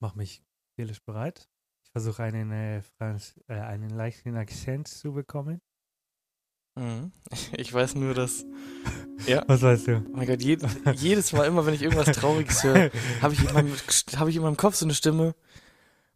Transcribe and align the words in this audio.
Ich 0.00 0.02
mache 0.02 0.16
mich 0.16 0.42
seelisch 0.78 1.02
bereit. 1.04 1.46
Ich 1.84 1.90
versuche 1.90 2.22
einen, 2.22 2.50
äh, 2.52 2.80
Franz, 2.96 3.38
äh, 3.48 3.52
einen 3.60 3.90
leichten 3.90 4.34
Akzent 4.34 4.88
zu 4.88 5.12
bekommen. 5.12 5.60
Mhm. 6.74 7.12
Ich 7.58 7.70
weiß 7.74 7.96
nur, 7.96 8.14
dass. 8.14 8.46
Ja. 9.26 9.44
Was 9.46 9.60
weißt 9.60 9.88
du? 9.88 9.96
Oh 9.98 10.16
mein 10.16 10.26
Gott, 10.26 10.40
je, 10.40 10.56
jedes 10.94 11.34
Mal, 11.34 11.44
immer 11.46 11.66
wenn 11.66 11.74
ich 11.74 11.82
irgendwas 11.82 12.16
Trauriges 12.16 12.64
höre, 12.64 12.90
habe 13.20 13.34
ich, 13.34 13.46
in 13.46 13.52
meinem- 13.52 13.76
hab 14.16 14.28
ich 14.28 14.36
in 14.36 14.40
meinem 14.42 14.56
Kopf 14.56 14.76
so 14.76 14.86
eine 14.86 14.94
Stimme. 14.94 15.34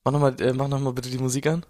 Mach 0.03 0.13
nochmal 0.13 0.41
äh, 0.41 0.55
mach 0.55 0.69
noch 0.69 0.81
mal 0.81 0.95
bitte 0.95 1.11
die 1.11 1.19
Musik 1.19 1.47
an. 1.47 1.67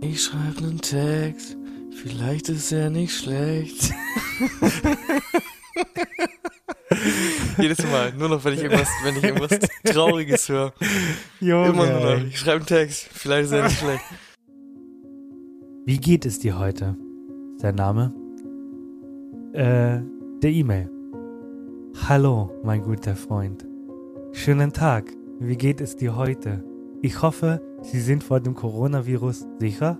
Ich 0.00 0.22
schreibe 0.24 0.60
einen 0.60 0.80
Text, 0.80 1.58
vielleicht 1.94 2.48
ist 2.48 2.72
er 2.72 2.88
nicht 2.88 3.14
schlecht. 3.14 3.92
Jedes 7.58 7.82
Mal, 7.90 8.12
nur 8.12 8.28
noch 8.28 8.44
wenn 8.44 8.54
ich 8.54 8.62
irgendwas, 8.62 8.88
wenn 9.02 9.16
ich 9.16 9.24
irgendwas 9.24 9.58
Trauriges 9.84 10.48
höre. 10.48 10.72
Junge. 11.40 11.68
Immer 11.68 11.86
nur 11.86 12.16
noch. 12.16 12.24
Ich 12.24 12.38
schreibe 12.38 12.56
einen 12.56 12.66
Text, 12.66 13.08
vielleicht 13.12 13.46
ist 13.46 13.52
er 13.52 13.64
nicht 13.64 13.78
schlecht. 13.78 14.04
Wie 15.84 15.98
geht 15.98 16.26
es 16.26 16.38
dir 16.38 16.58
heute? 16.58 16.96
Ist 17.54 17.62
der 17.62 17.72
Name? 17.72 18.12
Äh, 19.52 20.00
der 20.42 20.50
E-Mail. 20.50 20.90
Hallo, 22.08 22.50
mein 22.62 22.82
guter 22.82 23.16
Freund. 23.16 23.66
Schönen 24.32 24.72
Tag. 24.72 25.04
Wie 25.38 25.56
geht 25.56 25.80
es 25.80 25.96
dir 25.96 26.16
heute? 26.16 26.64
Ich 27.02 27.22
hoffe, 27.22 27.60
Sie 27.82 28.00
sind 28.00 28.24
vor 28.24 28.40
dem 28.40 28.54
Coronavirus 28.54 29.46
sicher? 29.58 29.98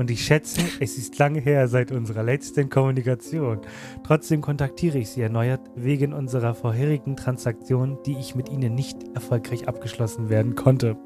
Und 0.00 0.10
ich 0.10 0.24
schätze, 0.24 0.62
es 0.80 0.96
ist 0.96 1.18
lange 1.18 1.40
her 1.40 1.68
seit 1.68 1.92
unserer 1.92 2.22
letzten 2.22 2.70
Kommunikation. 2.70 3.60
Trotzdem 4.02 4.40
kontaktiere 4.40 4.96
ich 4.96 5.10
Sie 5.10 5.20
erneuert 5.20 5.60
wegen 5.76 6.14
unserer 6.14 6.54
vorherigen 6.54 7.16
Transaktion, 7.16 7.98
die 8.06 8.16
ich 8.16 8.34
mit 8.34 8.48
Ihnen 8.48 8.74
nicht 8.74 8.96
erfolgreich 9.14 9.68
abgeschlossen 9.68 10.30
werden 10.30 10.54
konnte. 10.54 10.96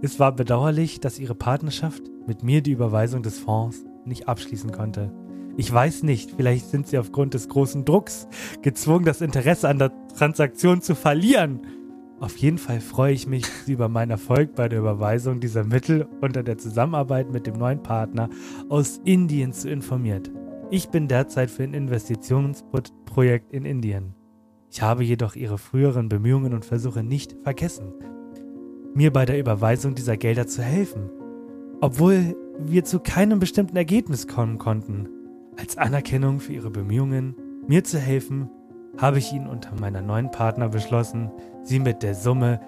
Es 0.00 0.18
war 0.20 0.34
bedauerlich, 0.34 1.00
dass 1.00 1.18
Ihre 1.18 1.34
Partnerschaft 1.34 2.02
mit 2.26 2.42
mir 2.42 2.62
die 2.62 2.72
Überweisung 2.72 3.22
des 3.22 3.38
Fonds 3.38 3.84
nicht 4.06 4.26
abschließen 4.26 4.72
konnte. 4.72 5.12
Ich 5.58 5.70
weiß 5.70 6.02
nicht, 6.02 6.30
vielleicht 6.34 6.70
sind 6.70 6.86
Sie 6.86 6.96
aufgrund 6.96 7.34
des 7.34 7.50
großen 7.50 7.84
Drucks 7.84 8.26
gezwungen, 8.62 9.04
das 9.04 9.20
Interesse 9.20 9.68
an 9.68 9.78
der 9.78 9.92
Transaktion 10.16 10.80
zu 10.80 10.94
verlieren. 10.94 11.60
Auf 12.24 12.38
jeden 12.38 12.56
Fall 12.56 12.80
freue 12.80 13.12
ich 13.12 13.26
mich, 13.26 13.44
Sie 13.44 13.72
über 13.74 13.90
meinen 13.90 14.12
Erfolg 14.12 14.54
bei 14.54 14.66
der 14.66 14.78
Überweisung 14.78 15.40
dieser 15.40 15.62
Mittel 15.62 16.08
unter 16.22 16.42
der 16.42 16.56
Zusammenarbeit 16.56 17.30
mit 17.30 17.46
dem 17.46 17.58
neuen 17.58 17.82
Partner 17.82 18.30
aus 18.70 18.98
Indien 19.04 19.52
zu 19.52 19.68
informieren. 19.68 20.30
Ich 20.70 20.88
bin 20.88 21.06
derzeit 21.06 21.50
für 21.50 21.64
ein 21.64 21.74
Investitionsprojekt 21.74 23.52
in 23.52 23.66
Indien. 23.66 24.14
Ich 24.70 24.80
habe 24.80 25.04
jedoch 25.04 25.36
Ihre 25.36 25.58
früheren 25.58 26.08
Bemühungen 26.08 26.54
und 26.54 26.64
Versuche 26.64 27.02
nicht 27.02 27.36
vergessen 27.42 27.92
mir 28.94 29.12
bei 29.12 29.26
der 29.26 29.38
Überweisung 29.38 29.94
dieser 29.94 30.16
Gelder 30.16 30.46
zu 30.46 30.62
helfen, 30.62 31.10
obwohl 31.80 32.36
wir 32.60 32.84
zu 32.84 33.00
keinem 33.00 33.40
bestimmten 33.40 33.76
Ergebnis 33.76 34.28
kommen 34.28 34.58
konnten. 34.58 35.08
Als 35.58 35.76
Anerkennung 35.76 36.40
für 36.40 36.52
ihre 36.52 36.70
Bemühungen, 36.70 37.34
mir 37.66 37.84
zu 37.84 37.98
helfen, 37.98 38.48
habe 38.96 39.18
ich 39.18 39.32
Ihnen 39.32 39.48
unter 39.48 39.74
meiner 39.80 40.00
neuen 40.00 40.30
Partner 40.30 40.68
beschlossen, 40.68 41.30
Sie 41.64 41.78
mit 41.78 42.02
der 42.02 42.14
Summe 42.14 42.60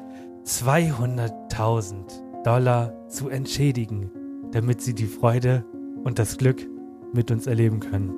200.000 0.44 2.42
Dollar 2.44 2.92
zu 3.08 3.28
entschädigen, 3.28 4.10
damit 4.52 4.80
Sie 4.80 4.94
die 4.94 5.06
Freude 5.06 5.64
und 6.04 6.18
das 6.18 6.36
Glück 6.38 6.66
mit 7.12 7.30
uns 7.30 7.46
erleben 7.46 7.80
können. 7.80 8.12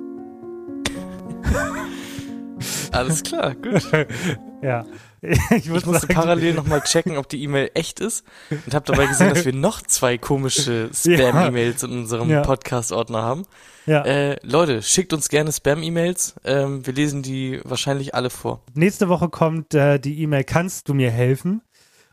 Alles 2.91 3.23
klar, 3.23 3.55
gut. 3.55 3.81
ja, 4.61 4.85
ich, 5.21 5.39
muss 5.69 5.79
Ich 5.81 5.85
musste 5.85 5.91
sagen- 6.07 6.13
parallel 6.13 6.53
nochmal 6.55 6.81
checken, 6.81 7.17
ob 7.17 7.29
die 7.29 7.41
E-Mail 7.43 7.71
echt 7.73 7.99
ist 7.99 8.23
und 8.49 8.73
habe 8.73 8.85
dabei 8.85 9.05
gesehen, 9.07 9.29
dass 9.29 9.45
wir 9.45 9.53
noch 9.53 9.81
zwei 9.81 10.17
komische 10.17 10.89
Spam-E-Mails 10.93 11.83
in 11.83 11.91
unserem 11.91 12.29
Ja. 12.29 12.41
Podcast-Ordner 12.41 13.21
haben. 13.21 13.43
Ja. 13.89 14.05
Äh, 14.05 14.37
Leute, 14.43 14.83
schickt 14.83 15.13
uns 15.13 15.29
gerne 15.29 15.51
Spam-E-Mails. 15.51 16.35
Ähm, 16.43 16.85
wir 16.85 16.93
lesen 16.93 17.23
die 17.23 17.59
wahrscheinlich 17.63 18.13
alle 18.13 18.29
vor. 18.29 18.61
Nächste 18.75 19.09
Woche 19.09 19.29
kommt 19.29 19.73
äh, 19.73 19.97
die 19.97 20.21
E-Mail, 20.21 20.43
kannst 20.43 20.87
du 20.89 20.93
mir 20.93 21.09
helfen? 21.09 21.63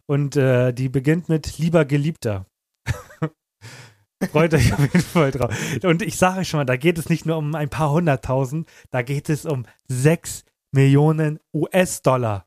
Und 0.06 0.36
äh, 0.36 0.72
die 0.72 0.88
beginnt 0.88 1.28
mit 1.28 1.58
lieber 1.58 1.84
Geliebter. 1.84 2.46
Freut 4.30 4.54
euch 4.54 4.72
auf 4.72 4.78
jeden 4.78 5.00
Fall 5.00 5.32
drauf. 5.32 5.54
Und 5.82 6.00
ich 6.00 6.16
sage 6.16 6.40
euch 6.40 6.48
schon 6.48 6.60
mal, 6.60 6.64
da 6.64 6.78
geht 6.78 6.96
es 6.96 7.10
nicht 7.10 7.26
nur 7.26 7.36
um 7.36 7.54
ein 7.54 7.68
paar 7.68 7.90
hunderttausend, 7.90 8.66
da 8.90 9.02
geht 9.02 9.28
es 9.28 9.44
um 9.44 9.66
sechs 9.86 10.46
Millionen 10.72 11.40
US-Dollar. 11.52 12.45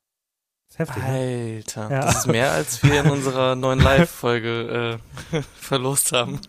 Heftig. 0.80 1.04
ne? 1.04 1.10
Alter, 1.58 1.92
Ja. 1.92 2.00
das 2.02 2.16
ist 2.20 2.28
mehr, 2.28 2.52
als 2.52 2.82
wir 2.84 3.02
in 3.02 3.10
unserer 3.12 3.56
neuen 3.56 3.80
Live-Folge 3.80 5.00
äh, 5.32 5.42
verlost 5.60 6.12
haben. 6.14 6.40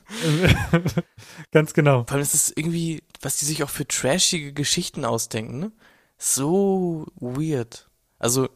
Ganz 1.52 1.74
genau. 1.74 2.04
Vor 2.04 2.12
allem 2.14 2.22
ist 2.22 2.34
es 2.34 2.52
irgendwie, 2.54 3.02
was 3.20 3.36
die 3.38 3.44
sich 3.44 3.62
auch 3.62 3.70
für 3.70 3.86
trashige 3.86 4.52
Geschichten 4.52 5.04
ausdenken, 5.04 5.58
ne? 5.58 5.72
So 6.18 7.06
weird. 7.16 7.88
Also, 8.18 8.48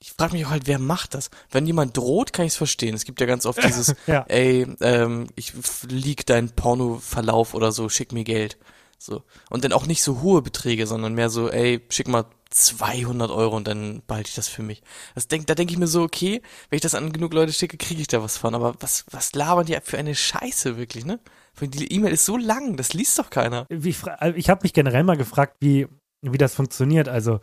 ich 0.00 0.12
frage 0.12 0.32
mich 0.32 0.46
auch 0.46 0.50
halt, 0.50 0.66
wer 0.66 0.78
macht 0.78 1.14
das? 1.14 1.30
Wenn 1.50 1.66
jemand 1.66 1.96
droht, 1.96 2.32
kann 2.32 2.46
ich 2.46 2.52
es 2.52 2.56
verstehen. 2.56 2.94
Es 2.94 3.04
gibt 3.04 3.20
ja 3.20 3.26
ganz 3.26 3.44
oft 3.46 3.62
dieses, 3.64 3.94
Ja. 4.06 4.24
ey, 4.28 4.66
ähm, 4.80 5.26
ich 5.36 5.52
leak 5.88 6.24
deinen 6.26 6.50
Porno-Verlauf 6.50 7.54
oder 7.54 7.72
so, 7.72 7.88
schick 7.88 8.12
mir 8.12 8.24
Geld. 8.24 8.56
So. 8.98 9.22
Und 9.48 9.64
dann 9.64 9.72
auch 9.72 9.86
nicht 9.86 10.02
so 10.02 10.20
hohe 10.22 10.42
Beträge, 10.42 10.86
sondern 10.86 11.14
mehr 11.14 11.30
so, 11.30 11.48
ey, 11.50 11.80
schick 11.88 12.08
mal 12.08 12.24
200 12.50 13.30
Euro 13.30 13.56
und 13.56 13.68
dann 13.68 14.02
behalte 14.06 14.28
ich 14.30 14.34
das 14.34 14.48
für 14.48 14.62
mich. 14.62 14.82
Das 15.14 15.28
denk, 15.28 15.46
da 15.46 15.54
denke 15.54 15.72
ich 15.72 15.78
mir 15.78 15.86
so, 15.86 16.02
okay, 16.02 16.42
wenn 16.68 16.76
ich 16.76 16.82
das 16.82 16.94
an 16.94 17.12
genug 17.12 17.32
Leute 17.32 17.52
schicke, 17.52 17.76
kriege 17.76 18.00
ich 18.00 18.08
da 18.08 18.22
was 18.22 18.36
von. 18.38 18.54
Aber 18.54 18.74
was, 18.80 19.04
was 19.10 19.34
labern 19.34 19.66
die 19.66 19.76
für 19.82 19.98
eine 19.98 20.14
Scheiße 20.14 20.76
wirklich, 20.76 21.04
ne? 21.04 21.20
Die 21.60 21.92
E-Mail 21.92 22.12
ist 22.12 22.24
so 22.24 22.36
lang, 22.36 22.76
das 22.76 22.92
liest 22.94 23.18
doch 23.18 23.30
keiner. 23.30 23.66
Wie, 23.68 23.92
fra- 23.92 24.28
ich 24.36 24.48
habe 24.48 24.62
mich 24.62 24.72
generell 24.72 25.02
mal 25.04 25.16
gefragt, 25.16 25.56
wie, 25.60 25.88
wie 26.22 26.38
das 26.38 26.54
funktioniert. 26.54 27.08
Also 27.08 27.40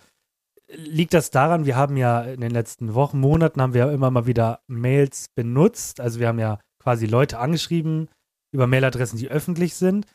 liegt 0.74 1.14
das 1.14 1.30
daran, 1.30 1.66
wir 1.66 1.76
haben 1.76 1.98
ja 1.98 2.22
in 2.22 2.42
den 2.42 2.52
letzten 2.52 2.94
Wochen, 2.96 3.20
Monaten 3.20 3.62
haben 3.62 3.74
wir 3.74 3.86
ja 3.88 3.92
immer 3.92 4.10
mal 4.12 4.26
wieder 4.26 4.62
Mails 4.68 5.28
benutzt. 5.36 6.00
Also 6.00 6.20
wir 6.20 6.28
haben 6.28 6.40
ja 6.40 6.60
quasi 6.82 7.06
Leute 7.06 7.40
angeschrieben 7.40 8.10
über 8.52 8.68
Mailadressen, 8.68 9.20
die 9.20 9.30
öffentlich 9.30 9.76
sind. 9.76 10.08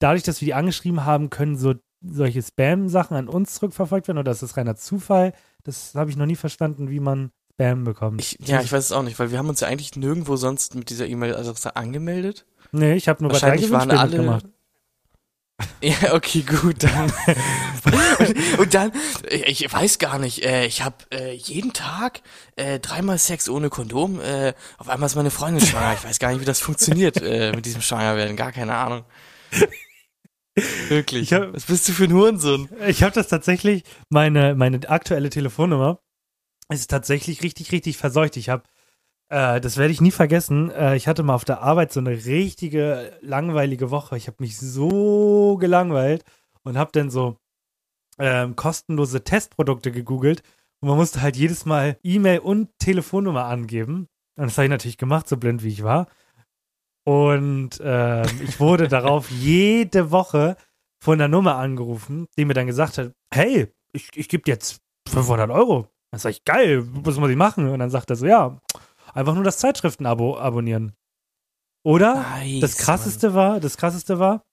Dadurch, 0.00 0.24
dass 0.24 0.40
wir 0.40 0.46
die 0.46 0.54
angeschrieben 0.54 1.04
haben, 1.04 1.30
können 1.30 1.56
so 1.56 1.74
solche 2.02 2.42
Spam-Sachen 2.42 3.16
an 3.16 3.28
uns 3.28 3.54
zurückverfolgt 3.54 4.08
werden 4.08 4.18
oder 4.18 4.32
ist 4.32 4.42
das 4.42 4.56
reiner 4.56 4.74
Zufall? 4.74 5.32
Das 5.62 5.94
habe 5.94 6.10
ich 6.10 6.16
noch 6.16 6.26
nie 6.26 6.36
verstanden, 6.36 6.90
wie 6.90 7.00
man 7.00 7.30
Spam 7.52 7.84
bekommt. 7.84 8.20
Ich, 8.20 8.38
ja, 8.40 8.62
ich 8.62 8.72
weiß 8.72 8.86
es 8.86 8.92
auch 8.92 9.02
nicht, 9.02 9.18
weil 9.18 9.30
wir 9.30 9.38
haben 9.38 9.50
uns 9.50 9.60
ja 9.60 9.68
eigentlich 9.68 9.94
nirgendwo 9.94 10.36
sonst 10.36 10.74
mit 10.74 10.88
dieser 10.88 11.06
E-Mail-Adresse 11.06 11.76
angemeldet. 11.76 12.46
nee, 12.72 12.94
ich 12.94 13.06
habe 13.08 13.22
nur 13.22 13.28
bei 13.28 13.34
Wahrscheinlich 13.34 13.70
waren 13.70 13.90
Gewinnspielen 13.90 14.28
alle. 14.28 14.38
mitgemacht. 14.38 14.46
Ja, 15.82 16.14
okay, 16.14 16.40
gut, 16.40 16.82
dann. 16.84 17.12
und, 18.18 18.58
und 18.60 18.72
dann, 18.74 18.92
ich, 19.28 19.62
ich 19.62 19.70
weiß 19.70 19.98
gar 19.98 20.18
nicht, 20.18 20.42
äh, 20.42 20.64
ich 20.64 20.82
habe 20.82 20.96
äh, 21.12 21.34
jeden 21.34 21.74
Tag 21.74 22.22
äh, 22.56 22.80
dreimal 22.80 23.18
Sex 23.18 23.46
ohne 23.50 23.68
Kondom. 23.68 24.22
Äh, 24.22 24.54
auf 24.78 24.88
einmal 24.88 25.06
ist 25.06 25.16
meine 25.16 25.30
Freundin 25.30 25.60
schwanger. 25.60 25.92
Ich 25.92 26.04
weiß 26.04 26.18
gar 26.18 26.30
nicht, 26.32 26.40
wie 26.40 26.46
das 26.46 26.60
funktioniert 26.60 27.20
äh, 27.20 27.52
mit 27.52 27.66
diesem 27.66 27.82
Schwangerwerden. 27.82 28.36
Gar 28.36 28.52
keine 28.52 28.74
Ahnung. 28.74 29.04
Wirklich. 30.88 31.22
Ich 31.22 31.32
hab- 31.32 31.54
Was 31.54 31.66
bist 31.66 31.88
du 31.88 31.92
für 31.92 32.04
ein 32.04 32.12
Hurensohn? 32.12 32.68
Ich 32.86 33.02
habe 33.02 33.14
das 33.14 33.28
tatsächlich, 33.28 33.84
meine, 34.08 34.54
meine 34.54 34.88
aktuelle 34.88 35.30
Telefonnummer 35.30 36.00
ist 36.68 36.90
tatsächlich 36.90 37.42
richtig, 37.42 37.72
richtig 37.72 37.96
verseucht. 37.96 38.36
Ich 38.36 38.48
habe, 38.48 38.64
äh, 39.28 39.60
das 39.60 39.76
werde 39.76 39.92
ich 39.92 40.00
nie 40.00 40.10
vergessen, 40.10 40.70
äh, 40.70 40.96
ich 40.96 41.08
hatte 41.08 41.22
mal 41.22 41.34
auf 41.34 41.44
der 41.44 41.62
Arbeit 41.62 41.92
so 41.92 42.00
eine 42.00 42.10
richtige 42.10 43.16
langweilige 43.22 43.90
Woche. 43.90 44.16
Ich 44.16 44.26
habe 44.26 44.36
mich 44.40 44.58
so 44.58 45.56
gelangweilt 45.58 46.24
und 46.62 46.76
habe 46.76 46.90
dann 46.92 47.10
so 47.10 47.38
ähm, 48.18 48.54
kostenlose 48.56 49.24
Testprodukte 49.24 49.92
gegoogelt 49.92 50.42
und 50.80 50.88
man 50.88 50.98
musste 50.98 51.22
halt 51.22 51.36
jedes 51.36 51.64
Mal 51.64 51.98
E-Mail 52.02 52.40
und 52.40 52.68
Telefonnummer 52.78 53.44
angeben. 53.46 54.08
Und 54.36 54.46
das 54.46 54.58
habe 54.58 54.66
ich 54.66 54.70
natürlich 54.70 54.98
gemacht, 54.98 55.28
so 55.28 55.36
blind 55.36 55.62
wie 55.62 55.68
ich 55.68 55.82
war. 55.82 56.06
Und 57.06 57.80
ähm, 57.82 58.26
ich 58.44 58.60
wurde 58.60 58.88
darauf 58.88 59.30
jede 59.30 60.10
Woche 60.10 60.56
von 61.02 61.18
der 61.18 61.28
Nummer 61.28 61.56
angerufen, 61.56 62.26
die 62.36 62.44
mir 62.44 62.54
dann 62.54 62.66
gesagt 62.66 62.98
hat, 62.98 63.12
hey, 63.32 63.72
ich, 63.92 64.10
ich 64.14 64.28
gebe 64.28 64.50
jetzt 64.50 64.80
500 65.08 65.50
Euro. 65.50 65.88
Dann 66.12 66.20
sag 66.20 66.30
ich, 66.30 66.44
geil, 66.44 66.86
was 67.04 67.16
muss 67.16 67.30
ich 67.30 67.36
machen? 67.36 67.68
Und 67.68 67.78
dann 67.78 67.90
sagt 67.90 68.10
er 68.10 68.16
so, 68.16 68.26
ja, 68.26 68.60
einfach 69.14 69.34
nur 69.34 69.44
das 69.44 69.58
Zeitschriftenabo 69.58 70.38
abonnieren. 70.38 70.94
Oder 71.82 72.16
Nice, 72.16 72.60
das 72.60 72.76
krasseste 72.76 73.32
war, 73.34 73.58
das 73.60 73.76
krasseste 73.76 74.18
war, 74.18 74.44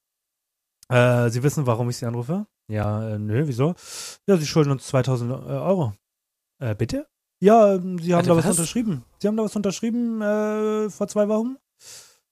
äh, 0.90 1.30
Sie 1.30 1.44
wissen, 1.44 1.68
warum 1.68 1.90
ich 1.90 1.98
Sie 1.98 2.06
anrufe? 2.06 2.48
Ja, 2.72 3.16
äh, 3.16 3.20
nö, 3.20 3.48
wieso? 3.48 3.76
Ja, 4.28 4.38
Sie 4.38 4.46
schulden 4.46 4.72
uns 4.72 4.88
2000 4.88 5.32
äh, 5.32 5.34
Euro. 5.36 5.94
Äh, 6.60 6.76
bitte? 6.76 7.08
Ja, 7.42 7.76
ähm, 7.76 8.00
Sie 8.00 8.14
haben 8.14 8.20
Warte, 8.20 8.30
da 8.30 8.36
was, 8.38 8.46
was? 8.46 8.58
unterschrieben. 8.58 9.04
Sie 9.20 9.28
haben 9.28 9.38
da 9.38 9.44
was 9.44 9.56
unterschrieben 9.56 10.22
äh, 10.22 10.90
vor 10.90 11.08
zwei 11.08 11.28
Wochen. 11.28 11.58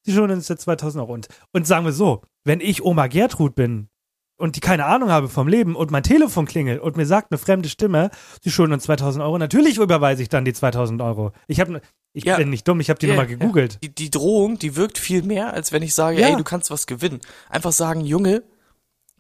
Sie 0.06 0.14
schulden 0.14 0.34
uns 0.34 0.48
jetzt 0.48 0.62
2000 0.64 1.02
Euro. 1.02 1.14
Und, 1.14 1.28
und 1.52 1.66
sagen 1.68 1.84
wir 1.86 1.92
so, 1.92 2.22
wenn 2.44 2.60
ich 2.62 2.84
Oma 2.84 3.08
Gertrud 3.08 3.56
bin 3.56 3.90
und 4.38 4.56
die 4.56 4.60
keine 4.60 4.86
Ahnung 4.86 5.10
habe 5.10 5.30
vom 5.30 5.48
Leben 5.48 5.76
und 5.76 5.92
mein 5.92 6.04
Telefon 6.04 6.46
klingelt 6.46 6.80
und 6.82 6.96
mir 6.98 7.06
sagt 7.06 7.32
eine 7.32 7.38
fremde 7.40 7.70
Stimme, 7.70 8.12
Sie 8.44 8.52
schulden 8.52 8.74
uns 8.74 8.84
2000 8.84 9.24
Euro, 9.24 9.38
natürlich 9.38 9.78
überweise 9.78 10.22
ich 10.22 10.30
dann 10.30 10.46
die 10.46 10.54
2000 10.54 11.02
Euro. 11.02 11.32
Ich 11.48 11.60
habe, 11.60 11.82
ich 12.14 12.26
Ja. 12.26 12.38
bin 12.38 12.50
nicht 12.50 12.68
dumm, 12.68 12.80
ich 12.82 12.90
habe 12.90 13.00
die 13.00 13.08
Ja, 13.08 13.14
Nummer 13.16 13.28
ja. 13.28 13.36
gegoogelt. 13.36 13.80
Die, 13.84 13.94
die 13.96 14.12
Drohung, 14.12 14.60
die 14.60 14.76
wirkt 14.76 14.98
viel 14.98 15.24
mehr, 15.24 15.54
als 15.54 15.72
wenn 15.72 15.82
ich 15.84 15.96
sage, 15.96 16.20
Ja. 16.20 16.28
ey, 16.28 16.36
du 16.36 16.44
kannst 16.44 16.70
was 16.70 16.86
gewinnen. 16.86 17.20
Einfach 17.50 17.72
sagen, 17.72 18.02
Junge, 18.02 18.44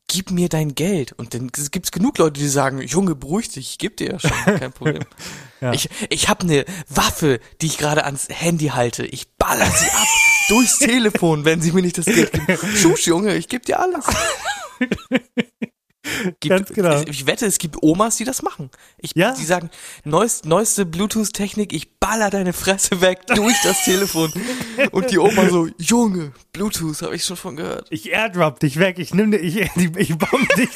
gib 0.07 0.29
mir 0.31 0.49
dein 0.49 0.75
Geld. 0.75 1.13
Und 1.13 1.33
dann 1.33 1.47
gibt's 1.71 1.91
genug 1.91 2.17
Leute, 2.19 2.39
die 2.39 2.47
sagen, 2.47 2.79
Junge, 2.81 3.15
beruhig 3.15 3.49
dich, 3.49 3.71
ich 3.71 3.77
geb 3.79 3.97
dir 3.97 4.11
ja 4.11 4.19
schon, 4.19 4.31
kein 4.59 4.71
Problem. 4.71 5.03
Ja. 5.61 5.71
Ich, 5.71 5.89
ich 6.09 6.27
habe 6.27 6.43
eine 6.43 6.65
Waffe, 6.89 7.39
die 7.61 7.67
ich 7.67 7.77
gerade 7.77 8.03
ans 8.03 8.27
Handy 8.29 8.67
halte. 8.67 9.05
Ich 9.05 9.35
baller 9.37 9.65
sie 9.65 9.87
ab 9.87 10.07
durchs 10.49 10.79
Telefon, 10.79 11.45
wenn 11.45 11.61
sie 11.61 11.71
mir 11.71 11.81
nicht 11.81 11.97
das 11.97 12.05
Geld 12.05 12.31
geben. 12.31 12.57
Schusch, 12.75 13.07
Junge, 13.07 13.35
ich 13.35 13.47
geb 13.47 13.65
dir 13.65 13.79
alles. 13.79 14.05
Gibt, 16.39 16.49
Ganz 16.49 16.69
genau. 16.69 17.01
Ich 17.07 17.25
wette, 17.25 17.45
es 17.47 17.57
gibt 17.57 17.81
Omas, 17.81 18.17
die 18.17 18.25
das 18.25 18.43
machen. 18.43 18.69
Ich, 18.99 19.11
Ja. 19.15 19.33
Die 19.33 19.43
sagen, 19.43 19.71
neuest, 20.03 20.45
neueste 20.45 20.85
Bluetooth-Technik, 20.85 21.73
ich 21.73 21.97
baller 21.99 22.29
deine 22.29 22.53
Fresse 22.53 23.01
weg 23.01 23.25
durch 23.27 23.55
das 23.63 23.83
Telefon. 23.85 24.31
Und 24.91 25.09
die 25.11 25.17
Oma 25.17 25.49
so, 25.49 25.67
Junge, 25.79 26.31
Bluetooth, 26.53 27.01
habe 27.01 27.15
ich 27.15 27.25
schon 27.25 27.37
von 27.37 27.55
gehört. 27.55 27.87
Ich 27.89 28.11
airdrop 28.11 28.59
dich 28.59 28.77
weg, 28.77 28.99
ich 28.99 29.13
nimm 29.15 29.31
dich, 29.31 29.41
ich, 29.41 29.71
ich, 29.75 29.97
ich 29.97 30.17
bombe 30.17 30.55
dich. 30.55 30.69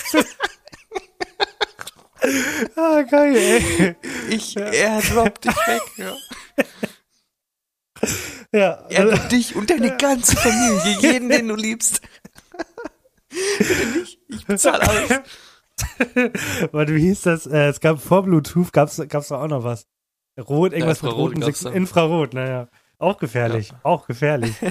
ah, 2.75 3.01
geil, 3.04 3.36
ey. 3.36 3.95
Ich 4.30 4.57
airdrop 4.57 5.42
dich 5.42 5.56
weg. 5.56 5.81
Ja. 5.98 6.16
Ja, 8.51 8.86
Airdrop 8.90 9.30
dich 9.30 9.56
und 9.56 9.69
deine 9.69 9.96
ganze 9.98 10.36
Familie, 10.36 10.98
jeden, 11.01 11.30
den 11.30 11.48
du 11.48 11.56
liebst. 11.56 12.01
Bitte 13.60 14.00
nicht, 14.00 14.19
ich 14.28 14.46
bezahle 14.46 14.81
alles. 14.81 15.10
Warte, 16.72 16.96
wie 16.96 17.01
hieß 17.01 17.22
das? 17.22 17.46
Äh, 17.46 17.68
es 17.68 17.80
gab 17.80 18.01
vor 18.01 18.24
Bluetooth, 18.24 18.74
gab's, 18.74 19.01
gab's 19.07 19.28
da 19.28 19.42
auch 19.42 19.48
noch 19.48 19.63
was. 19.63 19.88
Rot, 20.40 20.74
irgendwas 20.74 21.04
mit 21.04 21.12
Infrarot 21.12 21.36
roten 21.36 21.54
Signal. 21.54 21.75
Infrarot, 21.75 22.34
naja. 22.34 22.69
Auch 22.98 23.18
gefährlich, 23.18 23.72
auch 23.84 24.07
gefährlich. 24.07 24.56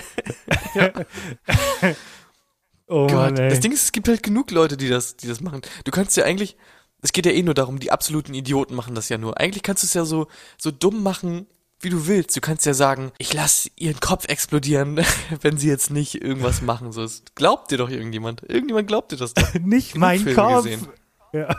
oh 2.86 3.06
Gott, 3.06 3.12
Mann, 3.12 3.36
das 3.36 3.60
Ding 3.60 3.72
ist, 3.72 3.84
es 3.84 3.92
gibt 3.92 4.08
halt 4.08 4.22
genug 4.22 4.50
Leute, 4.50 4.76
die 4.76 4.88
das, 4.88 5.16
die 5.16 5.28
das 5.28 5.40
machen. 5.40 5.62
Du 5.84 5.90
kannst 5.90 6.14
ja 6.16 6.24
eigentlich, 6.24 6.58
es 7.00 7.12
geht 7.12 7.24
ja 7.24 7.32
eh 7.32 7.42
nur 7.42 7.54
darum, 7.54 7.78
die 7.78 7.90
absoluten 7.90 8.34
Idioten 8.34 8.74
machen 8.74 8.94
das 8.94 9.08
ja 9.08 9.16
nur. 9.16 9.40
Eigentlich 9.40 9.62
kannst 9.62 9.82
du 9.82 9.86
es 9.86 9.94
ja 9.94 10.04
so, 10.04 10.26
so 10.58 10.70
dumm 10.70 11.02
machen, 11.02 11.46
wie 11.80 11.90
du 11.90 12.06
willst. 12.06 12.36
Du 12.36 12.40
kannst 12.40 12.66
ja 12.66 12.74
sagen, 12.74 13.12
ich 13.18 13.32
lass 13.32 13.70
ihren 13.76 14.00
Kopf 14.00 14.26
explodieren, 14.28 15.04
wenn 15.40 15.58
sie 15.58 15.68
jetzt 15.68 15.90
nicht 15.90 16.22
irgendwas 16.22 16.62
machen. 16.62 16.92
So, 16.92 17.06
glaubt 17.34 17.70
dir 17.70 17.78
doch 17.78 17.90
irgendjemand. 17.90 18.42
Irgendjemand 18.42 18.88
glaubt 18.88 19.12
dir 19.12 19.16
das 19.16 19.34
doch. 19.34 19.54
Nicht 19.60 19.92
genug 19.92 20.00
mein 20.00 20.20
Filme 20.20 20.34
Kopf. 20.42 20.64
gesehen. 20.64 20.88
Ja. 21.32 21.54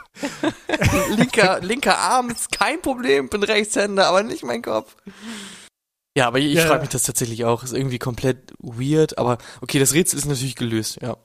linker, 1.16 1.60
linker 1.62 1.98
Arm 1.98 2.30
ist 2.32 2.52
kein 2.52 2.82
Problem, 2.82 3.30
bin 3.30 3.44
Rechtshänder, 3.44 4.08
aber 4.08 4.24
nicht 4.24 4.44
mein 4.44 4.64
Kopf. 4.64 4.96
Ja, 6.18 6.28
aber 6.28 6.40
ich 6.40 6.54
Ja. 6.56 6.66
frage 6.66 6.82
mich 6.82 6.90
das 6.90 7.04
tatsächlich 7.04 7.46
auch. 7.46 7.64
Ist 7.64 7.74
irgendwie 7.74 8.00
komplett 8.00 8.52
weird, 8.58 9.18
aber 9.20 9.38
okay, 9.62 9.78
das 9.80 9.94
Rätsel 9.94 10.18
ist 10.18 10.26
natürlich 10.26 10.56
gelöst, 10.56 11.00
ja. 11.02 11.18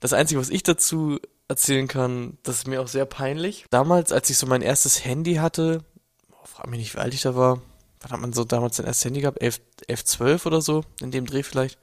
Das 0.00 0.12
Einzige, 0.12 0.40
was 0.40 0.48
ich 0.48 0.62
dazu 0.62 1.18
erzählen 1.48 1.88
kann, 1.88 2.38
das 2.44 2.58
ist 2.58 2.68
mir 2.68 2.80
auch 2.80 2.86
sehr 2.88 3.04
peinlich. 3.04 3.66
Damals, 3.70 4.12
als 4.12 4.30
ich 4.30 4.38
so 4.38 4.46
mein 4.46 4.62
erstes 4.62 5.04
Handy 5.04 5.34
hatte, 5.36 5.84
oh, 6.30 6.44
frag 6.46 6.68
mich 6.68 6.78
nicht, 6.78 6.94
wie 6.94 6.98
alt 6.98 7.14
ich 7.14 7.22
da 7.22 7.34
war. 7.34 7.60
Wann 8.00 8.10
hat 8.12 8.20
man 8.20 8.32
so 8.32 8.44
damals 8.44 8.76
sein 8.76 8.86
erstes 8.86 9.04
Handy 9.04 9.20
gehabt? 9.20 9.42
11, 9.42 9.60
11 9.86 10.04
12 10.04 10.46
oder 10.46 10.62
so, 10.62 10.84
in 11.00 11.10
dem 11.10 11.26
Dreh 11.26 11.42
vielleicht. 11.42 11.78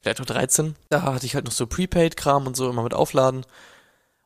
Vielleicht 0.00 0.20
auch 0.20 0.26
13. 0.26 0.76
Da 0.90 1.02
hatte 1.02 1.26
ich 1.26 1.34
halt 1.34 1.44
noch 1.44 1.52
so 1.52 1.66
Prepaid-Kram 1.66 2.46
und 2.46 2.56
so 2.56 2.70
immer 2.70 2.82
mit 2.82 2.94
Aufladen. 2.94 3.44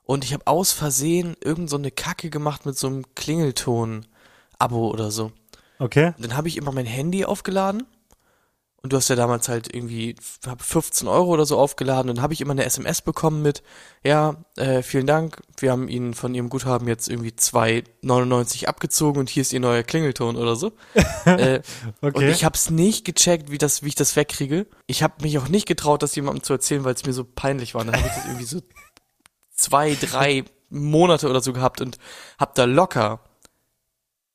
Und 0.05 0.25
ich 0.25 0.33
habe 0.35 0.47
aus 0.47 0.73
Versehen 0.73 1.37
irgend 1.41 1.71
so 1.71 1.77
eine 1.77 1.91
Kacke 1.91 2.29
gemacht 2.29 2.67
mit 2.67 2.77
so 2.77 2.89
einem 2.89 3.05
Klingelton-Abo 3.15 4.91
oder 4.91 5.11
so. 5.11 5.33
Okay. 5.79 6.13
Und 6.17 6.27
dann 6.27 6.37
habe 6.37 6.49
ich 6.49 6.57
immer 6.57 6.73
mein 6.73 6.87
Handy 6.87 7.25
aufgeladen. 7.25 7.85
Und 8.83 8.93
du 8.93 8.97
hast 8.97 9.09
ja 9.09 9.15
damals 9.15 9.49
halt 9.49 9.73
irgendwie 9.73 10.17
hab 10.45 10.61
15 10.61 11.07
Euro 11.07 11.31
oder 11.31 11.47
so 11.47 11.57
aufgeladen. 11.57 12.11
Und 12.11 12.17
dann 12.17 12.23
habe 12.23 12.35
ich 12.35 12.41
immer 12.41 12.51
eine 12.51 12.65
SMS 12.65 13.01
bekommen 13.01 13.41
mit, 13.41 13.63
ja, 14.03 14.45
äh, 14.57 14.83
vielen 14.83 15.07
Dank, 15.07 15.41
wir 15.59 15.71
haben 15.71 15.89
Ihnen 15.89 16.15
von 16.15 16.35
Ihrem 16.35 16.49
Guthaben 16.49 16.89
jetzt 16.89 17.09
irgendwie 17.09 17.31
2,99 17.31 18.67
abgezogen 18.67 19.21
und 19.21 19.31
hier 19.31 19.43
ist 19.43 19.53
Ihr 19.53 19.61
neuer 19.61 19.85
Klingelton 19.85 20.37
oder 20.37 20.57
so. 20.57 20.73
äh, 21.27 21.61
Und 22.01 22.17
Okay. 22.17 22.31
ich 22.31 22.45
habe 22.45 22.57
es 22.57 22.71
nicht 22.71 23.05
gecheckt, 23.05 23.53
wie 23.53 23.59
das, 23.59 23.85
wie 23.85 23.89
ich 23.89 23.95
das 23.95 24.17
wegkriege. 24.17 24.67
Ich 24.87 25.05
habe 25.05 25.15
mich 25.23 25.39
auch 25.39 25.49
nicht 25.49 25.67
getraut, 25.69 26.03
das 26.03 26.17
jemandem 26.17 26.43
zu 26.43 26.53
erzählen, 26.53 26.83
weil 26.85 26.95
es 26.95 27.07
mir 27.07 27.13
so 27.13 27.25
peinlich 27.25 27.75
war. 27.75 27.83
Und 27.83 27.87
dann 27.89 27.97
habe 27.97 28.09
ich 28.09 28.15
das 28.15 28.25
irgendwie 28.25 28.47
so 28.47 28.61
zwei, 29.55 29.95
drei 29.95 30.45
Monate 30.71 31.29
oder 31.31 31.41
so 31.41 31.53
gehabt 31.53 31.81
und 31.81 31.99
hab 32.39 32.57
da 32.57 32.65
locker. 32.65 33.21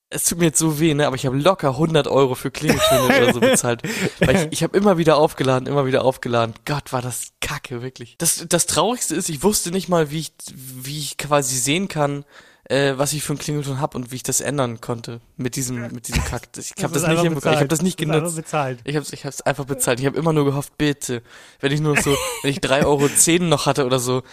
Es 0.09 0.23
tut 0.23 0.37
mir 0.37 0.45
jetzt 0.45 0.59
so 0.59 0.79
weh, 0.79 0.93
ne? 0.93 1.05
Aber 1.05 1.17
ich 1.17 1.25
habe 1.25 1.37
locker 1.37 1.71
100 1.71 2.07
Euro 2.07 2.33
für 2.35 2.49
Klingeltöne 2.49 3.05
oder 3.07 3.33
so 3.33 3.39
bezahlt. 3.41 3.81
Weil 4.19 4.35
ich, 4.37 4.47
ich 4.51 4.63
habe 4.63 4.77
immer 4.77 4.97
wieder 4.97 5.17
aufgeladen, 5.17 5.67
immer 5.67 5.85
wieder 5.85 6.05
aufgeladen. 6.05 6.55
Gott, 6.63 6.93
war 6.93 7.01
das 7.01 7.33
kacke, 7.41 7.81
wirklich. 7.81 8.15
Das, 8.17 8.45
das 8.47 8.67
Traurigste 8.67 9.15
ist, 9.15 9.27
ich 9.27 9.43
wusste 9.43 9.71
nicht 9.71 9.89
mal, 9.89 10.09
wie 10.09 10.19
ich, 10.19 10.33
wie 10.53 10.99
ich 10.99 11.17
quasi 11.17 11.57
sehen 11.57 11.89
kann, 11.89 12.23
äh, 12.69 12.97
was 12.97 13.13
ich 13.13 13.23
für 13.23 13.33
ein 13.33 13.39
Klingelton 13.39 13.79
hab 13.79 13.95
und 13.95 14.11
wie 14.11 14.17
ich 14.17 14.23
das 14.23 14.41
ändern 14.41 14.81
konnte 14.81 15.21
mit 15.37 15.55
diesem, 15.55 15.81
mit 15.93 16.07
diesem 16.07 16.23
Kack. 16.25 16.49
Ich 16.57 16.83
habe 16.83 16.93
das, 16.93 17.07
nicht 17.07 17.21
hinbekommen. 17.21 17.53
Ich 17.53 17.59
habe 17.59 17.67
das 17.67 17.81
nicht 17.81 17.97
genutzt. 17.97 18.17
einfach 18.17 18.35
bezahlt. 18.35 18.79
Ich 18.83 18.95
hab's, 18.95 19.13
ich 19.13 19.25
hab's 19.25 19.41
einfach 19.41 19.65
bezahlt. 19.65 19.99
Ich 19.99 20.05
habe 20.05 20.17
immer 20.17 20.33
nur 20.33 20.45
gehofft, 20.45 20.77
bitte. 20.77 21.23
Wenn 21.61 21.71
ich 21.71 21.79
nur 21.79 21.95
so, 21.97 22.15
wenn 22.41 22.51
ich 22.51 22.59
drei 22.59 22.85
Euro 22.85 23.07
zehn 23.07 23.47
noch 23.47 23.65
hatte 23.67 23.85
oder 23.85 23.99
so. 23.99 24.23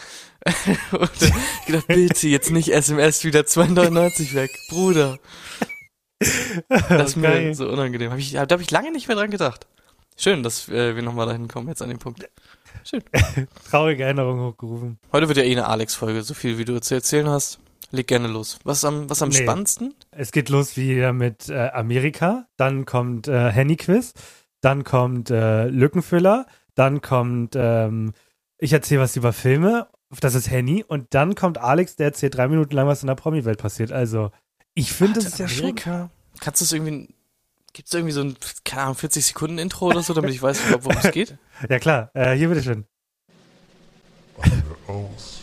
und 0.93 1.11
dann 1.23 1.33
gedacht, 1.67 1.87
bitte, 1.87 2.29
jetzt 2.29 2.51
nicht 2.51 2.73
SMS 2.73 3.25
wieder 3.25 3.41
2,99 3.41 4.35
weg. 4.35 4.51
Bruder. 4.69 5.19
Das 6.89 7.11
ist 7.11 7.17
mir 7.17 7.55
so 7.55 7.69
unangenehm. 7.69 8.11
Hab 8.11 8.19
ich, 8.19 8.33
da 8.33 8.41
habe 8.41 8.63
ich 8.63 8.71
lange 8.71 8.91
nicht 8.91 9.07
mehr 9.09 9.17
dran 9.17 9.31
gedacht. 9.31 9.67
Schön, 10.17 10.43
dass 10.43 10.69
äh, 10.69 10.95
wir 10.95 11.03
nochmal 11.03 11.27
dahin 11.27 11.49
kommen, 11.49 11.69
jetzt 11.69 11.83
an 11.83 11.89
den 11.89 11.99
Punkt. 11.99 12.29
Schön. 12.85 13.03
Traurige 13.71 14.05
Erinnerung 14.05 14.41
hochgerufen. 14.41 14.99
Heute 15.13 15.29
wird 15.29 15.39
ja 15.39 15.45
eh 15.45 15.53
eine 15.53 15.67
Alex-Folge, 15.67 16.23
so 16.23 16.35
viel 16.35 16.59
wie 16.59 16.65
du 16.65 16.81
zu 16.81 16.95
erzählen 16.95 17.29
hast. 17.29 17.59
Leg 17.95 18.07
gerne 18.07 18.29
los. 18.29 18.59
Was 18.65 18.85
am, 18.85 19.09
was 19.09 19.23
am 19.23 19.29
Nee. 19.31 19.43
spannendsten? 19.43 19.95
Es 20.11 20.33
geht 20.33 20.49
los 20.49 20.77
wieder 20.77 21.13
mit 21.13 21.49
äh, 21.49 21.69
Amerika, 21.71 22.47
dann 22.57 22.85
kommt 22.85 23.29
äh, 23.29 23.51
Henny 23.51 23.77
Quiz, 23.77 24.13
dann 24.61 24.85
kommt 24.85 25.31
äh, 25.31 25.67
Lückenfüller, 25.69 26.47
dann 26.75 27.01
kommt 27.01 27.55
ähm, 27.57 28.13
ich 28.59 28.73
erzähle 28.73 29.01
was 29.01 29.17
über 29.17 29.33
Filme, 29.33 29.89
das 30.21 30.35
ist 30.35 30.51
Henny, 30.51 30.85
und 30.87 31.13
dann 31.15 31.35
kommt 31.35 31.59
Alex, 31.59 31.97
der 31.97 32.07
erzählt 32.07 32.37
drei 32.37 32.49
Minuten 32.49 32.75
lang, 32.75 32.87
was 32.87 33.03
in 33.03 33.09
der 33.09 33.15
Promi-Welt 33.17 33.59
passiert. 33.59 33.91
Also, 33.93 34.31
ich 34.75 34.93
finde, 34.93 35.15
das 35.15 35.25
ist 35.27 35.39
ja 35.39 35.49
schon. 35.49 35.65
Amerika. 35.65 36.11
Kannst 36.41 36.61
du 36.61 36.65
es 36.65 36.73
irgendwie, 36.73 37.15
gibt's 37.73 37.91
da 37.91 37.99
irgendwie 37.99 38.13
so 38.13 38.21
ein, 38.23 38.37
keine 38.65 38.83
Ahnung, 38.85 38.95
40 38.95 39.27
Sekunden 39.27 39.59
Intro 39.59 39.87
oder 39.87 40.03
so, 40.03 40.15
damit 40.15 40.31
ich 40.33 40.41
weiß, 40.43 40.61
worum 40.83 40.97
es 41.03 41.11
geht? 41.13 41.37
Ja, 41.69 41.79
klar, 41.79 42.11
äh, 42.15 42.35
hier 42.37 42.49
bitteschön. 42.49 42.87
Eine 44.41 44.63
aus 44.89 45.43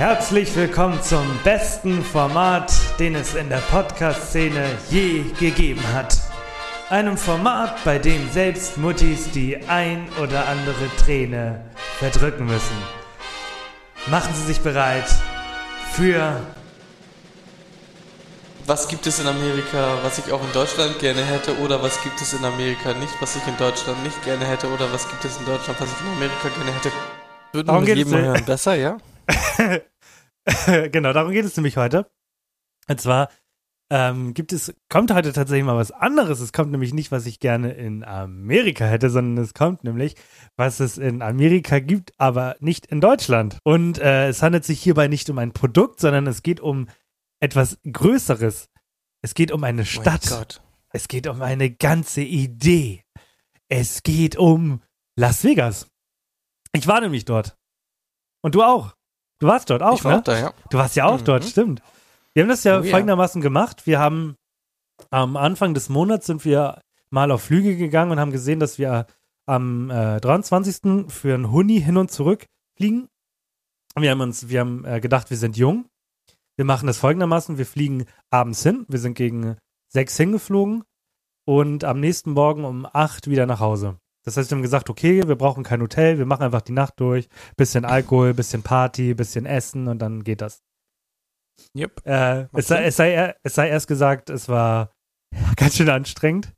Herzlich 0.00 0.56
willkommen 0.56 0.98
zum 1.02 1.26
besten 1.44 2.02
Format, 2.02 2.72
den 2.98 3.14
es 3.16 3.34
in 3.34 3.50
der 3.50 3.58
Podcast-Szene 3.70 4.64
je 4.88 5.24
gegeben 5.38 5.82
hat. 5.92 6.16
Einem 6.88 7.18
Format, 7.18 7.84
bei 7.84 7.98
dem 7.98 8.32
selbst 8.32 8.78
Muttis 8.78 9.30
die 9.30 9.58
ein 9.68 10.08
oder 10.18 10.48
andere 10.48 10.88
Träne 11.04 11.60
verdrücken 11.98 12.46
müssen. 12.46 12.76
Machen 14.06 14.32
Sie 14.34 14.44
sich 14.44 14.60
bereit 14.60 15.04
für 15.92 16.40
Was 18.64 18.88
gibt 18.88 19.06
es 19.06 19.18
in 19.18 19.26
Amerika, 19.26 19.98
was 20.02 20.16
ich 20.16 20.32
auch 20.32 20.42
in 20.42 20.52
Deutschland 20.54 20.98
gerne 20.98 21.22
hätte, 21.22 21.58
oder 21.58 21.82
was 21.82 22.02
gibt 22.02 22.18
es 22.22 22.32
in 22.32 22.42
Amerika 22.42 22.94
nicht, 22.94 23.12
was 23.20 23.36
ich 23.36 23.46
in 23.46 23.56
Deutschland 23.58 24.02
nicht 24.02 24.24
gerne 24.24 24.46
hätte, 24.46 24.66
oder 24.68 24.90
was 24.94 25.06
gibt 25.10 25.26
es 25.26 25.36
in 25.36 25.44
Deutschland, 25.44 25.78
was 25.78 25.90
ich 25.92 26.00
in 26.00 26.12
Amerika 26.16 26.48
gerne 26.48 26.72
hätte? 26.72 26.90
Würden 27.52 27.86
wir 27.86 27.94
jedem 27.94 28.14
hören. 28.14 28.44
Besser, 28.46 28.76
ja? 28.76 28.96
genau, 30.92 31.12
darum 31.12 31.32
geht 31.32 31.44
es 31.44 31.56
nämlich 31.56 31.76
heute. 31.76 32.10
Und 32.88 33.00
zwar 33.00 33.28
ähm, 33.90 34.34
gibt 34.34 34.52
es, 34.52 34.72
kommt 34.88 35.12
heute 35.12 35.32
tatsächlich 35.32 35.64
mal 35.64 35.76
was 35.76 35.90
anderes. 35.90 36.40
Es 36.40 36.52
kommt 36.52 36.70
nämlich 36.70 36.94
nicht, 36.94 37.10
was 37.10 37.26
ich 37.26 37.40
gerne 37.40 37.72
in 37.72 38.04
Amerika 38.04 38.84
hätte, 38.84 39.10
sondern 39.10 39.42
es 39.42 39.52
kommt 39.52 39.82
nämlich, 39.82 40.14
was 40.56 40.78
es 40.78 40.96
in 40.96 41.22
Amerika 41.22 41.80
gibt, 41.80 42.12
aber 42.18 42.56
nicht 42.60 42.86
in 42.86 43.00
Deutschland. 43.00 43.58
Und 43.64 43.98
äh, 43.98 44.28
es 44.28 44.42
handelt 44.42 44.64
sich 44.64 44.80
hierbei 44.80 45.08
nicht 45.08 45.28
um 45.28 45.38
ein 45.38 45.52
Produkt, 45.52 46.00
sondern 46.00 46.26
es 46.28 46.42
geht 46.42 46.60
um 46.60 46.88
etwas 47.40 47.78
Größeres. 47.90 48.70
Es 49.22 49.34
geht 49.34 49.50
um 49.50 49.64
eine 49.64 49.84
Stadt. 49.84 50.30
Mein 50.30 50.38
Gott. 50.38 50.62
Es 50.92 51.08
geht 51.08 51.26
um 51.26 51.42
eine 51.42 51.70
ganze 51.70 52.22
Idee. 52.22 53.04
Es 53.68 54.02
geht 54.02 54.36
um 54.36 54.82
Las 55.16 55.44
Vegas. 55.44 55.88
Ich 56.72 56.86
war 56.86 57.00
nämlich 57.00 57.24
dort. 57.24 57.56
Und 58.42 58.54
du 58.54 58.62
auch. 58.62 58.94
Du 59.40 59.46
warst 59.46 59.68
dort 59.70 59.82
auch, 59.82 59.98
ich 59.98 60.04
war 60.04 60.12
ne? 60.12 60.18
auch 60.18 60.24
da, 60.24 60.38
ja. 60.38 60.52
Du 60.70 60.78
warst 60.78 60.96
ja 60.96 61.06
auch 61.06 61.20
Mhm. 61.20 61.24
dort, 61.24 61.44
stimmt. 61.44 61.82
Wir 62.34 62.42
haben 62.44 62.48
das 62.50 62.62
ja 62.64 62.78
Oh 62.80 62.82
folgendermaßen 62.84 63.40
gemacht. 63.40 63.86
Wir 63.86 63.98
haben 63.98 64.36
am 65.10 65.36
Anfang 65.36 65.74
des 65.74 65.88
Monats 65.88 66.26
sind 66.26 66.44
wir 66.44 66.80
mal 67.10 67.30
auf 67.32 67.42
Flüge 67.42 67.76
gegangen 67.76 68.12
und 68.12 68.20
haben 68.20 68.30
gesehen, 68.32 68.60
dass 68.60 68.78
wir 68.78 69.06
am 69.46 69.90
äh, 69.90 70.20
23. 70.20 71.10
für 71.10 71.34
einen 71.34 71.50
Huni 71.50 71.80
hin 71.80 71.96
und 71.96 72.10
zurück 72.12 72.46
fliegen. 72.76 73.08
Wir 73.98 74.10
haben 74.12 74.20
uns, 74.20 74.48
wir 74.48 74.60
haben 74.60 74.84
äh, 74.84 75.00
gedacht, 75.00 75.30
wir 75.30 75.36
sind 75.36 75.56
jung. 75.56 75.86
Wir 76.56 76.64
machen 76.64 76.86
das 76.86 76.98
folgendermaßen. 76.98 77.58
Wir 77.58 77.66
fliegen 77.66 78.04
abends 78.30 78.62
hin. 78.62 78.84
Wir 78.88 78.98
sind 79.00 79.14
gegen 79.14 79.56
sechs 79.88 80.16
hingeflogen 80.16 80.84
und 81.46 81.82
am 81.84 81.98
nächsten 81.98 82.32
Morgen 82.32 82.64
um 82.64 82.86
acht 82.92 83.28
wieder 83.28 83.46
nach 83.46 83.58
Hause. 83.60 83.96
Das 84.24 84.36
heißt, 84.36 84.50
wir 84.50 84.56
haben 84.56 84.62
gesagt, 84.62 84.90
okay, 84.90 85.22
wir 85.26 85.36
brauchen 85.36 85.64
kein 85.64 85.80
Hotel, 85.80 86.18
wir 86.18 86.26
machen 86.26 86.42
einfach 86.42 86.60
die 86.62 86.72
Nacht 86.72 86.94
durch. 87.00 87.28
Bisschen 87.56 87.84
Alkohol, 87.84 88.34
bisschen 88.34 88.62
Party, 88.62 89.14
bisschen 89.14 89.46
Essen 89.46 89.88
und 89.88 89.98
dann 90.00 90.24
geht 90.24 90.40
das. 90.42 90.62
Yep. 91.76 92.06
Äh, 92.06 92.46
es, 92.52 92.68
sei, 92.68 92.84
es, 92.84 92.96
sei, 92.96 93.34
es 93.42 93.54
sei 93.54 93.68
erst 93.68 93.86
gesagt, 93.88 94.30
es 94.30 94.48
war 94.48 94.92
ganz 95.56 95.76
schön 95.76 95.88
anstrengend. 95.88 96.52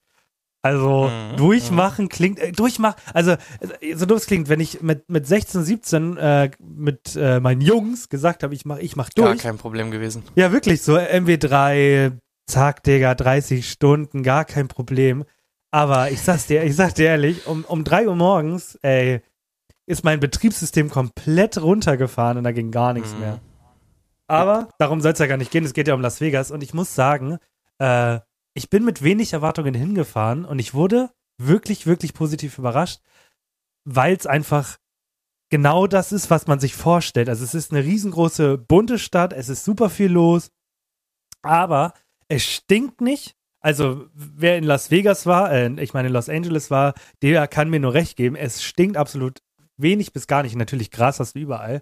Also 0.64 1.08
Mhm, 1.10 1.36
durchmachen 1.38 2.08
klingt, 2.08 2.38
äh, 2.38 2.52
durchmachen, 2.52 2.94
also 3.12 3.32
äh, 3.80 3.96
so 3.96 4.06
doof 4.06 4.18
es 4.18 4.26
klingt, 4.26 4.48
wenn 4.48 4.60
ich 4.60 4.80
mit, 4.80 5.10
mit 5.10 5.26
16, 5.26 5.64
17 5.64 6.16
äh, 6.16 6.50
mit 6.60 7.16
äh, 7.16 7.40
meinen 7.40 7.60
Jungs 7.60 8.08
gesagt 8.08 8.44
habe, 8.44 8.54
ich 8.54 8.64
mach, 8.64 8.78
ich 8.78 8.94
mach 8.94 9.10
Gar 9.10 9.30
durch. 9.30 9.42
kein 9.42 9.58
Problem 9.58 9.90
gewesen. 9.90 10.22
Ja, 10.36 10.52
wirklich, 10.52 10.82
so 10.82 10.96
MW3, 10.96 12.12
zack, 12.48 12.84
Digga, 12.84 13.16
30 13.16 13.68
Stunden, 13.68 14.22
gar 14.22 14.44
kein 14.44 14.68
Problem. 14.68 15.24
Aber 15.72 16.10
ich 16.10 16.20
sag's 16.20 16.46
dir, 16.46 16.62
ich 16.64 16.76
sag 16.76 16.94
dir 16.94 17.06
ehrlich, 17.06 17.46
um, 17.46 17.64
um 17.64 17.82
3 17.82 18.06
Uhr 18.08 18.14
morgens, 18.14 18.78
ey, 18.82 19.22
ist 19.86 20.04
mein 20.04 20.20
Betriebssystem 20.20 20.90
komplett 20.90 21.60
runtergefahren 21.60 22.38
und 22.38 22.44
da 22.44 22.52
ging 22.52 22.70
gar 22.70 22.92
nichts 22.92 23.12
Mhm. 23.14 23.20
mehr. 23.20 23.40
Aber 24.28 24.68
darum 24.78 25.00
soll 25.00 25.12
es 25.12 25.18
ja 25.18 25.26
gar 25.26 25.36
nicht 25.38 25.50
gehen. 25.50 25.64
Es 25.64 25.72
geht 25.72 25.88
ja 25.88 25.94
um 25.94 26.00
Las 26.00 26.20
Vegas. 26.20 26.50
Und 26.50 26.62
ich 26.62 26.72
muss 26.74 26.94
sagen, 26.94 27.38
äh, 27.78 28.20
ich 28.54 28.70
bin 28.70 28.84
mit 28.84 29.02
wenig 29.02 29.32
Erwartungen 29.32 29.74
hingefahren 29.74 30.44
und 30.44 30.58
ich 30.58 30.74
wurde 30.74 31.10
wirklich, 31.38 31.86
wirklich 31.86 32.14
positiv 32.14 32.58
überrascht, 32.58 33.00
weil 33.84 34.14
es 34.14 34.26
einfach 34.26 34.78
genau 35.50 35.86
das 35.86 36.12
ist, 36.12 36.30
was 36.30 36.46
man 36.46 36.60
sich 36.60 36.74
vorstellt. 36.74 37.28
Also 37.28 37.44
es 37.44 37.54
ist 37.54 37.72
eine 37.72 37.82
riesengroße, 37.84 38.56
bunte 38.58 38.98
Stadt, 38.98 39.32
es 39.32 39.48
ist 39.48 39.64
super 39.64 39.90
viel 39.90 40.10
los, 40.12 40.50
aber 41.42 41.94
es 42.28 42.44
stinkt 42.44 43.00
nicht. 43.00 43.36
Also 43.62 44.06
wer 44.14 44.58
in 44.58 44.64
Las 44.64 44.90
Vegas 44.90 45.24
war, 45.24 45.52
äh, 45.52 45.70
ich 45.80 45.94
meine 45.94 46.08
in 46.08 46.14
Los 46.14 46.28
Angeles 46.28 46.70
war, 46.70 46.94
der 47.22 47.46
kann 47.46 47.70
mir 47.70 47.80
nur 47.80 47.94
recht 47.94 48.16
geben. 48.16 48.34
Es 48.34 48.62
stinkt 48.62 48.96
absolut 48.96 49.40
wenig 49.76 50.12
bis 50.12 50.26
gar 50.26 50.42
nicht. 50.42 50.56
Natürlich 50.56 50.90
Gras 50.90 51.20
hast 51.20 51.36
du 51.36 51.38
überall. 51.38 51.80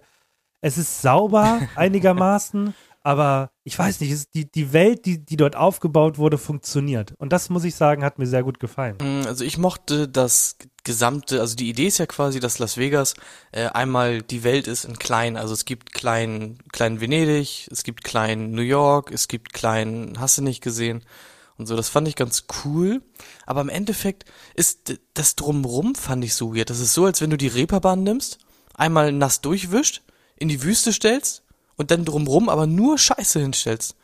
Es 0.61 0.77
ist 0.77 1.01
sauber 1.01 1.59
einigermaßen, 1.75 2.75
aber 3.01 3.49
ich 3.63 3.77
weiß 3.77 3.99
nicht, 3.99 4.11
es 4.11 4.29
die, 4.29 4.49
die 4.49 4.73
Welt, 4.73 5.07
die, 5.07 5.25
die 5.25 5.37
dort 5.37 5.55
aufgebaut 5.55 6.19
wurde, 6.19 6.37
funktioniert. 6.37 7.15
Und 7.17 7.33
das 7.33 7.49
muss 7.49 7.63
ich 7.63 7.73
sagen, 7.73 8.03
hat 8.03 8.19
mir 8.19 8.27
sehr 8.27 8.43
gut 8.43 8.59
gefallen. 8.59 8.97
Mm, 9.01 9.25
Also 9.25 9.43
ich 9.43 9.57
mochte 9.57 10.07
das 10.07 10.57
gesamte, 10.83 11.39
also 11.39 11.55
die 11.55 11.69
Idee 11.69 11.87
ist 11.87 11.97
ja 11.97 12.05
quasi, 12.05 12.39
dass 12.39 12.59
Las 12.59 12.77
Vegas 12.77 13.15
äh, 13.51 13.65
einmal 13.65 14.21
die 14.21 14.43
Welt 14.43 14.67
ist 14.67 14.85
in 14.85 14.99
klein. 14.99 15.35
Also 15.35 15.55
es 15.55 15.65
gibt 15.65 15.93
klein, 15.93 16.59
klein 16.71 17.01
Venedig, 17.01 17.67
es 17.71 17.81
gibt 17.81 18.03
klein 18.03 18.51
New 18.51 18.61
York, 18.61 19.11
es 19.11 19.27
gibt 19.27 19.53
klein, 19.53 20.13
hast 20.19 20.37
du 20.37 20.43
nicht 20.43 20.61
gesehen 20.61 21.03
und 21.61 21.67
so. 21.67 21.75
Das 21.75 21.89
fand 21.89 22.07
ich 22.07 22.15
ganz 22.15 22.45
cool. 22.65 23.01
Aber 23.45 23.61
im 23.61 23.69
Endeffekt 23.69 24.25
ist 24.55 24.99
das 25.13 25.35
drumrum 25.35 25.95
fand 25.95 26.23
ich 26.25 26.33
so 26.33 26.55
weird. 26.55 26.69
Das 26.69 26.79
ist 26.79 26.93
so, 26.93 27.05
als 27.05 27.21
wenn 27.21 27.29
du 27.29 27.37
die 27.37 27.47
Reeperbahn 27.47 28.03
nimmst, 28.03 28.39
einmal 28.73 29.11
nass 29.11 29.41
durchwischt, 29.41 30.01
in 30.35 30.49
die 30.49 30.63
Wüste 30.63 30.91
stellst 30.91 31.43
und 31.77 31.91
dann 31.91 32.05
drumrum 32.05 32.49
aber 32.49 32.67
nur 32.67 32.97
Scheiße 32.97 33.39
hinstellst. 33.39 33.95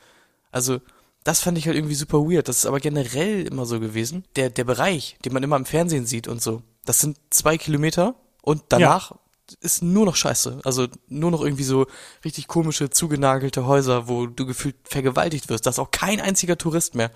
Also, 0.51 0.79
das 1.23 1.41
fand 1.41 1.57
ich 1.57 1.67
halt 1.67 1.75
irgendwie 1.75 1.95
super 1.95 2.19
weird. 2.19 2.47
Das 2.47 2.59
ist 2.59 2.65
aber 2.65 2.79
generell 2.79 3.45
immer 3.45 3.65
so 3.65 3.79
gewesen. 3.79 4.23
Der, 4.35 4.49
der 4.49 4.63
Bereich, 4.63 5.17
den 5.25 5.33
man 5.33 5.43
immer 5.43 5.57
im 5.57 5.65
Fernsehen 5.65 6.05
sieht 6.05 6.27
und 6.27 6.41
so, 6.41 6.61
das 6.85 6.99
sind 6.99 7.17
zwei 7.31 7.57
Kilometer 7.57 8.15
und 8.41 8.63
danach 8.69 9.13
ist 9.61 9.81
nur 9.81 10.05
noch 10.05 10.15
Scheiße. 10.15 10.59
Also 10.63 10.87
nur 11.07 11.31
noch 11.31 11.41
irgendwie 11.41 11.63
so 11.63 11.87
richtig 12.23 12.47
komische, 12.47 12.89
zugenagelte 12.89 13.65
Häuser, 13.65 14.07
wo 14.07 14.27
du 14.27 14.45
gefühlt 14.45 14.75
vergewaltigt 14.83 15.49
wirst. 15.49 15.65
Da 15.65 15.69
ist 15.69 15.79
auch 15.79 15.91
kein 15.91 16.21
einziger 16.21 16.57
Tourist 16.57 16.95
mehr. 16.95 17.11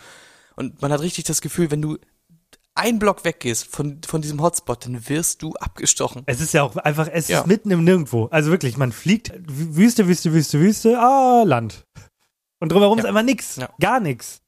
Und 0.55 0.81
man 0.81 0.91
hat 0.91 1.01
richtig 1.01 1.23
das 1.25 1.41
Gefühl, 1.41 1.71
wenn 1.71 1.81
du 1.81 1.97
einen 2.73 2.99
Block 2.99 3.25
weggehst 3.25 3.67
von, 3.67 4.01
von 4.05 4.21
diesem 4.21 4.41
Hotspot, 4.41 4.85
dann 4.85 5.09
wirst 5.09 5.41
du 5.41 5.53
abgestochen. 5.55 6.23
Es 6.25 6.39
ist 6.39 6.53
ja 6.53 6.63
auch 6.63 6.75
einfach, 6.77 7.07
es 7.11 7.27
Ja. 7.27 7.39
ist 7.39 7.47
mitten 7.47 7.69
im 7.71 7.83
Nirgendwo. 7.83 8.25
Also 8.27 8.49
wirklich, 8.51 8.77
man 8.77 8.91
fliegt, 8.91 9.31
Wü- 9.33 9.75
Wüste, 9.75 10.07
Wüste, 10.07 10.31
Wüste, 10.33 10.59
Wüste, 10.59 10.97
ah, 10.99 11.43
Land. 11.45 11.85
Und 12.59 12.71
drumherum 12.71 12.97
Ja. 12.97 13.03
ist 13.03 13.07
einfach 13.09 13.23
nix. 13.23 13.55
Ja. 13.57 13.69
Gar 13.79 13.99
nix. 13.99 14.41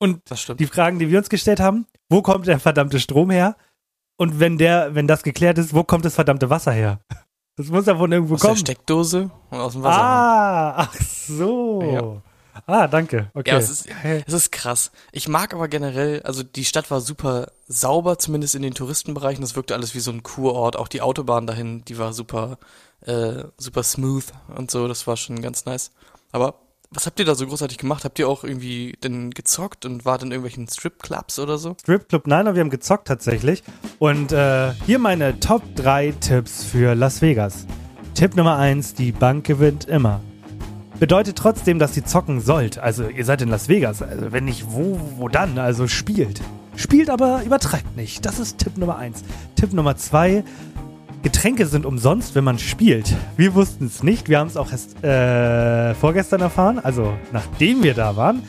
Und 0.00 0.22
die 0.58 0.66
Fragen, 0.66 0.98
die 0.98 1.10
wir 1.10 1.18
uns 1.18 1.28
gestellt 1.28 1.60
haben, 1.60 1.86
wo 2.08 2.22
kommt 2.22 2.46
der 2.46 2.58
verdammte 2.58 2.98
Strom 2.98 3.30
her? 3.30 3.56
Und 4.16 4.40
wenn 4.40 4.58
der, 4.58 4.94
wenn 4.94 5.06
das 5.06 5.22
geklärt 5.22 5.58
ist, 5.58 5.74
wo 5.74 5.84
kommt 5.84 6.04
das 6.04 6.14
verdammte 6.14 6.50
Wasser 6.50 6.72
her? 6.72 7.00
Das 7.56 7.68
muss 7.68 7.86
ja 7.86 7.96
von 7.96 8.10
irgendwo 8.10 8.34
aus 8.34 8.40
der 8.40 8.48
kommen. 8.50 8.58
Steckdose 8.60 9.30
und 9.50 9.58
aus 9.58 9.74
dem 9.74 9.82
Wasser. 9.82 10.00
Ah, 10.02 10.74
ach 10.78 10.94
so. 11.00 12.22
Ah, 12.66 12.86
danke. 12.86 13.30
Okay. 13.34 13.50
Ja, 13.50 13.58
es 13.58 13.70
ist, 13.70 13.88
es 14.26 14.32
ist 14.32 14.52
krass. 14.52 14.90
Ich 15.12 15.28
mag 15.28 15.54
aber 15.54 15.68
generell, 15.68 16.22
also 16.22 16.42
die 16.42 16.64
Stadt 16.64 16.90
war 16.90 17.00
super 17.00 17.52
sauber, 17.66 18.18
zumindest 18.18 18.54
in 18.54 18.62
den 18.62 18.74
Touristenbereichen. 18.74 19.40
Das 19.40 19.56
wirkte 19.56 19.74
alles 19.74 19.94
wie 19.94 20.00
so 20.00 20.10
ein 20.10 20.22
Kurort. 20.22 20.76
Auch 20.76 20.88
die 20.88 21.02
Autobahn 21.02 21.46
dahin, 21.46 21.84
die 21.84 21.98
war 21.98 22.12
super, 22.12 22.58
äh, 23.02 23.44
super 23.56 23.82
smooth 23.82 24.24
und 24.56 24.70
so. 24.70 24.88
Das 24.88 25.06
war 25.06 25.16
schon 25.16 25.42
ganz 25.42 25.64
nice. 25.64 25.92
Aber 26.32 26.54
was 26.92 27.06
habt 27.06 27.20
ihr 27.20 27.24
da 27.24 27.34
so 27.34 27.46
großartig 27.46 27.78
gemacht? 27.78 28.04
Habt 28.04 28.18
ihr 28.18 28.28
auch 28.28 28.42
irgendwie 28.42 28.96
denn 29.02 29.30
gezockt 29.30 29.86
und 29.86 30.04
wart 30.04 30.22
in 30.22 30.32
irgendwelchen 30.32 30.66
Stripclubs 30.66 31.38
oder 31.38 31.56
so? 31.56 31.76
Stripclub, 31.80 32.26
nein, 32.26 32.46
aber 32.46 32.56
wir 32.56 32.60
haben 32.62 32.70
gezockt 32.70 33.06
tatsächlich. 33.06 33.62
Und 33.98 34.32
äh, 34.32 34.72
hier 34.86 34.98
meine 34.98 35.38
Top 35.38 35.62
3 35.76 36.12
Tipps 36.20 36.64
für 36.64 36.94
Las 36.94 37.22
Vegas. 37.22 37.66
Tipp 38.14 38.34
Nummer 38.34 38.56
1, 38.56 38.94
die 38.94 39.12
Bank 39.12 39.46
gewinnt 39.46 39.84
immer. 39.86 40.20
Bedeutet 41.00 41.36
trotzdem, 41.36 41.78
dass 41.78 41.96
ihr 41.96 42.04
zocken 42.04 42.42
sollt. 42.42 42.78
Also 42.78 43.08
ihr 43.08 43.24
seid 43.24 43.40
in 43.40 43.48
Las 43.48 43.70
Vegas. 43.70 44.02
Also 44.02 44.32
wenn 44.32 44.44
nicht, 44.44 44.66
wo, 44.68 45.00
wo 45.16 45.28
dann? 45.28 45.58
Also 45.58 45.88
spielt. 45.88 46.42
Spielt 46.76 47.08
aber 47.08 47.42
übertreibt 47.42 47.96
nicht. 47.96 48.26
Das 48.26 48.38
ist 48.38 48.58
Tipp 48.58 48.76
Nummer 48.76 48.98
1. 48.98 49.24
Tipp 49.56 49.72
Nummer 49.72 49.96
2, 49.96 50.44
Getränke 51.22 51.66
sind 51.66 51.86
umsonst, 51.86 52.34
wenn 52.34 52.44
man 52.44 52.58
spielt. 52.58 53.14
Wir 53.38 53.54
wussten 53.54 53.86
es 53.86 54.02
nicht. 54.02 54.28
Wir 54.28 54.38
haben 54.38 54.48
es 54.48 54.58
auch 54.58 54.72
erst 54.72 55.02
äh, 55.02 55.94
vorgestern 55.94 56.42
erfahren, 56.42 56.78
also 56.78 57.14
nachdem 57.32 57.82
wir 57.82 57.94
da 57.94 58.16
waren. 58.16 58.42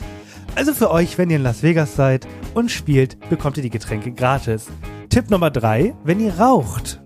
Also 0.56 0.74
für 0.74 0.92
euch, 0.92 1.18
wenn 1.18 1.30
ihr 1.30 1.38
in 1.38 1.44
Las 1.44 1.64
Vegas 1.64 1.96
seid 1.96 2.28
und 2.54 2.70
spielt, 2.70 3.18
bekommt 3.30 3.56
ihr 3.56 3.64
die 3.64 3.70
Getränke 3.70 4.12
gratis. 4.12 4.68
Tipp 5.10 5.30
Nummer 5.30 5.52
drei, 5.52 5.94
wenn 6.04 6.20
ihr 6.20 6.38
raucht 6.38 7.02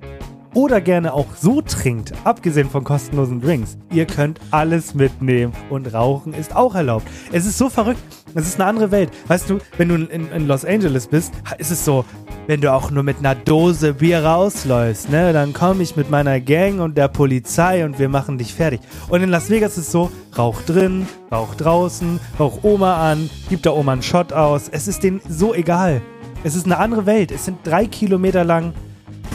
oder 0.56 0.82
gerne 0.82 1.14
auch 1.14 1.36
so 1.40 1.62
trinkt, 1.62 2.14
abgesehen 2.24 2.70
von 2.70 2.84
kostenlosen 2.84 3.42
Drinks, 3.42 3.78
ihr 3.92 4.06
könnt 4.06 4.40
alles 4.50 4.96
mitnehmen 4.96 5.54
und 5.70 5.94
rauchen 5.94 6.34
ist 6.34 6.56
auch 6.56 6.74
erlaubt. 6.74 7.06
Es 7.32 7.46
ist 7.46 7.60
so 7.60 7.70
verrückt, 7.70 8.00
es 8.34 8.48
ist 8.48 8.60
eine 8.60 8.68
andere 8.68 8.90
Welt. 8.90 9.12
Weißt 9.28 9.50
du, 9.50 9.60
wenn 9.78 9.90
du 9.90 9.96
in, 9.96 10.32
in 10.32 10.48
Los 10.48 10.66
Angeles 10.66 11.08
bist, 11.08 11.34
ist 11.58 11.72
es 11.72 11.86
so, 11.86 12.06
wenn 12.48 12.62
du 12.62 12.72
auch 12.72 12.90
nur 12.90 13.04
mit 13.04 13.20
einer 13.20 13.36
Dose 13.36 13.94
Bier 13.94 14.24
rausläufst, 14.24 15.10
ne, 15.10 15.34
dann 15.34 15.54
komme 15.54 15.84
ich 15.84 15.96
mit 15.96 16.10
meiner 16.10 16.40
Gang 16.40 16.80
und 16.80 16.98
der 16.98 17.10
Polizei 17.10 17.86
und 17.86 18.00
wir 18.00 18.10
machen 18.10 18.38
dich 18.38 18.54
fertig. 18.54 18.82
Und 19.10 19.22
in 19.22 19.30
Las 19.30 19.50
Vegas 19.50 19.78
ist 19.78 19.88
es 19.88 19.92
so, 19.92 20.12
rauch 20.38 20.62
drin, 20.62 21.06
rauch 21.32 21.56
draußen, 21.56 22.20
rauch 22.40 22.64
Oma 22.64 23.12
an, 23.12 23.30
gib 23.50 23.64
der 23.64 23.76
Oma 23.76 23.94
einen 23.94 24.04
Shot 24.04 24.32
aus. 24.32 24.70
Es 24.70 24.88
ist 24.88 25.04
denen 25.04 25.22
so 25.28 25.54
egal. 25.54 26.02
Es 26.44 26.56
ist 26.56 26.66
eine 26.66 26.78
andere 26.78 27.06
Welt. 27.06 27.32
Es 27.32 27.46
sind 27.46 27.58
drei 27.64 27.88
Kilometer 27.88 28.44
lang 28.44 28.74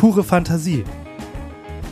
pure 0.01 0.23
Fantasie. 0.23 0.85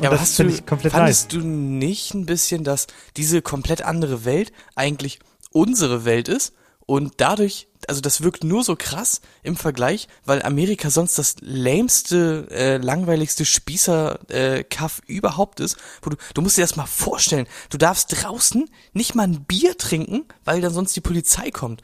Ja, 0.01 0.09
aber 0.11 0.19
das 0.19 0.37
finde 0.37 0.55
ich 0.55 0.65
komplett 0.67 0.93
nice. 0.93 1.01
fandest 1.01 1.33
du 1.33 1.39
nicht 1.41 2.15
ein 2.15 2.27
bisschen, 2.27 2.65
dass 2.65 2.87
diese 3.17 3.43
komplett 3.43 3.83
andere 3.83 4.25
Welt 4.25 4.53
eigentlich 4.77 5.19
unsere 5.51 6.05
Welt 6.05 6.29
ist 6.29 6.53
und 6.87 7.15
dadurch, 7.19 7.69
also 7.87 8.01
das 8.01 8.23
wirkt 8.23 8.45
nur 8.45 8.65
so 8.65 8.77
krass 8.77 9.21
im 9.43 9.57
Vergleich, 9.57 10.09
weil 10.25 10.43
Amerika 10.43 10.89
sonst 10.89 11.19
das 11.19 11.37
lämste, 11.41 12.47
äh, 12.51 12.77
langweiligste 12.79 13.45
Spießer-Kaff 13.45 14.31
äh, 14.31 14.65
Kaff 14.65 15.03
überhaupt 15.07 15.61
ist, 15.61 15.77
wo 16.03 16.11
du, 16.11 16.17
du 16.33 16.41
musst 16.43 16.57
dir 16.57 16.63
das 16.63 16.77
mal 16.77 16.87
vorstellen, 16.87 17.47
du 17.71 17.77
darfst 17.77 18.23
draußen 18.23 18.71
nicht 18.93 19.15
mal 19.15 19.25
ein 19.25 19.45
Bier 19.45 19.77
trinken, 19.77 20.25
weil 20.45 20.61
dann 20.61 20.73
sonst 20.73 20.95
die 20.97 21.01
Polizei 21.03 21.51
kommt. 21.51 21.83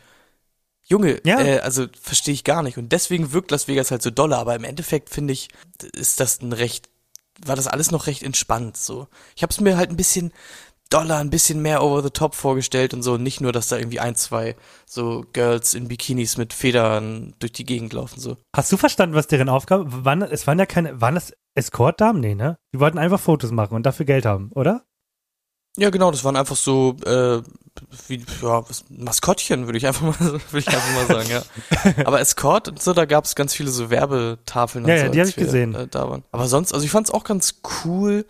Junge, 0.87 1.21
Ja. 1.25 1.41
äh, 1.41 1.59
also 1.61 1.87
verstehe 2.01 2.35
ich 2.35 2.45
gar 2.45 2.63
nicht. 2.63 2.77
Und 2.79 2.93
deswegen 2.93 3.33
wirkt 3.33 3.51
Las 3.51 3.69
Vegas 3.69 3.91
halt 3.91 4.03
so 4.03 4.11
dolle, 4.11 4.37
aber 4.37 4.55
im 4.55 4.65
Endeffekt 4.65 5.11
finde 5.11 5.33
ich, 5.33 5.49
ist 5.95 6.21
das 6.21 6.41
ein 6.41 6.53
recht, 6.53 6.89
war 7.45 7.57
das 7.57 7.67
alles 7.67 7.91
noch 7.91 8.07
recht 8.07 8.23
entspannt 8.23 8.77
so. 8.77 9.09
Ich 9.37 9.43
habe 9.43 9.51
es 9.51 9.61
mir 9.61 9.77
halt 9.77 9.91
ein 9.91 9.97
bisschen 9.97 10.33
doller, 10.91 11.19
ein 11.19 11.31
bisschen 11.31 11.61
mehr 11.61 11.83
over 11.83 12.03
the 12.03 12.11
top 12.11 12.35
vorgestellt 12.35 12.95
und 12.95 13.03
so. 13.03 13.17
Nicht 13.17 13.41
nur, 13.41 13.53
dass 13.53 13.69
da 13.69 13.77
irgendwie 13.77 14.01
ein, 14.01 14.15
zwei 14.15 14.57
so 14.87 15.25
Girls 15.33 15.75
in 15.75 15.89
Bikinis 15.89 16.37
mit 16.37 16.53
Federn 16.53 17.35
durch 17.39 17.53
die 17.53 17.65
Gegend 17.65 17.93
laufen 17.93 18.21
so. 18.21 18.37
Hast 18.55 18.71
du 18.71 18.77
verstanden, 18.77 19.15
was 19.15 19.27
deren 19.27 19.49
Aufgabe 19.49 20.05
waren? 20.05 20.23
Es 20.23 20.47
waren 20.47 20.59
ja 20.59 20.67
keine, 20.67 21.01
waren 21.01 21.15
das 21.15 21.33
Escort-Damen? 21.55 22.21
Nee, 22.21 22.35
ne? 22.35 22.57
Die 22.73 22.81
wollten 22.81 22.99
einfach 22.99 23.21
Fotos 23.21 23.51
machen 23.51 23.75
und 23.75 23.85
dafür 23.87 24.07
Geld 24.07 24.27
haben, 24.27 24.51
oder? 24.53 24.85
Ja, 25.77 25.91
genau, 25.91 26.11
das 26.11 26.23
waren 26.25 26.37
einfach 26.37 26.57
so, 26.57 26.97
äh, 27.05 27.43
wie, 28.07 28.25
ja, 28.43 28.69
was- 28.69 28.85
Maskottchen, 28.89 29.67
würde 29.67 29.77
ich 29.79 29.87
einfach 29.87 30.03
mal, 30.03 30.19
würde 30.51 30.59
ich 30.59 30.69
einfach 30.69 30.95
mal 30.95 31.07
sagen, 31.07 31.31
ja. 31.31 31.43
Aber 32.07 32.21
Escort 32.21 32.69
und 32.69 32.81
so, 32.83 32.93
da 32.93 33.05
gab 33.07 33.25
es 33.25 33.35
ganz 33.35 33.55
viele 33.55 33.71
so 33.71 33.91
Werbetafeln 33.91 34.85
und 34.85 34.91
Ja, 34.91 34.99
so. 34.99 35.05
ja, 35.07 35.09
die 35.11 35.21
als 35.21 35.31
hab 35.31 35.39
ich 35.39 35.45
gesehen. 35.45 35.75
Äh, 35.75 35.89
da 35.89 36.09
waren. 36.09 36.23
Aber 36.31 36.47
sonst, 36.47 36.73
also 36.73 36.85
ich 36.85 36.91
fand's 36.93 37.11
auch 37.11 37.25
ganz 37.25 37.57
cool. 37.85 38.25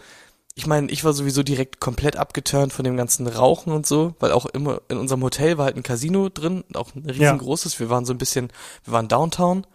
Ich 0.55 0.67
meine, 0.67 0.91
ich 0.91 1.05
war 1.05 1.13
sowieso 1.13 1.43
direkt 1.43 1.81
komplett 1.81 2.17
abgeturnt 2.17 2.73
von 2.73 2.85
dem 2.85 2.97
ganzen 2.97 3.27
Rauchen 3.27 3.73
und 3.73 3.87
so, 3.87 4.15
weil 4.21 4.31
auch 4.33 4.47
immer 4.47 4.81
in 4.89 4.97
unserem 4.99 5.23
Hotel 5.23 5.59
war 5.59 5.65
halt 5.67 5.77
ein 5.77 5.83
Casino 5.83 6.29
drin, 6.29 6.63
auch 6.75 6.95
ein 6.95 7.05
riesengroßes. 7.11 7.79
Wir 7.81 7.91
waren 7.91 8.05
so 8.07 8.15
ein 8.15 8.19
bisschen, 8.19 8.51
wir 8.85 8.93
waren 8.93 9.09
Downtown. 9.09 9.67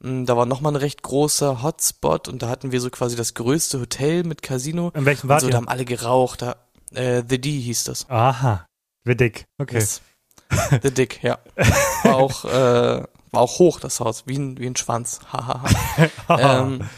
Mm, 0.00 0.26
Da 0.26 0.36
war 0.36 0.46
nochmal 0.46 0.72
ein 0.72 0.76
recht 0.76 1.02
großer 1.02 1.60
Hotspot 1.64 2.28
und 2.28 2.40
da 2.40 2.48
hatten 2.48 2.70
wir 2.70 2.80
so 2.80 2.88
quasi 2.88 3.16
das 3.16 3.34
größte 3.34 3.80
Hotel 3.80 4.22
mit 4.22 4.42
Casino. 4.42 4.92
In 4.94 5.04
welchem 5.06 5.26
Und 5.26 5.28
wart 5.30 5.40
so, 5.40 5.48
ihr? 5.48 5.50
da 5.50 5.56
haben 5.56 5.68
alle 5.68 5.84
geraucht. 5.84 6.40
Da, 6.40 6.54
äh, 6.94 7.22
The 7.28 7.40
D 7.40 7.60
hieß 7.60 7.84
das. 7.84 8.08
Aha. 8.08 8.66
Wird 9.04 9.20
dick. 9.20 9.44
Okay. 9.58 9.76
Yes. 9.76 10.02
The 10.82 10.90
Dick, 10.90 11.22
ja. 11.22 11.38
War 12.04 12.16
auch, 12.16 12.44
äh, 12.44 13.02
war 13.30 13.40
auch 13.40 13.58
hoch, 13.58 13.80
das 13.80 14.00
Haus, 14.00 14.24
wie 14.26 14.38
ein, 14.38 14.58
wie 14.58 14.66
ein 14.66 14.76
Schwanz. 14.76 15.20
Hahaha. 15.32 15.64
ähm, 16.28 16.88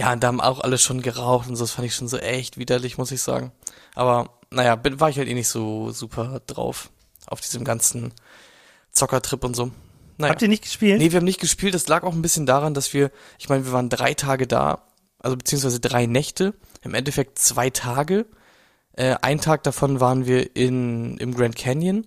ja, 0.00 0.12
und 0.12 0.22
da 0.22 0.28
haben 0.28 0.40
auch 0.40 0.60
alle 0.60 0.78
schon 0.78 1.02
geraucht 1.02 1.48
und 1.48 1.56
so, 1.56 1.64
das 1.64 1.72
fand 1.72 1.86
ich 1.86 1.94
schon 1.94 2.08
so 2.08 2.18
echt 2.18 2.56
widerlich, 2.56 2.98
muss 2.98 3.10
ich 3.10 3.22
sagen. 3.22 3.52
Aber, 3.94 4.38
naja, 4.50 4.76
bin, 4.76 5.00
war 5.00 5.10
ich 5.10 5.18
halt 5.18 5.28
eh 5.28 5.34
nicht 5.34 5.48
so 5.48 5.90
super 5.90 6.40
drauf 6.46 6.90
auf 7.26 7.40
diesem 7.40 7.64
ganzen 7.64 8.12
Zockertrip 8.92 9.44
und 9.44 9.54
so. 9.54 9.72
Naja. 10.16 10.32
Habt 10.32 10.42
ihr 10.42 10.48
nicht 10.48 10.64
gespielt? 10.64 10.98
Nee, 10.98 11.12
wir 11.12 11.18
haben 11.18 11.24
nicht 11.24 11.40
gespielt. 11.40 11.74
Das 11.74 11.88
lag 11.88 12.02
auch 12.02 12.12
ein 12.12 12.22
bisschen 12.22 12.46
daran, 12.46 12.74
dass 12.74 12.92
wir, 12.94 13.10
ich 13.38 13.48
meine, 13.48 13.64
wir 13.64 13.72
waren 13.72 13.88
drei 13.88 14.14
Tage 14.14 14.46
da, 14.46 14.86
also 15.18 15.36
beziehungsweise 15.36 15.80
drei 15.80 16.06
Nächte, 16.06 16.54
im 16.82 16.94
Endeffekt 16.94 17.38
zwei 17.38 17.70
Tage. 17.70 18.26
Äh, 18.98 19.16
ein 19.22 19.40
Tag 19.40 19.62
davon 19.62 20.00
waren 20.00 20.26
wir 20.26 20.56
in, 20.56 21.18
im 21.18 21.32
Grand 21.32 21.54
Canyon. 21.54 22.04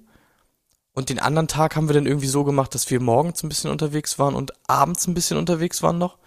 Und 0.92 1.08
den 1.08 1.20
anderen 1.20 1.48
Tag 1.48 1.78
haben 1.78 1.88
wir 1.88 1.94
dann 1.94 2.06
irgendwie 2.06 2.28
so 2.28 2.44
gemacht, 2.44 2.76
dass 2.76 2.90
wir 2.92 3.00
morgens 3.00 3.44
ein 3.44 3.50
bisschen 3.50 3.72
unterwegs 3.72 4.20
waren 4.20 4.36
und 4.36 4.52
abends 4.68 5.08
ein 5.08 5.14
bisschen 5.14 5.38
unterwegs 5.38 5.82
waren 5.82 5.98
noch. 5.98 6.18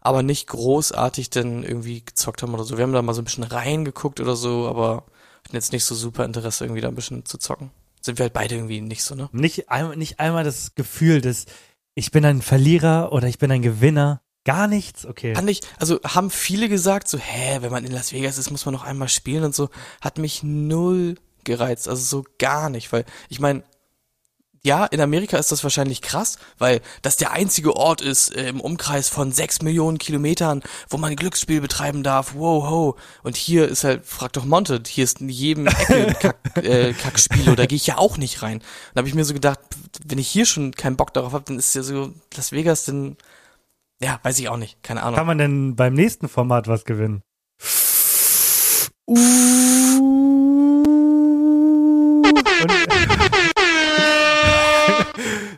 Aber 0.00 0.22
nicht 0.22 0.46
großartig 0.46 1.30
dann 1.30 1.64
irgendwie 1.64 2.04
gezockt 2.04 2.42
haben 2.42 2.54
oder 2.54 2.62
so. 2.62 2.76
Wir 2.76 2.84
haben 2.84 2.92
da 2.92 3.02
mal 3.02 3.14
so 3.14 3.20
ein 3.20 3.24
bisschen 3.24 3.42
reingeguckt 3.42 4.20
oder 4.20 4.36
so, 4.36 4.68
aber 4.68 5.06
hatten 5.44 5.56
jetzt 5.56 5.72
nicht 5.72 5.84
so 5.84 5.96
super 5.96 6.24
Interesse, 6.24 6.64
irgendwie 6.64 6.82
da 6.82 6.88
ein 6.88 6.94
bisschen 6.94 7.24
zu 7.24 7.36
zocken. 7.38 7.72
Sind 8.00 8.18
wir 8.18 8.24
halt 8.24 8.32
beide 8.32 8.54
irgendwie 8.54 8.80
nicht 8.80 9.02
so, 9.02 9.16
ne? 9.16 9.28
Nicht, 9.32 9.70
einmal, 9.70 9.96
nicht 9.96 10.20
einmal 10.20 10.44
das 10.44 10.76
Gefühl, 10.76 11.20
dass 11.20 11.46
ich 11.96 12.12
bin 12.12 12.24
ein 12.24 12.42
Verlierer 12.42 13.10
oder 13.10 13.26
ich 13.26 13.40
bin 13.40 13.50
ein 13.50 13.62
Gewinner. 13.62 14.20
Gar 14.46 14.68
nichts? 14.68 15.04
Okay. 15.04 15.34
Fand 15.34 15.50
ich, 15.50 15.60
also 15.76 15.98
haben 16.04 16.30
viele 16.30 16.68
gesagt, 16.68 17.08
so, 17.08 17.18
hä, 17.18 17.58
wenn 17.62 17.72
man 17.72 17.84
in 17.84 17.90
Las 17.90 18.12
Vegas 18.12 18.38
ist, 18.38 18.52
muss 18.52 18.64
man 18.64 18.72
noch 18.72 18.84
einmal 18.84 19.08
spielen 19.08 19.42
und 19.42 19.56
so. 19.56 19.70
Hat 20.00 20.18
mich 20.18 20.44
null 20.44 21.16
gereizt, 21.42 21.88
also 21.88 22.02
so 22.02 22.24
gar 22.38 22.70
nicht, 22.70 22.92
weil 22.92 23.04
ich 23.28 23.40
meine, 23.40 23.64
ja, 24.62 24.84
in 24.84 25.00
Amerika 25.00 25.36
ist 25.36 25.50
das 25.50 25.64
wahrscheinlich 25.64 26.00
krass, 26.00 26.38
weil 26.58 26.80
das 27.02 27.16
der 27.16 27.32
einzige 27.32 27.74
Ort 27.74 28.00
ist 28.00 28.34
äh, 28.36 28.48
im 28.48 28.60
Umkreis 28.60 29.08
von 29.08 29.32
sechs 29.32 29.62
Millionen 29.62 29.98
Kilometern, 29.98 30.62
wo 30.90 30.96
man 30.96 31.16
Glücksspiel 31.16 31.60
betreiben 31.60 32.04
darf. 32.04 32.34
Wow, 32.34 32.70
ho. 32.70 32.96
Und 33.24 33.36
hier 33.36 33.66
ist 33.66 33.82
halt, 33.82 34.06
frag 34.06 34.32
doch 34.32 34.44
Monte, 34.44 34.80
hier 34.86 35.04
ist 35.04 35.20
in 35.20 35.28
jedem 35.28 35.66
Ecke 35.66 36.14
Kack, 36.20 36.56
äh, 36.64 36.92
Kackspiel, 36.92 37.56
da 37.56 37.66
gehe 37.66 37.76
ich 37.76 37.86
ja 37.88 37.98
auch 37.98 38.16
nicht 38.16 38.42
rein. 38.42 38.60
Da 38.94 39.00
habe 39.00 39.08
ich 39.08 39.14
mir 39.14 39.24
so 39.24 39.34
gedacht, 39.34 39.58
wenn 40.04 40.18
ich 40.18 40.28
hier 40.28 40.46
schon 40.46 40.70
keinen 40.70 40.96
Bock 40.96 41.12
darauf 41.14 41.32
habe, 41.32 41.44
dann 41.44 41.58
ist 41.58 41.74
ja 41.74 41.82
so 41.82 42.12
Las 42.36 42.52
Vegas, 42.52 42.84
dann, 42.84 43.16
ja, 44.02 44.20
weiß 44.22 44.38
ich 44.38 44.48
auch 44.48 44.58
nicht, 44.58 44.82
keine 44.82 45.02
Ahnung. 45.02 45.16
Kann 45.16 45.26
man 45.26 45.38
denn 45.38 45.76
beim 45.76 45.94
nächsten 45.94 46.28
Format 46.28 46.68
was 46.68 46.84
gewinnen? 46.84 47.22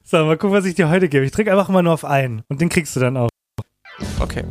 so, 0.04 0.24
mal 0.24 0.36
gucken, 0.36 0.56
was 0.56 0.66
ich 0.66 0.74
dir 0.74 0.88
heute 0.88 1.08
gebe. 1.08 1.24
Ich 1.24 1.32
drücke 1.32 1.50
einfach 1.50 1.68
mal 1.68 1.82
nur 1.82 1.94
auf 1.94 2.04
einen 2.04 2.42
und 2.48 2.60
den 2.60 2.68
kriegst 2.68 2.94
du 2.94 3.00
dann 3.00 3.16
auch. 3.16 3.28
Okay. 4.20 4.44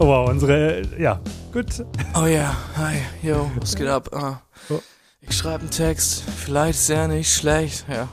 Oh, 0.00 0.06
wow, 0.06 0.28
unsere, 0.28 0.82
ja, 0.98 1.20
gut. 1.52 1.84
Oh 2.14 2.26
ja, 2.26 2.56
hi, 2.76 2.96
yo, 3.22 3.50
was 3.60 3.76
geht 3.76 3.88
ab? 3.88 4.08
Oh. 4.12 4.34
Ich 5.20 5.36
schreibe 5.36 5.60
einen 5.60 5.70
Text, 5.70 6.22
vielleicht 6.22 6.78
sehr 6.78 7.06
nicht 7.06 7.32
schlecht, 7.32 7.84
ja. 7.88 8.08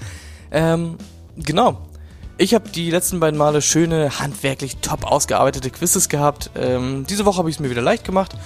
ähm, 0.50 0.98
genau. 1.36 1.88
Ich 2.38 2.52
habe 2.52 2.68
die 2.68 2.90
letzten 2.90 3.18
beiden 3.18 3.38
Male 3.38 3.62
schöne, 3.62 4.18
handwerklich 4.18 4.76
top 4.82 5.10
ausgearbeitete 5.10 5.70
Quizzes 5.70 6.10
gehabt. 6.10 6.50
Ähm, 6.54 7.06
diese 7.08 7.24
Woche 7.24 7.38
habe 7.38 7.48
ich 7.48 7.56
es 7.56 7.60
mir 7.60 7.70
wieder 7.70 7.80
leicht 7.80 8.04
gemacht. 8.04 8.36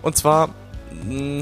Und 0.00 0.16
zwar 0.16 0.54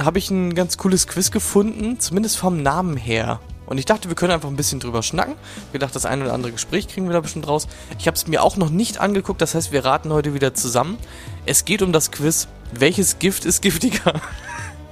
habe 0.00 0.18
ich 0.18 0.28
ein 0.30 0.54
ganz 0.54 0.76
cooles 0.76 1.06
Quiz 1.06 1.30
gefunden, 1.30 2.00
zumindest 2.00 2.36
vom 2.36 2.62
Namen 2.62 2.96
her. 2.96 3.38
Und 3.66 3.78
ich 3.78 3.84
dachte, 3.84 4.08
wir 4.08 4.16
können 4.16 4.32
einfach 4.32 4.48
ein 4.48 4.56
bisschen 4.56 4.80
drüber 4.80 5.04
schnacken. 5.04 5.34
Ich 5.66 5.72
gedacht, 5.72 5.94
das 5.94 6.04
eine 6.04 6.24
oder 6.24 6.32
andere 6.32 6.50
Gespräch 6.50 6.88
kriegen 6.88 7.06
wir 7.06 7.12
da 7.12 7.20
bestimmt 7.20 7.46
raus. 7.46 7.68
Ich 7.98 8.08
habe 8.08 8.16
es 8.16 8.26
mir 8.26 8.42
auch 8.42 8.56
noch 8.56 8.70
nicht 8.70 8.98
angeguckt, 8.98 9.40
das 9.40 9.54
heißt, 9.54 9.70
wir 9.70 9.84
raten 9.84 10.12
heute 10.12 10.34
wieder 10.34 10.52
zusammen. 10.52 10.98
Es 11.46 11.64
geht 11.64 11.80
um 11.80 11.92
das 11.92 12.10
Quiz, 12.10 12.48
welches 12.72 13.20
Gift 13.20 13.44
ist 13.44 13.62
giftiger? 13.62 14.20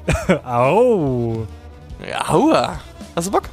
Au. 0.44 1.48
Ja, 2.08 2.28
aua. 2.30 2.80
Hast 3.16 3.26
du 3.26 3.32
Bock? 3.32 3.50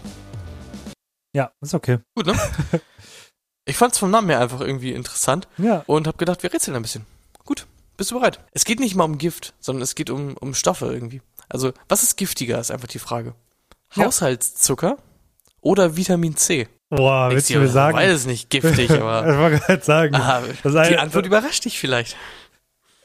Ja, 1.35 1.51
ist 1.61 1.73
okay. 1.73 1.97
Gut, 2.15 2.27
ne? 2.27 2.33
Ich 3.69 3.77
fand's 3.77 3.97
vom 3.97 4.11
Namen 4.11 4.29
her 4.29 4.39
einfach 4.39 4.61
irgendwie 4.61 4.91
interessant 4.93 5.47
Ja. 5.57 5.83
und 5.87 6.07
habe 6.07 6.17
gedacht, 6.17 6.43
wir 6.43 6.51
rätseln 6.53 6.75
ein 6.75 6.81
bisschen. 6.81 7.05
Gut, 7.45 7.67
bist 7.97 8.11
du 8.11 8.15
bereit? 8.19 8.39
Es 8.51 8.65
geht 8.65 8.79
nicht 8.79 8.95
mal 8.95 9.03
um 9.05 9.17
Gift, 9.17 9.53
sondern 9.59 9.83
es 9.83 9.95
geht 9.95 10.09
um, 10.09 10.35
um 10.37 10.53
Stoffe 10.53 10.85
irgendwie. 10.91 11.21
Also, 11.49 11.71
was 11.87 12.03
ist 12.03 12.17
giftiger, 12.17 12.59
ist 12.59 12.71
einfach 12.71 12.87
die 12.87 12.99
Frage. 12.99 13.33
Ja. 13.95 14.05
Haushaltszucker 14.05 14.97
oder 15.61 15.95
Vitamin 15.95 16.35
C? 16.35 16.67
Boah, 16.89 17.29
willst 17.31 17.49
du 17.49 17.59
mir 17.59 17.67
sagen? 17.67 17.95
Beides 17.97 18.25
nicht 18.25 18.49
giftig, 18.49 18.89
aber 19.01 19.27
ich 19.31 19.37
wollte 19.37 19.59
gerade 19.59 19.83
sagen. 19.83 20.15
ah, 20.15 20.41
Das 20.63 20.75
eine- 20.75 20.89
die 20.89 20.97
Antwort 20.97 21.25
überrascht 21.25 21.65
dich 21.65 21.79
vielleicht. 21.79 22.15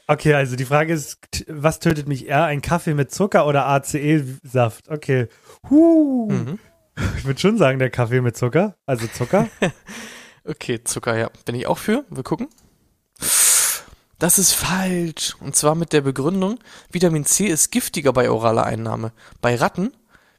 Okay, 0.07 0.35
also 0.35 0.55
die 0.55 0.65
Frage 0.65 0.93
ist, 0.93 1.17
was 1.47 1.79
tötet 1.79 2.07
mich 2.07 2.27
eher? 2.27 2.43
Ein 2.43 2.61
Kaffee 2.61 2.93
mit 2.93 3.11
Zucker 3.11 3.47
oder 3.47 3.65
ACE-Saft? 3.67 4.89
Okay. 4.89 5.27
Huh. 5.69 6.27
Mhm. 6.31 6.59
Ich 7.17 7.25
würde 7.25 7.37
schon 7.41 7.57
sagen, 7.57 7.77
der 7.77 7.89
Kaffee 7.89 8.21
mit 8.21 8.37
Zucker. 8.37 8.75
Also 8.85 9.07
Zucker. 9.07 9.49
Okay, 10.45 10.83
Zucker, 10.83 11.17
ja. 11.17 11.29
Bin 11.45 11.55
ich 11.55 11.67
auch 11.67 11.77
für. 11.77 12.05
Wir 12.09 12.23
gucken. 12.23 12.47
Das 14.19 14.39
ist 14.39 14.53
falsch. 14.53 15.35
Und 15.41 15.55
zwar 15.55 15.75
mit 15.75 15.91
der 15.91 16.01
Begründung, 16.01 16.59
Vitamin 16.91 17.25
C 17.25 17.47
ist 17.47 17.71
giftiger 17.71 18.13
bei 18.13 18.29
oraler 18.29 18.65
Einnahme. 18.65 19.11
Bei 19.41 19.55
Ratten 19.55 19.91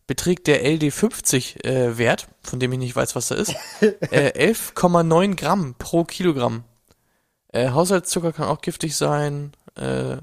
beträgt 0.07 0.47
der 0.47 0.65
LD50-Wert, 0.65 1.65
äh, 1.65 1.99
Wert, 1.99 2.29
von 2.43 2.61
dem 2.61 2.73
ich 2.73 2.79
nicht 2.79 2.97
weiß, 2.97 3.17
was 3.17 3.29
da 3.29 3.35
ist, 3.35 3.55
äh, 3.81 4.51
11,9 4.51 5.35
Gramm 5.35 5.75
pro 5.79 6.05
Kilogramm. 6.05 6.65
Äh, 7.53 7.71
Haushaltszucker 7.71 8.33
kann 8.33 8.47
auch 8.47 8.61
giftig 8.61 8.97
sein. 8.97 9.53
Äh, 9.75 10.19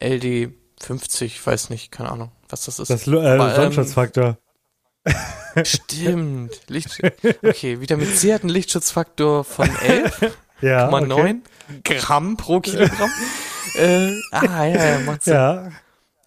LD50, 0.00 1.46
weiß 1.46 1.70
nicht, 1.70 1.92
keine 1.92 2.10
Ahnung, 2.10 2.32
was 2.48 2.64
das 2.64 2.80
ist. 2.80 2.90
Das 2.90 3.06
äh, 3.06 3.12
ähm, 3.12 3.54
Sonnenschutzfaktor. 3.54 4.38
Stimmt. 5.64 6.60
Licht 6.68 6.98
okay, 7.42 7.80
Vitamin 7.80 8.12
C 8.14 8.32
hat 8.34 8.42
einen 8.42 8.50
Lichtschutzfaktor 8.50 9.44
von 9.44 9.68
11. 9.76 10.32
Ja. 10.60 10.88
okay. 10.88 11.04
0,9 11.04 11.40
Gramm 11.82 12.36
pro 12.38 12.60
Kilogramm. 12.60 13.10
äh, 13.74 14.12
ah, 14.30 14.64
ja, 14.64 14.90
ja, 14.92 14.98
macht 15.00 15.24
Sinn. 15.24 15.34
Ja. 15.34 15.72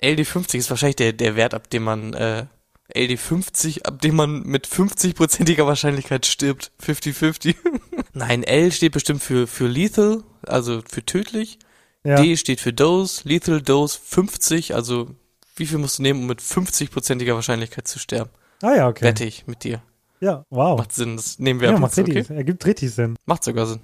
LD50 0.04 0.58
ist 0.58 0.70
wahrscheinlich 0.70 0.98
der, 0.98 1.13
der 1.13 1.36
Wert, 1.36 1.56
ab 1.56 1.70
dem 1.72 1.84
man, 1.84 2.13
äh, 2.13 2.46
LD50, 2.94 3.84
ab 3.84 4.02
dem 4.02 4.16
man 4.16 4.44
mit 4.44 4.68
50%iger 4.68 5.66
Wahrscheinlichkeit 5.66 6.26
stirbt. 6.26 6.72
50-50. 6.86 7.56
Nein, 8.13 8.44
L 8.44 8.72
steht 8.72 8.92
bestimmt 8.92 9.24
für, 9.24 9.48
für 9.48 9.68
lethal, 9.68 10.24
also 10.46 10.84
für 10.88 11.04
tödlich. 11.04 11.58
Ja. 12.04 12.22
D 12.22 12.38
steht 12.38 12.62
für 12.62 12.74
Dose, 12.74 13.22
lethal 13.28 13.62
Dose 13.62 14.00
50, 14.02 14.76
also 14.76 15.16
wie 15.56 15.66
viel 15.66 15.80
musst 15.80 15.98
du 15.98 16.04
nehmen, 16.04 16.22
um 16.22 16.28
mit 16.28 16.42
50%iger 16.42 17.36
Wahrscheinlichkeit 17.36 17.88
zu 17.88 17.98
sterben? 17.98 18.30
Ah 18.62 18.76
ja, 18.76 18.88
okay. 18.88 19.06
Wette 19.06 19.24
ich 19.26 19.48
mit 19.48 19.63
dir. 19.63 19.82
Ja, 20.20 20.46
wow. 20.50 20.78
Macht 20.78 20.93
Sinn, 20.93 21.15
das 21.15 21.38
nehmen 21.39 21.60
wir 21.60 21.70
ja, 21.70 21.76
ab 21.76 21.82
macht 21.82 21.96
jetzt, 21.96 22.08
richtig, 22.08 22.30
ergibt 22.36 22.65
richtig 22.65 22.91
Sinn. 22.91 23.15
Macht 23.26 23.43
sogar 23.43 23.67
Sinn. 23.67 23.82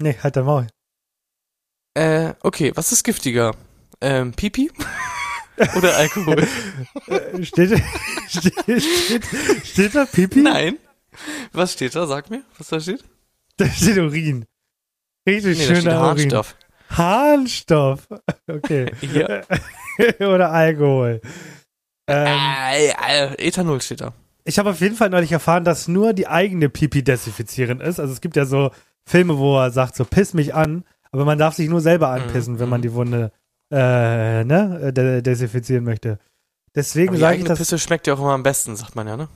Nee, 0.00 0.16
halt 0.22 0.34
dein 0.36 0.44
Maul. 0.44 0.66
Äh, 1.94 2.34
okay, 2.40 2.72
was 2.74 2.90
ist 2.90 3.04
giftiger? 3.04 3.54
Ähm, 4.00 4.32
Pipi? 4.32 4.70
Oder 5.76 5.96
Alkohol? 5.96 6.46
Äh, 7.06 7.44
steht, 7.44 7.80
steht, 8.28 8.82
steht, 8.82 9.24
steht 9.64 9.94
da 9.94 10.04
Pipi? 10.04 10.40
Nein. 10.40 10.78
Was 11.52 11.74
steht 11.74 11.94
da? 11.94 12.06
Sag 12.08 12.28
mir, 12.30 12.42
was 12.58 12.68
da 12.68 12.80
steht. 12.80 13.04
Da 13.56 13.66
steht 13.68 13.98
Urin. 13.98 14.46
Richtig 15.28 15.58
Nee, 15.58 15.66
schöner 15.66 15.92
Urin. 15.92 16.00
Harnstoff. 16.00 16.56
Harnstoff. 16.90 18.08
Okay. 18.48 18.90
Ja. 19.14 19.42
Oder 20.28 20.50
Alkohol. 20.50 21.20
Ähm, 22.06 22.26
Äh, 22.26 22.88
äh, 22.88 23.48
Ethanol 23.48 23.80
steht 23.80 24.00
da. 24.00 24.12
ich 24.44 24.58
habe 24.58 24.70
auf 24.70 24.80
jeden 24.80 24.96
Fall 24.96 25.10
neulich 25.10 25.32
erfahren, 25.32 25.64
dass 25.64 25.88
nur 25.88 26.12
die 26.12 26.26
eigene 26.28 26.68
Pipi 26.68 27.02
desinfizierend 27.02 27.80
ist. 27.82 27.98
Also 28.00 28.12
es 28.12 28.20
gibt 28.20 28.36
ja 28.36 28.44
so 28.44 28.70
Filme, 29.06 29.38
wo 29.38 29.58
er 29.58 29.70
sagt, 29.70 29.96
so 29.96 30.04
piss 30.04 30.34
mich 30.34 30.54
an, 30.54 30.84
aber 31.12 31.24
man 31.24 31.38
darf 31.38 31.54
sich 31.54 31.68
nur 31.68 31.80
selber 31.80 32.08
anpissen, 32.10 32.54
Mhm, 32.54 32.58
wenn 32.58 32.68
man 32.68 32.80
mhm. 32.80 32.82
die 32.82 32.92
Wunde 32.92 33.32
äh, 33.70 34.44
ne, 34.44 34.80
äh, 34.82 34.92
de 34.92 35.22
desinfizieren 35.22 35.84
möchte. 35.84 36.18
Deswegen 36.74 37.16
sage 37.16 37.18
ich 37.18 37.26
eigene 37.26 37.48
das. 37.50 37.58
Pisse 37.58 37.78
schmeckt 37.78 38.06
ja 38.06 38.14
auch 38.14 38.18
immer 38.20 38.32
am 38.32 38.42
besten, 38.42 38.76
sagt 38.76 38.96
man 38.96 39.06
ja, 39.06 39.16
ne? 39.16 39.28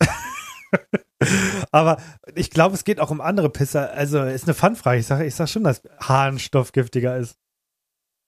Aber 1.70 1.98
ich 2.34 2.50
glaube, 2.50 2.74
es 2.74 2.84
geht 2.84 3.00
auch 3.00 3.10
um 3.10 3.20
andere 3.20 3.50
Pisser. 3.50 3.92
Also 3.92 4.22
ist 4.22 4.44
eine 4.44 4.54
Fun-Frage. 4.54 4.98
Ich 5.00 5.06
sage 5.06 5.24
ich 5.24 5.34
sag 5.34 5.48
schon, 5.48 5.64
dass 5.64 5.82
Harnstoff 6.00 6.72
giftiger 6.72 7.16
ist. 7.16 7.36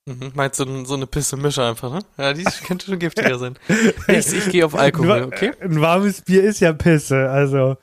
Mhm. 0.05 0.31
Meinst 0.33 0.59
du 0.59 0.85
so, 0.85 0.95
eine 0.95 1.05
Pisse 1.07 1.37
Mische 1.37 1.63
einfach, 1.63 1.91
ne? 1.91 1.99
Ja, 2.17 2.33
die 2.33 2.43
könnte 2.67 2.85
schon 2.87 2.99
giftiger 2.99 3.37
sein. 3.37 3.55
Ich, 4.07 4.33
ich 4.33 4.49
gehe 4.49 4.65
auf 4.65 4.75
Alkohol, 4.75 5.19
Nur- 5.19 5.27
okay? 5.27 5.51
Ein 5.61 5.79
warmes 5.81 6.21
Bier 6.21 6.43
ist 6.43 6.59
ja 6.61 6.73
Pisse. 6.73 7.29
Also 7.29 7.77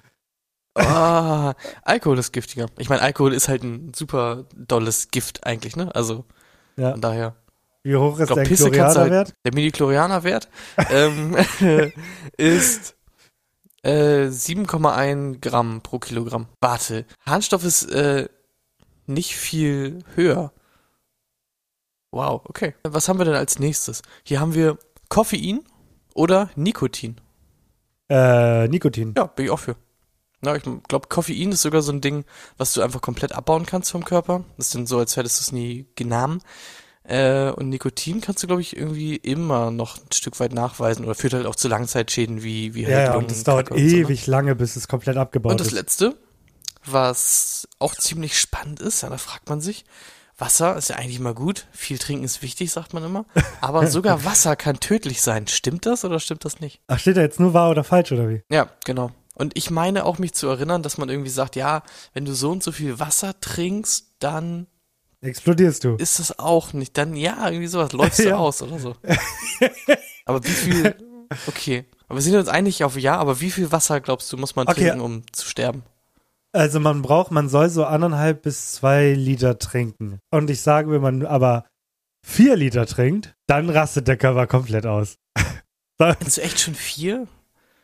Ah, 0.74 1.54
Alkohol 1.82 2.18
ist 2.18 2.32
giftiger. 2.32 2.66
Ich 2.78 2.90
meine, 2.90 3.00
Alkohol 3.00 3.32
ist 3.32 3.48
halt 3.48 3.62
ein 3.62 3.92
super 3.94 4.44
dolles 4.54 5.08
Gift 5.10 5.46
eigentlich, 5.46 5.74
ne? 5.76 5.94
Also 5.94 6.24
Ja. 6.76 6.90
von 6.92 7.00
daher. 7.00 7.34
wie 7.82 7.96
hoch 7.96 8.18
ist 8.18 8.26
glaub, 8.26 8.38
der 8.40 8.44
Pisse 8.44 8.70
du 8.70 8.78
halt- 8.78 8.92
Chlorianerwert? 8.92 9.34
Der 9.44 9.54
Midichlorianer-Wert 9.54 10.48
ähm, 10.90 11.34
ist 12.36 12.94
äh, 13.84 14.26
7,1 14.26 15.40
Gramm 15.40 15.80
pro 15.80 15.98
Kilogramm. 15.98 16.46
Warte, 16.60 17.06
Harnstoff 17.24 17.64
ist 17.64 17.84
äh, 17.92 18.28
nicht 19.06 19.34
viel 19.36 20.00
höher. 20.14 20.52
Wow, 22.16 22.40
okay. 22.44 22.74
Was 22.82 23.08
haben 23.08 23.18
wir 23.18 23.26
denn 23.26 23.34
als 23.34 23.58
nächstes? 23.58 24.00
Hier 24.24 24.40
haben 24.40 24.54
wir 24.54 24.78
Koffein 25.10 25.60
oder 26.14 26.48
Nikotin. 26.56 27.20
Äh, 28.08 28.68
Nikotin. 28.68 29.12
Ja, 29.16 29.26
bin 29.26 29.44
ich 29.44 29.50
auch 29.50 29.58
für. 29.58 29.76
Ja, 30.42 30.56
ich 30.56 30.62
glaube, 30.62 31.08
Koffein 31.08 31.52
ist 31.52 31.60
sogar 31.62 31.82
so 31.82 31.92
ein 31.92 32.00
Ding, 32.00 32.24
was 32.56 32.72
du 32.72 32.80
einfach 32.80 33.02
komplett 33.02 33.32
abbauen 33.32 33.66
kannst 33.66 33.90
vom 33.90 34.04
Körper. 34.04 34.44
Das 34.56 34.68
ist 34.68 34.74
dann 34.74 34.86
so, 34.86 34.98
als 34.98 35.16
hättest 35.16 35.40
du 35.40 35.42
es 35.42 35.52
nie 35.52 35.86
genommen. 35.94 36.40
Äh, 37.04 37.50
und 37.50 37.68
Nikotin 37.68 38.22
kannst 38.22 38.42
du, 38.42 38.46
glaube 38.46 38.62
ich, 38.62 38.76
irgendwie 38.76 39.16
immer 39.16 39.70
noch 39.70 39.98
ein 39.98 40.12
Stück 40.12 40.40
weit 40.40 40.54
nachweisen 40.54 41.04
oder 41.04 41.14
führt 41.14 41.34
halt 41.34 41.46
auch 41.46 41.54
zu 41.54 41.68
Langzeitschäden 41.68 42.42
wie, 42.42 42.74
wie 42.74 42.82
Ja, 42.82 43.00
ja, 43.02 43.14
und 43.14 43.30
es 43.30 43.44
dauert 43.44 43.70
und 43.70 43.78
so, 43.78 43.84
ne? 43.84 43.90
ewig 44.02 44.26
lange, 44.26 44.56
bis 44.56 44.74
es 44.76 44.88
komplett 44.88 45.16
abgebaut 45.18 45.52
Und 45.52 45.60
das 45.60 45.68
ist. 45.68 45.74
letzte, 45.74 46.16
was 46.84 47.68
auch 47.78 47.94
ziemlich 47.94 48.38
spannend 48.40 48.80
ist, 48.80 49.02
ja, 49.02 49.10
da 49.10 49.18
fragt 49.18 49.48
man 49.48 49.60
sich, 49.60 49.84
Wasser 50.38 50.76
ist 50.76 50.88
ja 50.90 50.96
eigentlich 50.96 51.18
immer 51.18 51.32
gut, 51.34 51.66
viel 51.72 51.98
trinken 51.98 52.24
ist 52.24 52.42
wichtig, 52.42 52.70
sagt 52.70 52.92
man 52.92 53.02
immer, 53.04 53.24
aber 53.60 53.86
sogar 53.88 54.24
Wasser 54.24 54.54
kann 54.56 54.80
tödlich 54.80 55.22
sein. 55.22 55.46
Stimmt 55.46 55.86
das 55.86 56.04
oder 56.04 56.20
stimmt 56.20 56.44
das 56.44 56.60
nicht? 56.60 56.80
Ach, 56.88 56.98
steht 56.98 57.16
da 57.16 57.22
jetzt 57.22 57.40
nur 57.40 57.54
wahr 57.54 57.70
oder 57.70 57.84
falsch 57.84 58.12
oder 58.12 58.28
wie? 58.28 58.42
Ja, 58.50 58.68
genau. 58.84 59.10
Und 59.34 59.56
ich 59.56 59.70
meine 59.70 60.04
auch 60.04 60.18
mich 60.18 60.32
zu 60.34 60.46
erinnern, 60.48 60.82
dass 60.82 60.98
man 60.98 61.08
irgendwie 61.08 61.30
sagt, 61.30 61.56
ja, 61.56 61.82
wenn 62.14 62.24
du 62.24 62.34
so 62.34 62.50
und 62.50 62.62
so 62.62 62.72
viel 62.72 62.98
Wasser 62.98 63.38
trinkst, 63.40 64.06
dann 64.18 64.66
Explodierst 65.22 65.84
du. 65.84 65.96
ist 65.96 66.18
das 66.18 66.38
auch 66.38 66.72
nicht, 66.74 66.96
dann 66.98 67.16
ja, 67.16 67.48
irgendwie 67.48 67.66
sowas, 67.66 67.92
läufst 67.92 68.18
du 68.20 68.24
Ja. 68.28 68.36
aus 68.36 68.60
oder 68.62 68.78
so. 68.78 68.94
aber 70.26 70.44
wie 70.44 70.48
viel, 70.50 70.94
okay. 71.46 71.84
Aber 72.08 72.18
wir 72.18 72.22
sind 72.22 72.36
uns 72.36 72.48
einig 72.48 72.84
auf 72.84 72.96
ja, 72.98 73.16
aber 73.16 73.40
wie 73.40 73.50
viel 73.50 73.72
Wasser 73.72 74.00
glaubst 74.00 74.32
du, 74.32 74.36
muss 74.36 74.54
man 74.56 74.68
Okay. 74.68 74.82
trinken, 74.84 75.00
um 75.00 75.22
zu 75.32 75.46
sterben? 75.48 75.82
Also 76.56 76.80
man 76.80 77.02
braucht, 77.02 77.30
man 77.30 77.50
soll 77.50 77.68
so 77.68 77.84
anderthalb 77.84 78.42
bis 78.42 78.72
zwei 78.72 79.12
Liter 79.12 79.58
trinken. 79.58 80.20
Und 80.30 80.48
ich 80.48 80.62
sage, 80.62 80.90
wenn 80.90 81.02
man 81.02 81.26
aber 81.26 81.66
vier 82.26 82.56
Liter 82.56 82.86
trinkt, 82.86 83.34
dann 83.46 83.68
rastet 83.68 84.08
der 84.08 84.16
Körper 84.16 84.46
komplett 84.46 84.86
aus. 84.86 85.18
Kennst 85.98 86.38
du 86.38 86.42
echt 86.42 86.60
schon 86.60 86.74
vier? 86.74 87.28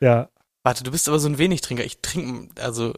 Ja. 0.00 0.30
Warte, 0.64 0.84
du 0.84 0.90
bist 0.90 1.06
aber 1.08 1.18
so 1.18 1.28
ein 1.28 1.36
wenig 1.36 1.60
Trinker. 1.60 1.84
Ich 1.84 2.00
trinke, 2.00 2.48
also 2.62 2.94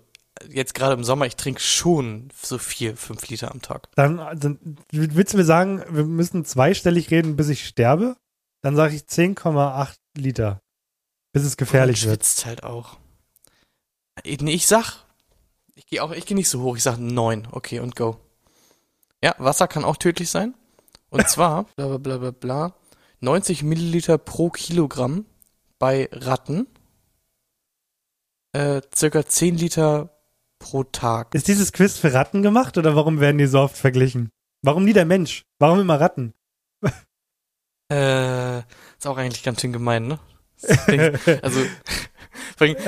jetzt 0.49 0.75
gerade 0.75 0.95
im 0.95 1.03
Sommer, 1.03 1.27
ich 1.27 1.37
trinke 1.37 1.61
schon 1.61 2.29
so 2.41 2.59
vier, 2.59 2.97
fünf 2.97 3.29
Liter 3.29 3.51
am 3.51 3.61
Tag. 3.61 3.89
Dann, 3.97 4.19
dann 4.39 4.79
willst 4.93 5.33
du 5.33 5.39
mir 5.39 5.45
sagen, 5.45 5.83
wir 5.91 6.05
müssen 6.05 6.45
zweistellig 6.45 7.11
reden, 7.11 7.35
bis 7.37 7.49
ich 7.49 7.67
sterbe? 7.67 8.17
Dann 8.63 8.77
sage 8.77 8.95
ich 8.95 9.03
10,8 9.03 9.97
Liter. 10.17 10.61
Bis 11.33 11.43
es 11.43 11.57
gefährlich 11.57 12.05
Und 12.05 12.11
wird. 12.11 12.21
schwitzt 12.21 12.47
halt 12.47 12.63
auch. 12.63 12.99
Ich 14.23 14.67
sag, 14.67 15.04
ich 15.75 15.87
gehe 15.87 16.03
auch, 16.03 16.13
ich 16.13 16.27
gehe 16.27 16.37
nicht 16.37 16.49
so 16.49 16.63
hoch, 16.63 16.77
ich 16.77 16.83
sag 16.83 16.99
neun, 16.99 17.49
okay, 17.51 17.81
und 17.81 17.97
go. 17.97 18.19
Ja, 19.23 19.35
Wasser 19.39 19.69
kann 19.69 19.85
auch 19.85 19.97
tödlich 19.97 20.31
sein. 20.31 20.55
Und 21.11 21.29
zwar, 21.29 21.65
bla 21.77 21.89
bla 21.89 21.99
bla 21.99 22.19
bla 22.19 22.31
bla, 22.31 22.75
90 23.21 23.63
Milliliter 23.63 24.19
pro 24.19 24.51
Kilogramm 24.51 25.27
bei 25.79 26.09
Ratten, 26.13 26.67
äh, 28.53 28.81
circa 28.95 29.27
10 29.27 29.57
Liter 29.57 30.11
pro 30.59 30.85
Tag. 30.85 31.35
Ist 31.35 31.49
dieses 31.49 31.73
Quiz 31.73 31.99
für 31.99 32.13
Ratten 32.13 32.43
gemacht 32.43 32.79
oder 32.79 32.97
warum 32.97 33.21
werden 33.21 33.39
die 33.39 33.47
so 33.47 33.61
oft 33.61 33.77
verglichen? 33.77 34.31
Warum 34.63 34.85
nie 34.85 34.93
der 34.93 35.05
Mensch? 35.05 35.45
Warum 35.59 35.81
immer 35.81 36.01
Ratten? 36.01 36.33
Äh, 37.93 38.59
ist 38.61 39.07
auch 39.07 39.19
eigentlich 39.19 39.43
ganz 39.43 39.61
schön 39.61 39.73
gemein, 39.73 40.07
ne? 40.07 40.19
Also, 41.43 41.61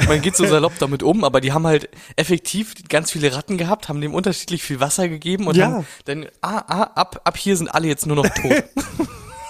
man 0.06 0.22
geht 0.22 0.36
so 0.36 0.46
salopp 0.46 0.78
damit 0.78 1.02
um, 1.02 1.24
aber 1.24 1.40
die 1.40 1.52
haben 1.52 1.66
halt 1.66 1.88
effektiv 2.16 2.74
ganz 2.88 3.10
viele 3.10 3.34
Ratten 3.34 3.58
gehabt, 3.58 3.88
haben 3.88 4.00
dem 4.00 4.14
unterschiedlich 4.14 4.62
viel 4.62 4.80
Wasser 4.80 5.08
gegeben 5.08 5.46
und 5.46 5.56
Ja. 5.56 5.66
haben 5.66 5.86
dann, 6.04 6.26
ah, 6.40 6.62
ah, 6.68 6.82
ab, 6.94 7.20
ab 7.24 7.36
hier 7.36 7.56
sind 7.56 7.68
alle 7.68 7.88
jetzt 7.88 8.06
nur 8.06 8.16
noch 8.16 8.28
tot. 8.28 8.64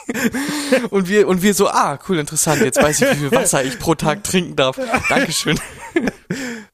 und 0.90 1.08
wir, 1.08 1.28
und 1.28 1.42
wir 1.42 1.54
so, 1.54 1.68
ah, 1.68 1.98
cool, 2.08 2.18
interessant, 2.18 2.62
jetzt 2.62 2.80
weiß 2.82 3.00
ich, 3.02 3.10
wie 3.12 3.16
viel 3.16 3.32
Wasser 3.32 3.64
ich 3.64 3.78
pro 3.78 3.94
Tag 3.94 4.24
trinken 4.24 4.56
darf. 4.56 4.78
Dankeschön. 5.08 5.58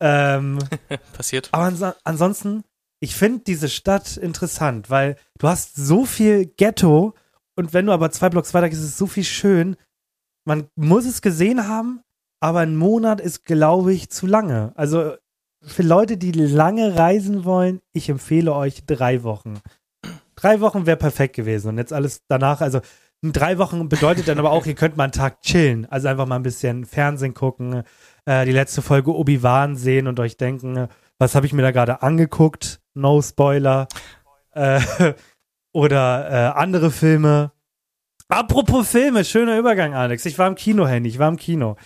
Ähm, 0.01 0.59
Passiert. 1.15 1.49
aber 1.53 1.65
anso 1.65 1.93
ansonsten, 2.05 2.63
ich 3.01 3.17
finde 3.17 3.41
diese 3.45 3.69
Stadt 3.69 4.17
interessant, 4.17 4.89
weil 4.89 5.17
du 5.39 5.49
hast 5.49 5.75
so 5.75 6.05
viel 6.05 6.47
Ghetto 6.47 7.15
und 7.57 7.73
wenn 7.73 7.87
du 7.87 7.93
aber 7.93 8.13
zwei 8.13 8.29
Blocks 8.29 8.55
weiter 8.55 8.69
gehst, 8.69 8.83
ist 8.83 8.89
es 8.91 8.99
so 8.99 9.09
viel 9.09 9.25
schön. 9.25 9.77
Man 10.47 10.69
muss 10.77 11.07
es 11.07 11.23
gesehen 11.23 11.67
haben, 11.67 12.03
aber 12.43 12.61
ein 12.61 12.77
Monat 12.77 13.21
ist, 13.21 13.45
glaube 13.45 13.93
ich, 13.93 14.11
zu 14.11 14.27
lange. 14.27 14.73
Also 14.75 15.15
für 15.63 15.83
Leute, 15.83 16.17
die 16.17 16.33
lange 16.33 16.97
reisen 16.97 17.45
wollen, 17.45 17.81
ich 17.93 18.09
empfehle 18.09 18.53
euch 18.53 18.85
drei 18.85 19.23
Wochen. 19.23 19.61
Drei 20.35 20.61
Wochen 20.61 20.87
wäre 20.87 20.97
perfekt 20.97 21.37
gewesen 21.37 21.69
und 21.69 21.79
jetzt 21.79 21.93
alles 21.93 22.23
danach, 22.29 22.61
also 22.61 22.81
Drei 23.25 23.57
Wochen 23.59 23.89
bedeutet 23.89 24.27
dann 24.27 24.41
aber 24.41 24.51
auch, 24.51 24.67
ihr 24.67 24.75
könnt 24.75 24.97
mal 24.97 25.05
einen 25.05 25.13
Tag 25.13 25.43
chillen. 25.43 25.87
Also 25.87 26.09
einfach 26.09 26.27
mal 26.27 26.35
ein 26.35 26.43
bisschen 26.43 26.85
Fernsehen 26.85 27.35
gucken, 27.35 27.85
äh, 28.25 28.45
die 28.45 28.51
letzte 28.51 28.83
Folge 28.83 29.15
Obi-Wan 29.15 29.77
sehen 29.77 30.09
und 30.09 30.19
euch 30.19 30.37
denken, 30.37 30.89
was 31.19 31.37
habe 31.37 31.47
ich 31.47 31.53
mir 31.53 31.63
da 31.63 31.71
gerade 31.71 32.03
angeguckt? 32.03 32.81
No 32.95 33.23
Spoiler. 33.23 33.87
Äh, 34.51 34.81
oder 35.73 36.31
äh, 36.31 36.59
andere 36.59 36.91
Filme. 36.91 37.53
Apropos 38.27 38.91
Filme, 38.91 39.25
schöner 39.25 39.57
Übergang, 39.57 39.95
Alex. 39.95 40.27
Ich 40.27 40.37
war 40.37 40.49
im 40.49 40.57
Kino, 40.57 40.89
Handy, 40.89 41.09
ich 41.09 41.21
war 41.21 41.29
im 41.29 41.37
Kino. 41.37 41.77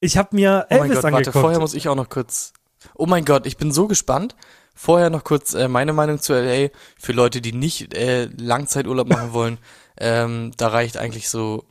Ich 0.00 0.16
habe 0.16 0.34
mir 0.34 0.66
Oh 0.70 0.74
mein 0.74 0.82
Elvis 0.84 0.96
Gott, 0.96 1.04
angeguckt. 1.06 1.26
warte, 1.26 1.38
vorher 1.40 1.60
muss 1.60 1.74
ich 1.74 1.88
auch 1.88 1.94
noch 1.94 2.08
kurz. 2.08 2.52
Oh 2.94 3.06
mein 3.06 3.24
Gott, 3.24 3.46
ich 3.46 3.56
bin 3.56 3.70
so 3.72 3.86
gespannt. 3.86 4.34
Vorher 4.74 5.10
noch 5.10 5.24
kurz 5.24 5.52
äh, 5.52 5.68
meine 5.68 5.92
Meinung 5.92 6.20
zu 6.20 6.32
LA 6.32 6.68
für 6.98 7.12
Leute, 7.12 7.40
die 7.42 7.52
nicht 7.52 7.92
äh, 7.94 8.24
Langzeiturlaub 8.36 9.08
machen 9.08 9.32
wollen. 9.34 9.58
ähm, 9.98 10.52
da 10.56 10.68
reicht 10.68 10.96
eigentlich 10.96 11.28
so 11.28 11.64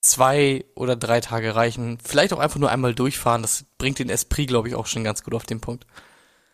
zwei 0.00 0.64
oder 0.74 0.96
drei 0.96 1.20
Tage 1.20 1.54
reichen. 1.54 1.98
Vielleicht 2.02 2.32
auch 2.32 2.38
einfach 2.38 2.58
nur 2.58 2.70
einmal 2.70 2.94
durchfahren. 2.94 3.42
Das 3.42 3.64
bringt 3.78 3.98
den 3.98 4.08
Esprit, 4.08 4.48
glaube 4.48 4.68
ich, 4.68 4.74
auch 4.74 4.86
schon 4.86 5.04
ganz 5.04 5.22
gut 5.22 5.34
auf 5.34 5.44
den 5.44 5.60
Punkt. 5.60 5.86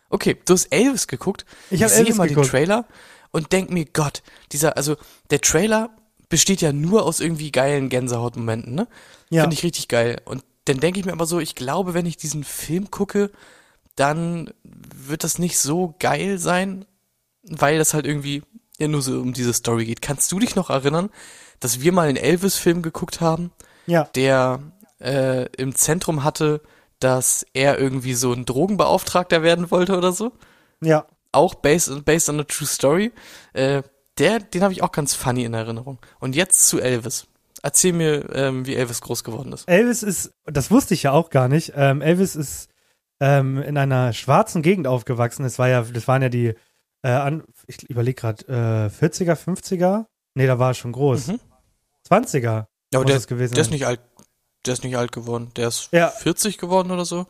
Okay, 0.09 0.37
du 0.45 0.53
hast 0.53 0.65
Elvis 0.65 1.07
geguckt. 1.07 1.45
Ich 1.69 1.81
hab 1.83 1.89
sehe 1.89 1.99
Elvis 1.99 2.17
mal 2.17 2.27
geguckt. 2.27 2.47
den 2.47 2.51
Trailer 2.51 2.85
und 3.31 3.51
denk 3.51 3.69
mir, 3.69 3.85
Gott, 3.85 4.23
dieser, 4.51 4.75
also 4.75 4.97
der 5.29 5.39
Trailer 5.41 5.89
besteht 6.29 6.61
ja 6.61 6.73
nur 6.73 7.03
aus 7.03 7.19
irgendwie 7.19 7.51
geilen 7.51 7.89
Gänsehautmomenten, 7.89 8.75
ne? 8.75 8.87
ja. 9.29 9.41
Finde 9.43 9.55
ich 9.55 9.63
richtig 9.63 9.87
geil. 9.87 10.21
Und 10.25 10.43
dann 10.69 10.79
denke 10.79 10.99
ich 10.99 11.05
mir 11.05 11.13
aber 11.13 11.25
so, 11.25 11.39
ich 11.39 11.55
glaube, 11.55 11.95
wenn 11.95 12.05
ich 12.05 12.15
diesen 12.15 12.43
Film 12.43 12.91
gucke, 12.91 13.31
dann 13.95 14.53
wird 14.63 15.23
das 15.23 15.39
nicht 15.39 15.57
so 15.57 15.95
geil 15.99 16.37
sein, 16.37 16.85
weil 17.41 17.79
das 17.79 17.95
halt 17.95 18.05
irgendwie 18.05 18.43
ja 18.77 18.87
nur 18.87 19.01
so 19.01 19.19
um 19.19 19.33
diese 19.33 19.53
Story 19.53 19.85
geht. 19.85 20.01
Kannst 20.01 20.31
du 20.31 20.37
dich 20.39 20.55
noch 20.55 20.69
erinnern, 20.69 21.09
dass 21.59 21.81
wir 21.81 21.91
mal 21.91 22.07
einen 22.07 22.17
Elvis-Film 22.17 22.83
geguckt 22.83 23.19
haben, 23.19 23.51
ja. 23.87 24.03
der 24.15 24.61
äh, 25.01 25.47
im 25.57 25.73
Zentrum 25.73 26.23
hatte, 26.23 26.61
dass 26.99 27.45
er 27.53 27.79
irgendwie 27.79 28.13
so 28.13 28.31
ein 28.31 28.45
Drogenbeauftragter 28.45 29.41
werden 29.41 29.71
wollte 29.71 29.97
oder 29.97 30.11
so? 30.11 30.33
ja. 30.81 31.05
Auch 31.31 31.53
based, 31.53 32.05
based 32.05 32.29
on 32.29 32.39
a 32.39 32.43
true 32.43 32.67
story. 32.67 33.11
Äh, 33.53 33.83
der, 34.17 34.39
den 34.39 34.63
habe 34.63 34.73
ich 34.73 34.81
auch 34.81 34.91
ganz 34.91 35.13
funny 35.13 35.43
in 35.43 35.53
Erinnerung. 35.53 35.99
Und 36.19 36.35
jetzt 36.35 36.67
zu 36.67 36.79
Elvis. 36.79 37.27
Erzähl 37.61 37.93
mir, 37.93 38.33
ähm, 38.33 38.65
wie 38.65 38.75
Elvis 38.75 39.01
groß 39.01 39.23
geworden 39.23 39.51
ist. 39.51 39.67
Elvis 39.67 40.03
ist, 40.03 40.33
das 40.45 40.71
wusste 40.71 40.93
ich 40.93 41.03
ja 41.03 41.11
auch 41.11 41.29
gar 41.29 41.47
nicht. 41.47 41.73
Ähm, 41.75 42.01
Elvis 42.01 42.35
ist 42.35 42.69
ähm, 43.19 43.61
in 43.61 43.77
einer 43.77 44.13
schwarzen 44.13 44.61
Gegend 44.61 44.87
aufgewachsen. 44.87 45.43
Das 45.43 45.59
war 45.59 45.67
ja, 45.67 45.81
das 45.81 46.07
waren 46.07 46.21
ja 46.21 46.29
die, 46.29 46.53
äh, 47.01 47.09
an, 47.09 47.43
ich 47.67 47.83
überlege 47.89 48.15
gerade, 48.21 48.45
äh, 48.47 49.05
40er, 49.05 49.35
50er? 49.35 50.05
Nee, 50.35 50.47
da 50.47 50.57
war 50.57 50.71
er 50.71 50.73
schon 50.73 50.93
groß. 50.93 51.27
Mhm. 51.27 51.39
20er. 52.09 52.41
Ja, 52.41 52.67
aber 52.93 53.05
der, 53.05 53.17
es 53.17 53.27
gewesen 53.27 53.55
der 53.55 53.61
ist 53.61 53.71
nicht 53.71 53.85
alt, 53.85 53.99
der 54.65 54.73
ist 54.73 54.83
nicht 54.83 54.97
alt 54.97 55.11
geworden. 55.11 55.51
Der 55.55 55.67
ist 55.67 55.89
Ja. 55.91 56.09
40 56.09 56.57
geworden 56.57 56.91
oder 56.91 57.05
so. 57.05 57.27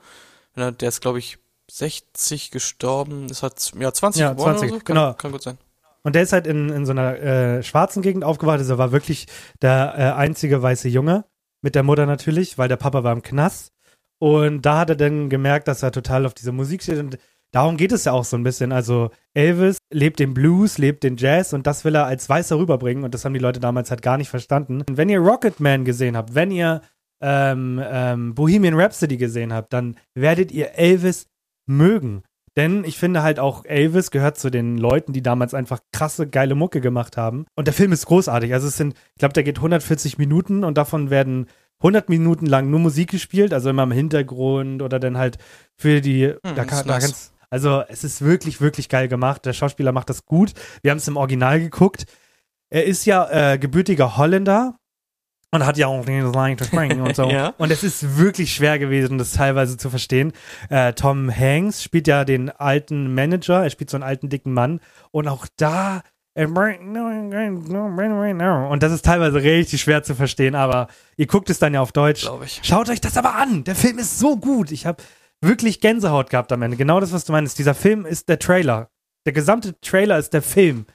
Der 0.56 0.82
ist, 0.82 1.02
glaube 1.02 1.20
ich, 1.20 1.38
60 1.72 2.52
gestorben. 2.52 3.28
Das 3.28 3.44
hat, 3.44 3.72
ja, 3.80 3.92
20 3.94 4.20
Ja, 4.22 4.34
geworden 4.34 4.58
20, 4.58 4.72
oder 4.72 4.80
so. 4.80 4.86
Kann, 4.86 4.96
genau. 4.96 5.14
kann 5.14 5.32
gut 5.32 5.44
sein. 5.44 5.58
Und 6.04 6.16
der 6.16 6.24
ist 6.24 6.34
halt 6.34 6.48
in, 6.48 6.70
in 6.70 6.86
so 6.86 6.92
einer 6.92 7.20
äh, 7.20 7.64
schwarzen 7.64 8.02
Gegend 8.02 8.24
aufgewacht. 8.24 8.60
Also 8.60 8.74
er 8.74 8.78
war 8.78 8.92
wirklich 8.92 9.28
der 9.62 9.94
äh, 9.98 10.02
einzige 10.18 10.62
weiße 10.62 10.88
Junge. 10.88 11.26
Mit 11.62 11.76
der 11.76 11.84
Mutter 11.84 12.06
natürlich, 12.06 12.58
weil 12.58 12.70
der 12.70 12.78
Papa 12.78 13.04
war 13.04 13.12
im 13.12 13.22
Knast. 13.22 13.74
Und 14.20 14.66
da 14.66 14.80
hat 14.80 14.90
er 14.90 14.96
dann 14.96 15.30
gemerkt, 15.30 15.68
dass 15.68 15.84
er 15.84 15.92
total 15.92 16.26
auf 16.26 16.34
diese 16.34 16.52
Musik 16.52 16.84
steht. 16.84 17.00
Und 17.00 17.18
darum 17.52 17.78
geht 17.78 17.92
es 17.92 18.06
ja 18.06 18.14
auch 18.14 18.24
so 18.24 18.38
ein 18.38 18.44
bisschen. 18.44 18.72
Also 18.72 19.12
Elvis 19.34 19.78
lebt 19.92 20.20
den 20.20 20.34
Blues, 20.34 20.78
lebt 20.78 21.04
den 21.04 21.18
Jazz 21.18 21.54
und 21.54 21.68
das 21.68 21.84
will 21.86 21.96
er 21.96 22.06
als 22.06 22.30
Weißer 22.30 22.58
rüberbringen. 22.58 23.04
Und 23.04 23.14
das 23.14 23.26
haben 23.26 23.34
die 23.34 23.40
Leute 23.40 23.60
damals 23.60 23.92
halt 23.92 24.02
gar 24.02 24.18
nicht 24.18 24.30
verstanden. 24.30 24.84
Und 24.88 24.98
wenn 24.98 25.10
ihr 25.10 25.20
Rocketman 25.20 25.86
gesehen 25.86 26.16
habt, 26.16 26.36
wenn 26.36 26.52
ihr 26.52 26.82
ähm, 27.22 27.82
ähm, 27.84 28.36
Bohemian 28.36 28.80
Rhapsody 28.80 29.18
gesehen 29.18 29.54
habt, 29.54 29.74
dann 29.74 29.98
werdet 30.16 30.52
ihr 30.52 30.76
Elvis 30.76 31.28
mögen. 31.66 32.24
Denn 32.60 32.84
ich 32.84 32.98
finde 32.98 33.24
halt 33.24 33.40
auch, 33.40 33.64
Elvis 33.64 34.12
gehört 34.12 34.38
zu 34.38 34.50
den 34.50 34.78
Leuten, 34.78 35.14
die 35.14 35.22
damals 35.22 35.54
einfach 35.54 35.80
krasse, 35.94 36.28
geile 36.28 36.56
Mucke 36.56 36.82
gemacht 36.82 37.16
haben. 37.16 37.46
Und 37.56 37.68
der 37.70 37.74
Film 37.74 37.94
ist 37.94 38.06
großartig. 38.06 38.52
Also 38.52 38.68
es 38.68 38.76
sind, 38.76 38.96
ich 39.14 39.20
glaube, 39.20 39.32
der 39.32 39.44
geht 39.44 39.60
140 39.60 40.18
Minuten 40.18 40.66
und 40.66 40.78
davon 40.78 41.10
werden 41.10 41.48
100 41.80 42.10
Minuten 42.10 42.46
lang 42.46 42.70
nur 42.70 42.82
Musik 42.82 43.12
gespielt, 43.12 43.54
also 43.54 43.70
immer 43.70 43.84
im 43.84 43.92
Hintergrund 43.92 44.82
oder 44.82 45.00
dann 45.00 45.18
halt 45.18 45.38
für 45.78 46.02
die, 46.02 46.34
da 46.44 46.52
das 46.52 46.68
kann, 46.68 46.86
da 46.86 46.94
nice. 46.96 47.04
kannst, 47.06 47.34
also 47.50 47.82
es 47.88 48.04
ist 48.04 48.22
wirklich, 48.22 48.60
wirklich 48.60 48.90
geil 48.90 49.08
gemacht. 49.08 49.46
Der 49.46 49.54
Schauspieler 49.54 49.94
macht 49.94 50.10
das 50.10 50.26
gut. 50.26 50.52
Wir 50.82 50.92
haben 50.92 50.98
es 50.98 51.08
im 51.08 51.16
Original 51.16 51.62
geguckt. 51.62 52.08
Er 52.70 52.84
ist 52.84 53.06
ja 53.06 53.54
äh, 53.54 53.58
gebürtiger 53.58 54.18
Holländer 54.18 54.79
und 55.52 55.66
hat 55.66 55.78
ja 55.78 55.88
auch 55.88 56.06
den 56.06 56.32
leicht 56.32 56.60
zu 56.60 56.66
sprechen 56.66 57.02
und 57.02 57.16
so. 57.16 57.30
Ja. 57.30 57.54
Und 57.58 57.72
es 57.72 57.84
ist 57.84 58.18
wirklich 58.18 58.54
schwer 58.54 58.80
gewesen, 58.80 59.18
das 59.18 59.34
teilweise 59.34 59.78
zu 59.78 59.90
verstehen. 59.90 60.34
Äh, 60.70 60.94
Tom 60.94 61.30
Hanks 61.36 61.84
spielt 61.84 62.08
ja 62.08 62.26
den 62.26 62.50
alten 62.50 63.14
Manager, 63.14 63.64
er 63.64 63.70
spielt 63.70 63.90
so 63.90 63.98
einen 63.98 64.04
alten 64.04 64.30
dicken 64.30 64.54
Mann 64.54 64.80
und 65.12 65.28
auch 65.28 65.46
da 65.58 66.02
und 68.70 68.82
das 68.82 68.92
ist 68.92 69.04
teilweise 69.04 69.42
richtig 69.44 69.82
schwer 69.82 70.04
zu 70.04 70.16
verstehen, 70.16 70.56
aber 70.56 70.88
ihr 71.18 71.28
guckt 71.28 71.50
es 71.50 71.60
dann 71.60 71.74
ja 71.74 71.82
auf 71.82 71.92
Deutsch. 71.92 72.24
Schaut 72.64 72.90
euch 72.90 73.02
das 73.02 73.18
aber 73.18 73.36
an. 73.36 73.64
Der 73.66 73.76
Film 73.76 73.98
ist 73.98 74.20
so 74.20 74.38
gut. 74.38 74.72
Ich 74.72 74.86
habe 74.86 75.04
wirklich 75.42 75.82
Gänsehaut 75.82 76.30
gehabt 76.30 76.52
am 76.52 76.62
Ende. 76.62 76.78
Genau 76.78 77.00
das, 77.00 77.12
was 77.12 77.26
du 77.26 77.34
meinst. 77.34 77.60
Dieser 77.60 77.74
Film 77.74 78.06
ist 78.06 78.30
der 78.30 78.40
Trailer. 78.40 78.90
Der 79.26 79.34
gesamte 79.34 79.80
Trailer 79.82 80.18
ist 80.18 80.34
der 80.34 80.42
Film. 80.42 80.86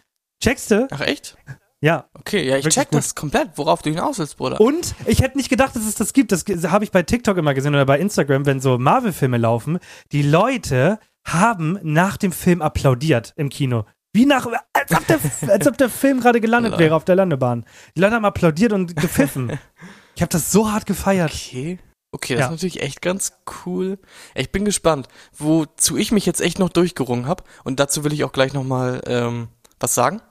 Checkst 0.42 0.70
du? 0.70 0.88
Ach 0.90 1.00
echt? 1.00 1.36
Ja. 1.84 2.06
Okay, 2.14 2.48
ja, 2.48 2.56
ich 2.56 2.66
check 2.68 2.90
gut. 2.90 2.94
das 2.98 3.14
komplett, 3.14 3.50
worauf 3.56 3.82
du 3.82 3.90
hinaus 3.90 4.18
willst, 4.18 4.38
Bruder. 4.38 4.58
Und 4.58 4.94
ich 5.04 5.20
hätte 5.20 5.36
nicht 5.36 5.50
gedacht, 5.50 5.76
dass 5.76 5.84
es 5.84 5.94
das 5.94 6.14
gibt. 6.14 6.32
Das 6.32 6.44
habe 6.70 6.82
ich 6.82 6.90
bei 6.90 7.02
TikTok 7.02 7.36
immer 7.36 7.52
gesehen 7.52 7.74
oder 7.74 7.84
bei 7.84 7.98
Instagram, 7.98 8.46
wenn 8.46 8.58
so 8.60 8.78
Marvel-Filme 8.78 9.36
laufen. 9.36 9.78
Die 10.10 10.22
Leute 10.22 10.98
haben 11.26 11.78
nach 11.82 12.16
dem 12.16 12.32
Film 12.32 12.62
applaudiert 12.62 13.34
im 13.36 13.50
Kino. 13.50 13.84
Wie 14.14 14.24
nach, 14.24 14.46
als 14.72 14.92
ob 14.92 15.06
der, 15.06 15.18
als 15.50 15.66
ob 15.68 15.76
der 15.76 15.90
Film 15.90 16.20
gerade 16.20 16.40
gelandet 16.40 16.78
wäre 16.78 16.94
auf 16.94 17.04
der 17.04 17.16
Landebahn. 17.16 17.66
Die 17.96 18.00
Leute 18.00 18.14
haben 18.14 18.24
applaudiert 18.24 18.72
und 18.72 18.96
gepfiffen. 18.96 19.58
Ich 20.16 20.22
habe 20.22 20.30
das 20.30 20.52
so 20.52 20.70
hart 20.70 20.86
gefeiert. 20.86 21.32
Okay. 21.32 21.78
Okay, 22.12 22.34
das 22.34 22.40
Ja. 22.42 22.46
ist 22.46 22.52
natürlich 22.52 22.80
echt 22.82 23.02
ganz 23.02 23.32
cool. 23.66 23.98
Ich 24.36 24.52
bin 24.52 24.64
gespannt, 24.64 25.08
wozu 25.36 25.96
ich 25.96 26.12
mich 26.12 26.24
jetzt 26.24 26.40
echt 26.40 26.60
noch 26.60 26.68
durchgerungen 26.68 27.26
habe. 27.26 27.42
Und 27.64 27.80
dazu 27.80 28.04
will 28.04 28.12
ich 28.12 28.22
auch 28.22 28.30
gleich 28.30 28.52
nochmal 28.52 29.00
ähm, 29.08 29.48
was 29.80 29.94
sagen. 29.96 30.22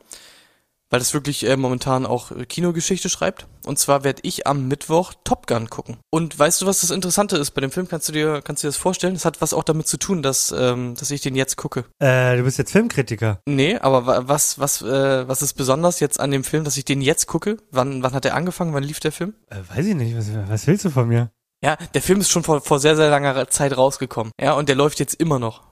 Weil 0.93 0.99
das 0.99 1.15
wirklich 1.15 1.43
äh, 1.49 1.57
momentan 1.57 2.05
auch 2.05 2.29
äh, 2.29 2.45
Kinogeschichte 2.45 3.09
schreibt. 3.09 3.47
Und 3.65 3.79
zwar 3.79 4.03
werde 4.03 4.19
ich 4.23 4.45
am 4.45 4.67
Mittwoch 4.67 5.13
Top 5.23 5.47
Gun 5.47 5.67
gucken. 5.67 5.97
Und 6.11 6.37
weißt 6.37 6.61
du, 6.61 6.67
was 6.67 6.81
das 6.81 6.91
Interessante 6.91 7.35
ist 7.37 7.49
bei 7.51 7.61
dem 7.61 7.71
Film? 7.71 7.87
Kannst 7.87 8.07
du 8.09 8.13
dir, 8.13 8.43
kannst 8.43 8.61
du 8.61 8.67
dir 8.67 8.69
das 8.69 8.77
vorstellen? 8.77 9.15
Das 9.15 9.25
hat 9.25 9.41
was 9.41 9.55
auch 9.55 9.63
damit 9.63 9.87
zu 9.87 9.97
tun, 9.97 10.21
dass, 10.21 10.53
ähm, 10.55 10.93
dass 10.93 11.09
ich 11.09 11.21
den 11.21 11.33
jetzt 11.35 11.57
gucke. 11.57 11.85
Äh, 11.97 12.37
du 12.37 12.43
bist 12.43 12.59
jetzt 12.59 12.73
Filmkritiker. 12.73 13.39
Nee, 13.47 13.75
aber 13.79 14.05
wa- 14.05 14.21
was, 14.27 14.59
was, 14.59 14.83
äh, 14.83 15.27
was 15.27 15.41
ist 15.41 15.53
besonders 15.55 15.99
jetzt 15.99 16.19
an 16.19 16.29
dem 16.29 16.43
Film, 16.43 16.63
dass 16.63 16.77
ich 16.77 16.85
den 16.85 17.01
jetzt 17.01 17.25
gucke? 17.25 17.57
Wann, 17.71 18.03
wann 18.03 18.13
hat 18.13 18.25
er 18.25 18.35
angefangen? 18.35 18.75
Wann 18.75 18.83
lief 18.83 18.99
der 18.99 19.11
Film? 19.11 19.33
Äh, 19.49 19.55
weiß 19.75 19.87
ich 19.87 19.95
nicht. 19.95 20.15
Was, 20.15 20.27
was 20.47 20.67
willst 20.67 20.85
du 20.85 20.91
von 20.91 21.07
mir? 21.07 21.31
Ja, 21.63 21.75
der 21.95 22.03
Film 22.03 22.19
ist 22.19 22.29
schon 22.29 22.43
vor, 22.43 22.61
vor 22.61 22.77
sehr, 22.79 22.95
sehr 22.95 23.09
langer 23.09 23.47
Zeit 23.49 23.75
rausgekommen. 23.75 24.31
Ja, 24.39 24.53
und 24.53 24.69
der 24.69 24.75
läuft 24.75 24.99
jetzt 24.99 25.15
immer 25.15 25.39
noch. 25.39 25.63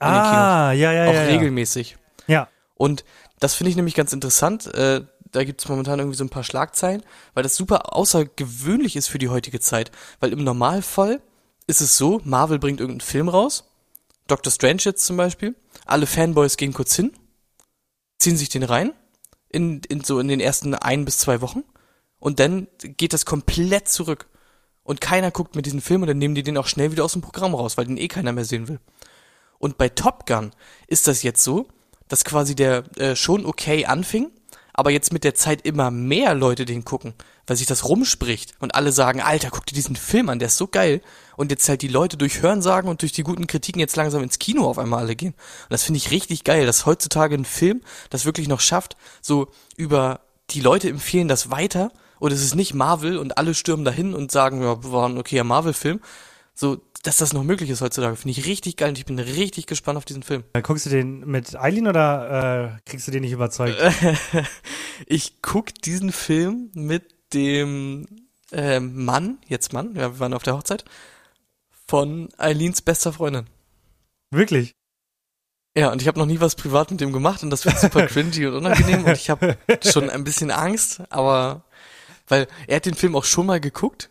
Ah, 0.00 0.72
ja, 0.72 0.90
ja, 0.92 1.04
auch 1.08 1.14
ja. 1.14 1.22
ja. 1.22 1.28
regelmäßig. 1.28 1.96
Ja. 2.26 2.48
Und 2.74 3.04
das 3.38 3.54
finde 3.54 3.70
ich 3.70 3.76
nämlich 3.76 3.94
ganz 3.94 4.12
interessant. 4.12 4.72
Äh, 4.74 5.04
da 5.32 5.44
gibt 5.44 5.60
es 5.60 5.68
momentan 5.68 5.98
irgendwie 5.98 6.16
so 6.16 6.24
ein 6.24 6.30
paar 6.30 6.44
Schlagzeilen, 6.44 7.02
weil 7.34 7.42
das 7.42 7.56
super 7.56 7.94
außergewöhnlich 7.94 8.96
ist 8.96 9.08
für 9.08 9.18
die 9.18 9.28
heutige 9.28 9.60
Zeit. 9.60 9.90
Weil 10.20 10.32
im 10.32 10.44
Normalfall 10.44 11.20
ist 11.66 11.80
es 11.80 11.96
so, 11.96 12.20
Marvel 12.24 12.58
bringt 12.58 12.80
irgendeinen 12.80 13.06
Film 13.06 13.28
raus, 13.28 13.64
Doctor 14.28 14.52
Strange 14.52 14.82
jetzt 14.82 15.04
zum 15.04 15.16
Beispiel, 15.16 15.54
alle 15.84 16.06
Fanboys 16.06 16.56
gehen 16.56 16.72
kurz 16.72 16.94
hin, 16.96 17.12
ziehen 18.18 18.36
sich 18.36 18.48
den 18.48 18.62
rein, 18.62 18.92
in, 19.50 19.80
in 19.88 20.02
so 20.02 20.18
in 20.18 20.28
den 20.28 20.40
ersten 20.40 20.74
ein 20.74 21.04
bis 21.04 21.18
zwei 21.18 21.40
Wochen, 21.40 21.64
und 22.18 22.40
dann 22.40 22.66
geht 22.80 23.12
das 23.12 23.26
komplett 23.26 23.88
zurück. 23.88 24.28
Und 24.82 25.00
keiner 25.00 25.30
guckt 25.30 25.56
mit 25.56 25.66
diesen 25.66 25.80
Film 25.80 26.02
und 26.02 26.08
dann 26.08 26.18
nehmen 26.18 26.34
die 26.34 26.42
den 26.42 26.56
auch 26.56 26.66
schnell 26.66 26.92
wieder 26.92 27.04
aus 27.04 27.12
dem 27.12 27.22
Programm 27.22 27.54
raus, 27.54 27.76
weil 27.76 27.86
den 27.86 27.96
eh 27.96 28.08
keiner 28.08 28.32
mehr 28.32 28.44
sehen 28.44 28.68
will. 28.68 28.80
Und 29.58 29.78
bei 29.78 29.88
Top 29.88 30.26
Gun 30.26 30.52
ist 30.86 31.08
das 31.08 31.22
jetzt 31.22 31.42
so, 31.42 31.68
dass 32.08 32.24
quasi 32.24 32.54
der 32.54 32.84
äh, 32.96 33.16
schon 33.16 33.46
okay 33.46 33.86
anfing, 33.86 34.30
aber 34.72 34.90
jetzt 34.90 35.12
mit 35.12 35.24
der 35.24 35.34
Zeit 35.34 35.62
immer 35.62 35.90
mehr 35.90 36.34
Leute 36.34 36.64
den 36.64 36.84
gucken, 36.84 37.14
weil 37.46 37.56
sich 37.56 37.66
das 37.66 37.88
rumspricht 37.88 38.52
und 38.58 38.74
alle 38.74 38.92
sagen, 38.92 39.22
Alter, 39.22 39.50
guck 39.50 39.64
dir 39.64 39.74
diesen 39.74 39.96
Film 39.96 40.28
an, 40.28 40.38
der 40.38 40.48
ist 40.48 40.58
so 40.58 40.66
geil. 40.66 41.00
Und 41.36 41.50
jetzt 41.50 41.68
halt 41.68 41.82
die 41.82 41.88
Leute 41.88 42.16
durch 42.16 42.42
Hörensagen 42.42 42.90
und 42.90 43.02
durch 43.02 43.12
die 43.12 43.22
guten 43.22 43.46
Kritiken 43.46 43.80
jetzt 43.80 43.96
langsam 43.96 44.22
ins 44.22 44.38
Kino 44.38 44.66
auf 44.66 44.78
einmal 44.78 45.00
alle 45.00 45.16
gehen. 45.16 45.32
Und 45.32 45.70
das 45.70 45.84
finde 45.84 45.98
ich 45.98 46.10
richtig 46.10 46.44
geil, 46.44 46.66
dass 46.66 46.84
heutzutage 46.84 47.34
ein 47.34 47.44
Film 47.46 47.82
das 48.10 48.26
wirklich 48.26 48.48
noch 48.48 48.60
schafft, 48.60 48.96
so 49.22 49.48
über 49.76 50.20
die 50.50 50.60
Leute 50.60 50.88
empfehlen 50.88 51.28
das 51.28 51.50
weiter 51.50 51.90
und 52.18 52.32
es 52.32 52.42
ist 52.42 52.54
nicht 52.54 52.74
Marvel 52.74 53.18
und 53.18 53.38
alle 53.38 53.54
stürmen 53.54 53.84
dahin 53.84 54.14
und 54.14 54.30
sagen, 54.30 54.62
ja, 54.62 54.82
war 54.84 55.08
ein 55.08 55.18
okayer 55.18 55.44
Marvel-Film. 55.44 56.00
So, 56.54 56.78
dass 57.06 57.18
das 57.18 57.32
noch 57.32 57.44
möglich 57.44 57.70
ist 57.70 57.82
heutzutage, 57.82 58.16
finde 58.16 58.38
ich 58.38 58.46
richtig 58.46 58.76
geil 58.76 58.88
und 58.88 58.98
ich 58.98 59.04
bin 59.04 59.18
richtig 59.18 59.66
gespannt 59.66 59.96
auf 59.96 60.04
diesen 60.04 60.24
Film. 60.24 60.42
Äh, 60.54 60.62
Guckst 60.62 60.86
du 60.86 60.90
den 60.90 61.20
mit 61.20 61.54
Eileen 61.54 61.86
oder 61.86 62.74
äh, 62.74 62.90
kriegst 62.90 63.06
du 63.06 63.12
den 63.12 63.22
nicht 63.22 63.32
überzeugt? 63.32 63.76
ich 65.06 65.40
guck 65.40 65.72
diesen 65.74 66.10
Film 66.10 66.70
mit 66.74 67.04
dem 67.32 68.06
äh, 68.50 68.80
Mann, 68.80 69.38
jetzt 69.46 69.72
Mann, 69.72 69.94
ja, 69.94 70.14
wir 70.14 70.18
waren 70.18 70.34
auf 70.34 70.42
der 70.42 70.54
Hochzeit, 70.54 70.84
von 71.86 72.28
Eileens 72.38 72.82
bester 72.82 73.12
Freundin. 73.12 73.46
Wirklich? 74.32 74.74
Ja, 75.76 75.92
und 75.92 76.02
ich 76.02 76.08
habe 76.08 76.18
noch 76.18 76.26
nie 76.26 76.40
was 76.40 76.56
privat 76.56 76.90
mit 76.90 77.00
dem 77.00 77.12
gemacht 77.12 77.44
und 77.44 77.50
das 77.50 77.66
wird 77.66 77.78
super 77.78 78.06
cringy 78.06 78.46
und 78.46 78.54
unangenehm 78.54 79.04
und 79.04 79.12
ich 79.12 79.30
habe 79.30 79.56
schon 79.84 80.10
ein 80.10 80.24
bisschen 80.24 80.50
Angst, 80.50 81.02
aber 81.10 81.64
weil 82.26 82.48
er 82.66 82.76
hat 82.76 82.86
den 82.86 82.94
Film 82.94 83.14
auch 83.14 83.24
schon 83.24 83.46
mal 83.46 83.60
geguckt 83.60 84.10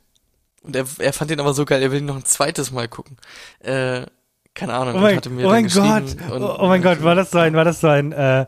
und 0.65 0.75
er, 0.75 0.85
er 0.99 1.13
fand 1.13 1.31
den 1.31 1.39
aber 1.39 1.53
so 1.53 1.65
geil, 1.65 1.81
er 1.81 1.91
will 1.91 1.99
ihn 1.99 2.05
noch 2.05 2.15
ein 2.17 2.25
zweites 2.25 2.71
Mal 2.71 2.87
gucken. 2.87 3.17
Äh, 3.59 4.05
keine 4.53 4.73
Ahnung, 4.73 4.95
Oh 4.95 4.99
mein, 4.99 5.17
hatte 5.17 5.29
mir 5.29 5.41
oh 5.41 5.43
dann 5.43 5.51
mein 5.51 5.63
geschrieben 5.65 6.17
Gott, 6.27 6.31
und- 6.31 6.43
oh, 6.43 6.55
oh 6.59 6.67
mein 6.67 6.81
Gott, 6.81 7.03
war 7.03 7.15
das 7.15 7.31
so 7.31 7.39
ein, 7.39 7.53
war 7.55 7.65
das 7.65 7.81
so 7.81 7.87
ein, 7.87 8.11
äh, 8.13 8.45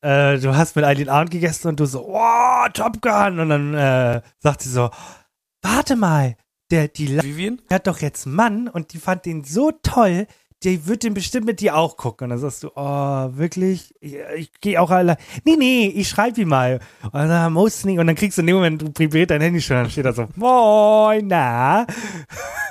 äh, 0.00 0.38
du 0.38 0.56
hast 0.56 0.74
mit 0.76 0.84
Eileen 0.84 1.08
Abend 1.08 1.30
gegessen 1.30 1.68
und 1.68 1.78
du 1.80 1.84
so, 1.86 2.04
oh, 2.08 2.68
Top 2.72 3.00
Gun. 3.02 3.38
Und 3.38 3.48
dann 3.50 3.74
äh, 3.74 4.22
sagt 4.38 4.62
sie 4.62 4.70
so, 4.70 4.90
warte 5.60 5.94
mal, 5.96 6.36
der, 6.70 6.88
die 6.88 7.22
Vivian? 7.22 7.60
hat 7.70 7.86
doch 7.86 7.98
jetzt 7.98 8.26
einen 8.26 8.34
Mann 8.34 8.68
und 8.68 8.94
die 8.94 8.98
fand 8.98 9.26
den 9.26 9.44
so 9.44 9.70
toll, 9.82 10.26
der 10.64 10.86
wird 10.86 11.02
den 11.02 11.14
bestimmt 11.14 11.46
mit 11.46 11.60
dir 11.60 11.76
auch 11.76 11.96
gucken. 11.96 12.26
Und 12.26 12.30
dann 12.30 12.38
sagst 12.38 12.62
du, 12.62 12.70
oh, 12.74 13.28
wirklich? 13.34 13.94
Ich, 14.00 14.16
ich 14.36 14.52
gehe 14.60 14.80
auch 14.80 14.90
alle. 14.90 15.16
Nee, 15.44 15.56
nee, 15.56 15.86
ich 15.88 16.08
schreibe 16.08 16.40
ihm 16.40 16.48
mal. 16.48 16.80
Und 17.02 17.12
dann 17.12 17.52
muss 17.52 17.84
nicht. 17.84 17.98
Und 17.98 18.06
dann 18.06 18.16
kriegst 18.16 18.38
du 18.38 18.42
in 18.42 18.46
dem 18.46 18.56
Moment 18.56 18.82
du 18.82 18.90
privat 18.90 19.30
dein 19.30 19.40
Handy 19.40 19.60
schon. 19.60 19.76
Dann 19.76 19.90
steht 19.90 20.04
da 20.04 20.12
so, 20.12 20.28
moin, 20.36 21.26
na. 21.26 21.86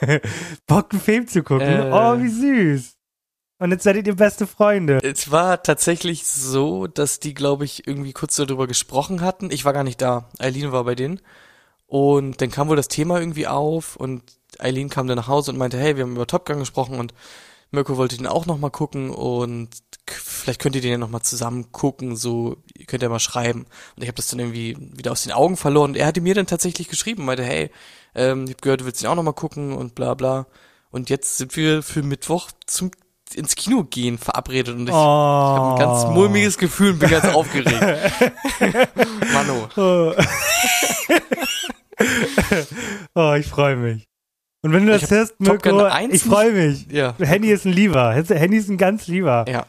Bock, 0.67 0.91
einen 0.91 1.01
Film 1.01 1.27
zu 1.27 1.43
gucken. 1.43 1.67
Äh. 1.67 1.91
Oh, 1.91 2.19
wie 2.19 2.29
süß. 2.29 2.97
Und 3.59 3.71
jetzt 3.71 3.83
seid 3.83 4.07
ihr 4.07 4.15
beste 4.15 4.47
Freunde. 4.47 4.99
Es 5.03 5.29
war 5.29 5.61
tatsächlich 5.61 6.25
so, 6.25 6.87
dass 6.87 7.19
die, 7.19 7.35
glaube 7.35 7.63
ich, 7.63 7.85
irgendwie 7.85 8.11
kurz 8.11 8.35
darüber 8.35 8.65
gesprochen 8.65 9.21
hatten. 9.21 9.51
Ich 9.51 9.65
war 9.65 9.73
gar 9.73 9.83
nicht 9.83 10.01
da. 10.01 10.29
Eileen 10.39 10.71
war 10.71 10.83
bei 10.83 10.95
denen. 10.95 11.21
Und 11.85 12.41
dann 12.41 12.49
kam 12.49 12.69
wohl 12.69 12.75
das 12.75 12.87
Thema 12.87 13.19
irgendwie 13.19 13.47
auf 13.47 13.97
und 13.97 14.23
Eileen 14.59 14.89
kam 14.89 15.07
dann 15.07 15.17
nach 15.17 15.27
Hause 15.27 15.51
und 15.51 15.57
meinte, 15.57 15.77
hey, 15.77 15.95
wir 15.95 16.03
haben 16.03 16.15
über 16.15 16.25
Top 16.25 16.45
Gun 16.45 16.59
gesprochen 16.59 16.97
und 16.97 17.13
Mirko 17.71 17.95
wollte 17.97 18.17
den 18.17 18.27
auch 18.27 18.45
nochmal 18.45 18.69
gucken 18.71 19.09
und 19.09 19.69
vielleicht 20.07 20.59
könnt 20.61 20.75
ihr 20.75 20.81
den 20.81 20.91
ja 20.91 20.97
nochmal 20.97 21.21
zusammen 21.21 21.71
gucken, 21.71 22.15
so 22.17 22.57
ihr 22.75 22.85
könnt 22.85 23.01
ja 23.01 23.09
mal 23.09 23.19
schreiben. 23.19 23.65
Und 23.95 24.03
ich 24.03 24.07
habe 24.07 24.15
das 24.17 24.27
dann 24.27 24.39
irgendwie 24.39 24.75
wieder 24.79 25.11
aus 25.13 25.23
den 25.23 25.31
Augen 25.31 25.55
verloren. 25.55 25.91
Und 25.91 25.97
er 25.97 26.07
hatte 26.07 26.19
mir 26.21 26.35
dann 26.35 26.47
tatsächlich 26.47 26.89
geschrieben, 26.89 27.23
meinte, 27.25 27.43
hey, 27.43 27.71
ähm, 28.13 28.43
ich 28.43 28.51
habe 28.51 28.61
gehört, 28.61 28.81
du 28.81 28.85
willst 28.85 29.01
den 29.01 29.07
auch 29.09 29.15
nochmal 29.15 29.33
gucken 29.33 29.71
und 29.73 29.95
bla 29.95 30.13
bla. 30.15 30.47
Und 30.89 31.09
jetzt 31.09 31.37
sind 31.37 31.55
wir 31.55 31.81
für 31.81 32.03
Mittwoch 32.03 32.51
zum 32.67 32.91
ins 33.33 33.55
Kino 33.55 33.85
gehen 33.85 34.17
verabredet 34.17 34.75
und 34.75 34.89
ich, 34.89 34.93
Oh. 34.93 34.97
ich 34.97 34.99
habe 34.99 35.73
ein 35.73 35.79
ganz 35.79 36.03
mulmiges 36.13 36.57
Gefühl 36.57 36.91
und 36.91 36.99
bin 36.99 37.09
ganz 37.09 37.33
aufgeregt. 37.33 37.79
Mano. 39.33 39.69
Oh, 39.77 40.13
oh 43.15 43.33
ich 43.35 43.47
freue 43.47 43.77
mich. 43.77 44.10
Und 44.63 44.73
wenn 44.73 44.85
du 44.85 44.91
das 44.91 45.09
hörst, 45.09 45.39
Mirko, 45.39 45.83
1 45.83 46.13
ich 46.13 46.23
freue 46.23 46.51
mich. 46.51 46.87
Ja. 46.91 47.15
Henny 47.17 47.47
ist 47.47 47.65
ein 47.65 47.73
Lieber. 47.73 48.13
Henny 48.13 48.57
ist 48.57 48.69
ein 48.69 48.77
ganz 48.77 49.07
Lieber. 49.07 49.45
Ja. 49.47 49.65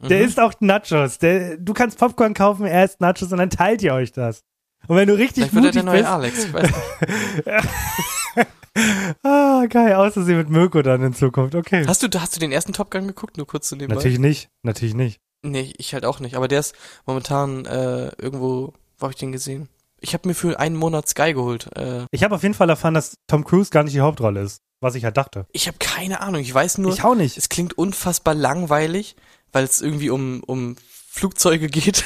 Der 0.00 0.18
Mhm. 0.20 0.24
isst 0.26 0.40
auch 0.40 0.52
Nachos. 0.60 1.18
Der, 1.18 1.56
du 1.56 1.72
kannst 1.72 1.98
Popcorn 1.98 2.34
kaufen, 2.34 2.66
er 2.66 2.84
isst 2.84 3.00
Nachos 3.00 3.32
und 3.32 3.38
dann 3.38 3.50
teilt 3.50 3.82
ihr 3.82 3.94
euch 3.94 4.12
das. 4.12 4.42
Und 4.86 4.96
wenn 4.96 5.08
du 5.08 5.14
richtig 5.16 5.46
Vielleicht 5.50 5.54
wird 5.54 5.64
er 5.76 5.82
der 5.82 5.82
mutig 5.84 6.02
neue 6.02 6.08
Alex. 6.08 6.44
Ich 6.44 6.52
weiß 6.52 6.62
nicht. 6.62 8.46
ah, 9.24 9.64
geil, 9.68 9.94
auszusehen 9.94 10.38
mit 10.38 10.50
Mirko 10.50 10.82
dann 10.82 11.02
in 11.02 11.14
Zukunft. 11.14 11.54
Okay. 11.54 11.84
Hast 11.86 12.02
du, 12.02 12.20
hast 12.20 12.36
du 12.36 12.40
den 12.40 12.52
ersten 12.52 12.72
Top 12.72 12.90
Gun 12.90 13.08
geguckt? 13.08 13.36
Nur 13.36 13.46
kurz 13.46 13.68
zu 13.68 13.76
nebenbei. 13.76 13.96
Natürlich 13.96 14.18
nicht, 14.20 14.50
natürlich 14.62 14.94
nicht. 14.94 15.20
Nee, 15.42 15.72
ich 15.78 15.94
halt 15.94 16.04
auch 16.04 16.20
nicht. 16.20 16.36
Aber 16.36 16.48
der 16.48 16.60
ist 16.60 16.74
momentan 17.06 17.64
äh, 17.64 18.10
irgendwo, 18.18 18.72
wo 18.98 19.02
habe 19.02 19.12
ich 19.12 19.18
den 19.18 19.32
gesehen? 19.32 19.68
Ich 20.00 20.14
habe 20.14 20.28
mir 20.28 20.34
für 20.34 20.58
einen 20.58 20.76
Monat 20.76 21.08
Sky 21.08 21.32
geholt. 21.34 21.68
Äh, 21.76 22.06
Ich 22.10 22.22
habe 22.22 22.34
auf 22.34 22.42
jeden 22.42 22.54
Fall 22.54 22.68
erfahren, 22.70 22.94
dass 22.94 23.14
Tom 23.26 23.44
Cruise 23.44 23.70
gar 23.70 23.82
nicht 23.82 23.94
die 23.94 24.00
Hauptrolle 24.00 24.42
ist, 24.42 24.60
was 24.80 24.94
ich 24.94 25.04
halt 25.04 25.16
dachte. 25.16 25.46
ich 25.52 25.66
habe 25.66 25.78
keine 25.78 26.20
Ahnung. 26.20 26.40
Ich 26.40 26.52
weiß 26.54 26.78
nur, 26.78 26.92
ich 26.92 27.02
auch 27.04 27.14
nicht. 27.14 27.36
es 27.36 27.48
klingt 27.48 27.76
unfassbar 27.76 28.34
langweilig, 28.34 29.16
weil 29.52 29.64
es 29.64 29.80
irgendwie 29.80 30.10
um, 30.10 30.42
um 30.46 30.76
Flugzeuge 31.10 31.66
geht. 31.68 32.04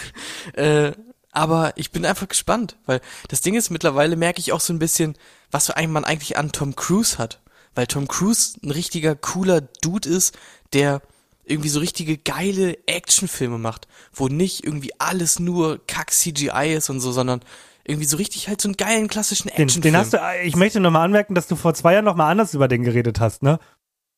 äh, 0.54 0.92
aber 1.32 1.72
ich 1.76 1.90
bin 1.92 2.04
einfach 2.04 2.28
gespannt, 2.28 2.76
weil 2.86 3.00
das 3.28 3.40
Ding 3.40 3.54
ist, 3.54 3.70
mittlerweile 3.70 4.16
merke 4.16 4.40
ich 4.40 4.52
auch 4.52 4.60
so 4.60 4.72
ein 4.72 4.78
bisschen, 4.78 5.16
was 5.50 5.66
für 5.66 5.76
einen 5.76 5.92
man 5.92 6.04
eigentlich 6.04 6.36
an 6.36 6.52
Tom 6.52 6.76
Cruise 6.76 7.18
hat. 7.18 7.40
Weil 7.74 7.86
Tom 7.86 8.06
Cruise 8.06 8.58
ein 8.62 8.70
richtiger 8.70 9.14
cooler 9.16 9.62
Dude 9.62 10.06
ist, 10.08 10.36
der 10.74 11.00
irgendwie 11.44 11.70
so 11.70 11.80
richtige 11.80 12.18
geile 12.18 12.76
Actionfilme 12.86 13.56
macht, 13.58 13.88
wo 14.12 14.28
nicht 14.28 14.62
irgendwie 14.64 14.92
alles 14.98 15.38
nur 15.38 15.80
Kack-CGI 15.86 16.74
ist 16.76 16.90
und 16.90 17.00
so, 17.00 17.12
sondern 17.12 17.40
irgendwie 17.84 18.06
so 18.06 18.16
richtig 18.16 18.48
halt 18.48 18.60
so 18.60 18.68
einen 18.68 18.76
geilen 18.76 19.08
klassischen 19.08 19.48
Den, 19.48 19.64
Actionfilm. 19.64 19.94
den 19.94 19.96
hast 20.00 20.12
du, 20.12 20.18
ich 20.44 20.56
möchte 20.56 20.80
nochmal 20.80 21.04
anmerken, 21.04 21.34
dass 21.34 21.46
du 21.48 21.56
vor 21.56 21.74
zwei 21.74 21.94
Jahren 21.94 22.04
nochmal 22.04 22.30
anders 22.30 22.54
über 22.54 22.68
den 22.68 22.82
geredet 22.84 23.20
hast, 23.20 23.42
ne? 23.42 23.58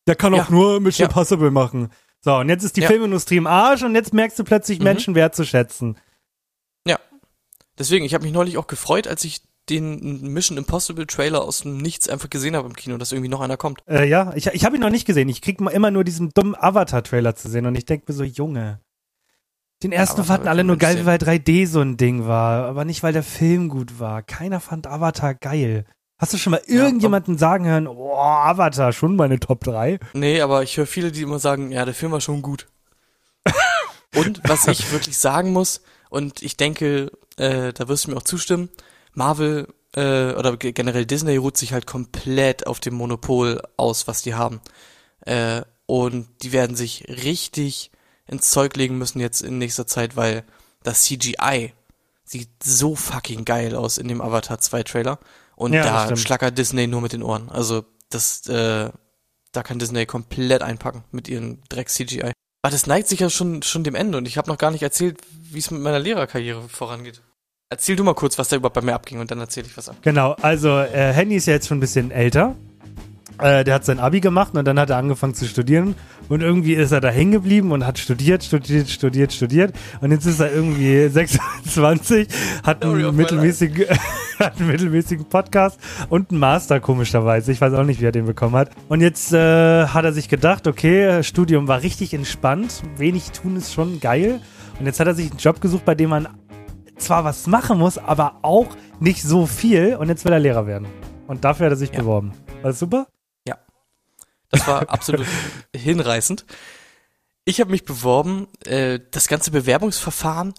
Der 0.06 0.16
kann 0.16 0.34
auch 0.34 0.38
Ja. 0.38 0.50
nur 0.50 0.80
Mission 0.80 1.04
Ja. 1.04 1.08
Impossible 1.08 1.50
machen. 1.50 1.90
So, 2.20 2.34
und 2.36 2.48
jetzt 2.48 2.62
ist 2.64 2.76
die 2.76 2.82
Ja. 2.82 2.88
Filmindustrie 2.88 3.36
im 3.36 3.46
Arsch 3.46 3.82
und 3.82 3.94
jetzt 3.94 4.12
merkst 4.14 4.38
du 4.38 4.44
plötzlich 4.44 4.78
Mhm. 4.78 4.84
Menschen 4.84 5.14
wertzuschätzen. 5.14 5.96
Ja. 6.86 6.98
Deswegen, 7.78 8.04
ich 8.04 8.14
habe 8.14 8.24
mich 8.24 8.32
neulich 8.32 8.56
auch 8.58 8.66
gefreut, 8.66 9.06
als 9.08 9.24
ich 9.24 9.42
den 9.70 10.20
Mission 10.34 10.58
Impossible 10.58 11.06
Trailer 11.06 11.42
aus 11.42 11.60
dem 11.62 11.78
Nichts 11.78 12.06
einfach 12.10 12.28
gesehen 12.28 12.54
habe 12.54 12.68
im 12.68 12.76
Kino, 12.76 12.98
dass 12.98 13.12
irgendwie 13.12 13.30
noch 13.30 13.40
einer 13.40 13.56
kommt. 13.56 13.80
Äh, 13.88 14.06
ja, 14.06 14.32
ich, 14.36 14.46
ich 14.48 14.64
habe 14.66 14.76
ihn 14.76 14.82
noch 14.82 14.90
nicht 14.90 15.06
gesehen. 15.06 15.28
Ich 15.30 15.40
krieg 15.40 15.58
immer 15.58 15.90
nur 15.90 16.04
diesen 16.04 16.28
dummen 16.34 16.54
Avatar-Trailer 16.54 17.34
zu 17.34 17.48
sehen 17.48 17.64
und 17.64 17.74
ich 17.74 17.86
denke 17.86 18.04
mir 18.08 18.14
so, 18.14 18.24
Junge. 18.24 18.80
Den 19.84 19.92
ersten 19.92 20.20
Avatar 20.22 20.36
fanden 20.36 20.48
alle 20.48 20.64
nur 20.64 20.76
geil, 20.78 21.04
weil 21.06 21.18
3D 21.18 21.66
so 21.66 21.80
ein 21.80 21.96
Ding 21.96 22.26
war, 22.26 22.64
aber 22.66 22.84
nicht, 22.84 23.02
weil 23.02 23.12
der 23.12 23.22
Film 23.22 23.68
gut 23.68 24.00
war. 24.00 24.22
Keiner 24.22 24.58
fand 24.60 24.86
Avatar 24.86 25.34
geil. 25.34 25.84
Hast 26.18 26.32
du 26.32 26.38
schon 26.38 26.52
mal 26.52 26.62
irgendjemanden 26.66 27.36
sagen 27.38 27.66
hören, 27.66 27.86
oh, 27.86 28.14
Avatar, 28.16 28.92
schon 28.92 29.14
meine 29.16 29.38
Top 29.40 29.62
3? 29.64 29.98
Nee, 30.14 30.40
aber 30.40 30.62
ich 30.62 30.76
höre 30.76 30.86
viele, 30.86 31.12
die 31.12 31.22
immer 31.22 31.38
sagen, 31.38 31.70
ja, 31.70 31.84
der 31.84 31.92
Film 31.94 32.12
war 32.12 32.20
schon 32.20 32.40
gut. 32.40 32.66
und 34.16 34.40
was 34.48 34.66
ich 34.68 34.90
wirklich 34.90 35.18
sagen 35.18 35.52
muss, 35.52 35.82
und 36.08 36.42
ich 36.42 36.56
denke, 36.56 37.10
äh, 37.36 37.72
da 37.72 37.88
wirst 37.88 38.06
du 38.06 38.12
mir 38.12 38.16
auch 38.16 38.22
zustimmen, 38.22 38.70
Marvel 39.12 39.68
äh, 39.94 40.32
oder 40.32 40.56
ge- 40.56 40.72
generell 40.72 41.04
Disney 41.04 41.36
ruht 41.36 41.56
sich 41.58 41.72
halt 41.72 41.86
komplett 41.86 42.66
auf 42.66 42.80
dem 42.80 42.94
Monopol 42.94 43.60
aus, 43.76 44.06
was 44.06 44.22
die 44.22 44.34
haben. 44.34 44.60
Äh, 45.26 45.62
und 45.86 46.28
die 46.42 46.52
werden 46.52 46.74
sich 46.76 47.04
richtig 47.08 47.90
ins 48.26 48.50
Zeug 48.50 48.76
legen 48.76 48.98
müssen 48.98 49.20
jetzt 49.20 49.40
in 49.42 49.58
nächster 49.58 49.86
Zeit, 49.86 50.16
weil 50.16 50.44
das 50.82 51.04
CGI 51.04 51.72
sieht 52.24 52.48
so 52.62 52.94
fucking 52.94 53.44
geil 53.44 53.74
aus 53.74 53.98
in 53.98 54.08
dem 54.08 54.20
Avatar 54.20 54.58
2 54.58 54.82
Trailer. 54.82 55.18
Und 55.56 55.72
Ja, 55.72 56.06
da 56.06 56.16
schlackert 56.16 56.58
Disney 56.58 56.86
nur 56.86 57.00
mit 57.00 57.12
den 57.12 57.22
Ohren. 57.22 57.48
Also 57.48 57.84
das, 58.10 58.46
äh, 58.48 58.90
da 59.52 59.62
kann 59.62 59.78
Disney 59.78 60.06
komplett 60.06 60.62
einpacken 60.62 61.04
mit 61.12 61.28
ihren 61.28 61.62
Dreck-CGI. 61.68 62.32
Aber 62.62 62.70
das 62.70 62.86
neigt 62.86 63.08
sich 63.08 63.20
ja 63.20 63.28
schon, 63.28 63.62
schon 63.62 63.84
dem 63.84 63.94
Ende 63.94 64.16
und 64.18 64.26
ich 64.26 64.38
habe 64.38 64.48
noch 64.48 64.58
gar 64.58 64.70
nicht 64.70 64.82
erzählt, 64.82 65.18
wie 65.50 65.58
es 65.58 65.70
mit 65.70 65.82
meiner 65.82 65.98
Lehrerkarriere 65.98 66.68
vorangeht. 66.68 67.20
Erzähl 67.68 67.96
du 67.96 68.04
mal 68.04 68.14
kurz, 68.14 68.38
was 68.38 68.48
da 68.48 68.56
überhaupt 68.56 68.74
bei 68.74 68.80
mir 68.80 68.94
abging 68.94 69.20
und 69.20 69.30
dann 69.30 69.38
erzähle 69.40 69.66
ich 69.66 69.76
was 69.76 69.88
ab. 69.88 69.96
Genau, 70.02 70.32
also 70.40 70.78
äh, 70.78 71.12
Henny 71.12 71.36
ist 71.36 71.46
ja 71.46 71.54
jetzt 71.54 71.68
schon 71.68 71.78
ein 71.78 71.80
bisschen 71.80 72.10
älter. 72.10 72.56
Äh, 73.38 73.64
der 73.64 73.74
hat 73.74 73.84
sein 73.84 73.98
Abi 73.98 74.20
gemacht 74.20 74.54
und 74.54 74.64
dann 74.64 74.78
hat 74.78 74.90
er 74.90 74.96
angefangen 74.96 75.34
zu 75.34 75.46
studieren 75.46 75.94
und 76.28 76.40
irgendwie 76.42 76.74
ist 76.74 76.92
er 76.92 77.00
da 77.00 77.08
hängen 77.08 77.32
geblieben 77.32 77.72
und 77.72 77.86
hat 77.86 77.98
studiert, 77.98 78.42
studiert, 78.44 78.88
studiert, 78.88 79.32
studiert 79.32 79.74
und 80.00 80.10
jetzt 80.10 80.26
ist 80.26 80.40
er 80.40 80.52
irgendwie 80.52 81.08
26, 81.64 82.28
hat 82.62 82.84
einen 82.84 83.14
mittelmäßigen, 83.16 83.86
hat 84.38 84.58
einen 84.58 84.68
mittelmäßigen 84.68 85.24
Podcast 85.26 85.78
und 86.08 86.30
einen 86.30 86.40
Master 86.40 86.80
komischerweise. 86.80 87.52
Ich 87.52 87.60
weiß 87.60 87.72
auch 87.74 87.84
nicht, 87.84 88.00
wie 88.00 88.06
er 88.06 88.12
den 88.12 88.26
bekommen 88.26 88.54
hat. 88.56 88.70
Und 88.88 89.00
jetzt 89.00 89.32
äh, 89.32 89.86
hat 89.86 90.04
er 90.04 90.12
sich 90.12 90.28
gedacht, 90.28 90.66
okay, 90.66 91.22
Studium 91.22 91.68
war 91.68 91.82
richtig 91.82 92.14
entspannt, 92.14 92.82
wenig 92.96 93.30
tun 93.30 93.56
ist 93.56 93.72
schon 93.72 94.00
geil. 94.00 94.40
Und 94.78 94.86
jetzt 94.86 94.98
hat 95.00 95.06
er 95.06 95.14
sich 95.14 95.30
einen 95.30 95.38
Job 95.38 95.60
gesucht, 95.60 95.84
bei 95.84 95.94
dem 95.94 96.10
man 96.10 96.28
zwar 96.96 97.24
was 97.24 97.46
machen 97.46 97.78
muss, 97.78 97.98
aber 97.98 98.38
auch 98.42 98.66
nicht 99.00 99.22
so 99.22 99.46
viel. 99.46 99.96
Und 99.96 100.08
jetzt 100.08 100.24
will 100.24 100.32
er 100.32 100.40
Lehrer 100.40 100.66
werden. 100.66 100.86
Und 101.26 101.44
dafür 101.44 101.66
hat 101.66 101.72
er 101.72 101.76
sich 101.76 101.90
Ja. 101.92 102.00
beworben. 102.00 102.32
War 102.62 102.70
das 102.70 102.78
super? 102.78 103.06
Das 104.54 104.66
war 104.68 104.88
absolut 104.88 105.26
hinreißend. 105.74 106.44
Ich 107.44 107.60
habe 107.60 107.72
mich 107.72 107.84
beworben. 107.84 108.46
Äh, 108.64 109.00
das 109.10 109.26
ganze 109.26 109.50
Bewerbungsverfahren 109.50 110.54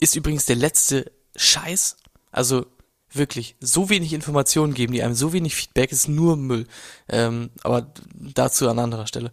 ist 0.00 0.16
übrigens 0.16 0.46
der 0.46 0.56
letzte 0.56 1.12
Scheiß. 1.36 1.96
Also 2.32 2.66
wirklich 3.12 3.56
so 3.60 3.88
wenig 3.88 4.12
Informationen 4.12 4.74
geben, 4.74 4.92
die 4.92 5.02
einem 5.02 5.14
so 5.14 5.32
wenig 5.32 5.54
Feedback 5.54 5.92
ist 5.92 6.08
nur 6.08 6.36
Müll. 6.36 6.66
Ähm, 7.08 7.50
aber 7.62 7.92
dazu 8.12 8.68
an 8.68 8.80
anderer 8.80 9.06
Stelle. 9.06 9.30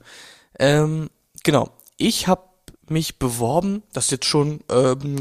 Ähm, 0.60 1.10
genau. 1.44 1.72
Ich 1.98 2.28
habe 2.28 2.44
mich 2.88 3.18
beworben. 3.18 3.82
Das 3.94 4.06
ist 4.06 4.12
jetzt 4.12 4.26
schon 4.26 4.60
ähm, 4.70 5.18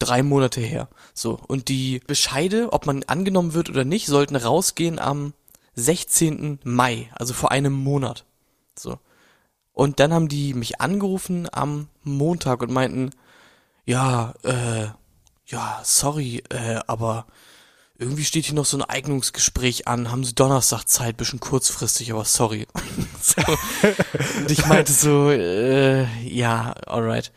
drei 0.00 0.24
Monate 0.24 0.60
her. 0.60 0.88
So 1.14 1.38
und 1.46 1.68
die 1.68 2.00
Bescheide, 2.06 2.72
ob 2.72 2.86
man 2.86 3.04
angenommen 3.04 3.54
wird 3.54 3.70
oder 3.70 3.84
nicht, 3.84 4.06
sollten 4.06 4.34
rausgehen 4.34 4.98
am 4.98 5.32
16. 5.74 6.60
Mai, 6.64 7.10
also 7.14 7.34
vor 7.34 7.50
einem 7.50 7.72
Monat. 7.72 8.24
So. 8.78 8.98
Und 9.72 10.00
dann 10.00 10.12
haben 10.12 10.28
die 10.28 10.54
mich 10.54 10.80
angerufen 10.80 11.48
am 11.50 11.88
Montag 12.02 12.62
und 12.62 12.70
meinten, 12.70 13.10
ja, 13.84 14.34
äh, 14.42 14.88
ja, 15.46 15.80
sorry, 15.82 16.42
äh, 16.50 16.80
aber 16.86 17.26
irgendwie 17.98 18.24
steht 18.24 18.46
hier 18.46 18.54
noch 18.54 18.64
so 18.64 18.78
ein 18.78 18.82
Eignungsgespräch 18.82 19.86
an, 19.86 20.10
haben 20.10 20.24
Sie 20.24 20.34
Donnerstag 20.34 20.84
Zeit, 20.84 21.18
bisschen 21.18 21.38
kurzfristig, 21.38 22.12
aber 22.12 22.24
sorry. 22.24 22.66
so. 23.20 23.42
Und 24.38 24.50
ich 24.50 24.64
meinte 24.66 24.92
so, 24.92 25.30
äh, 25.30 26.06
ja, 26.26 26.72
alright. 26.86 27.30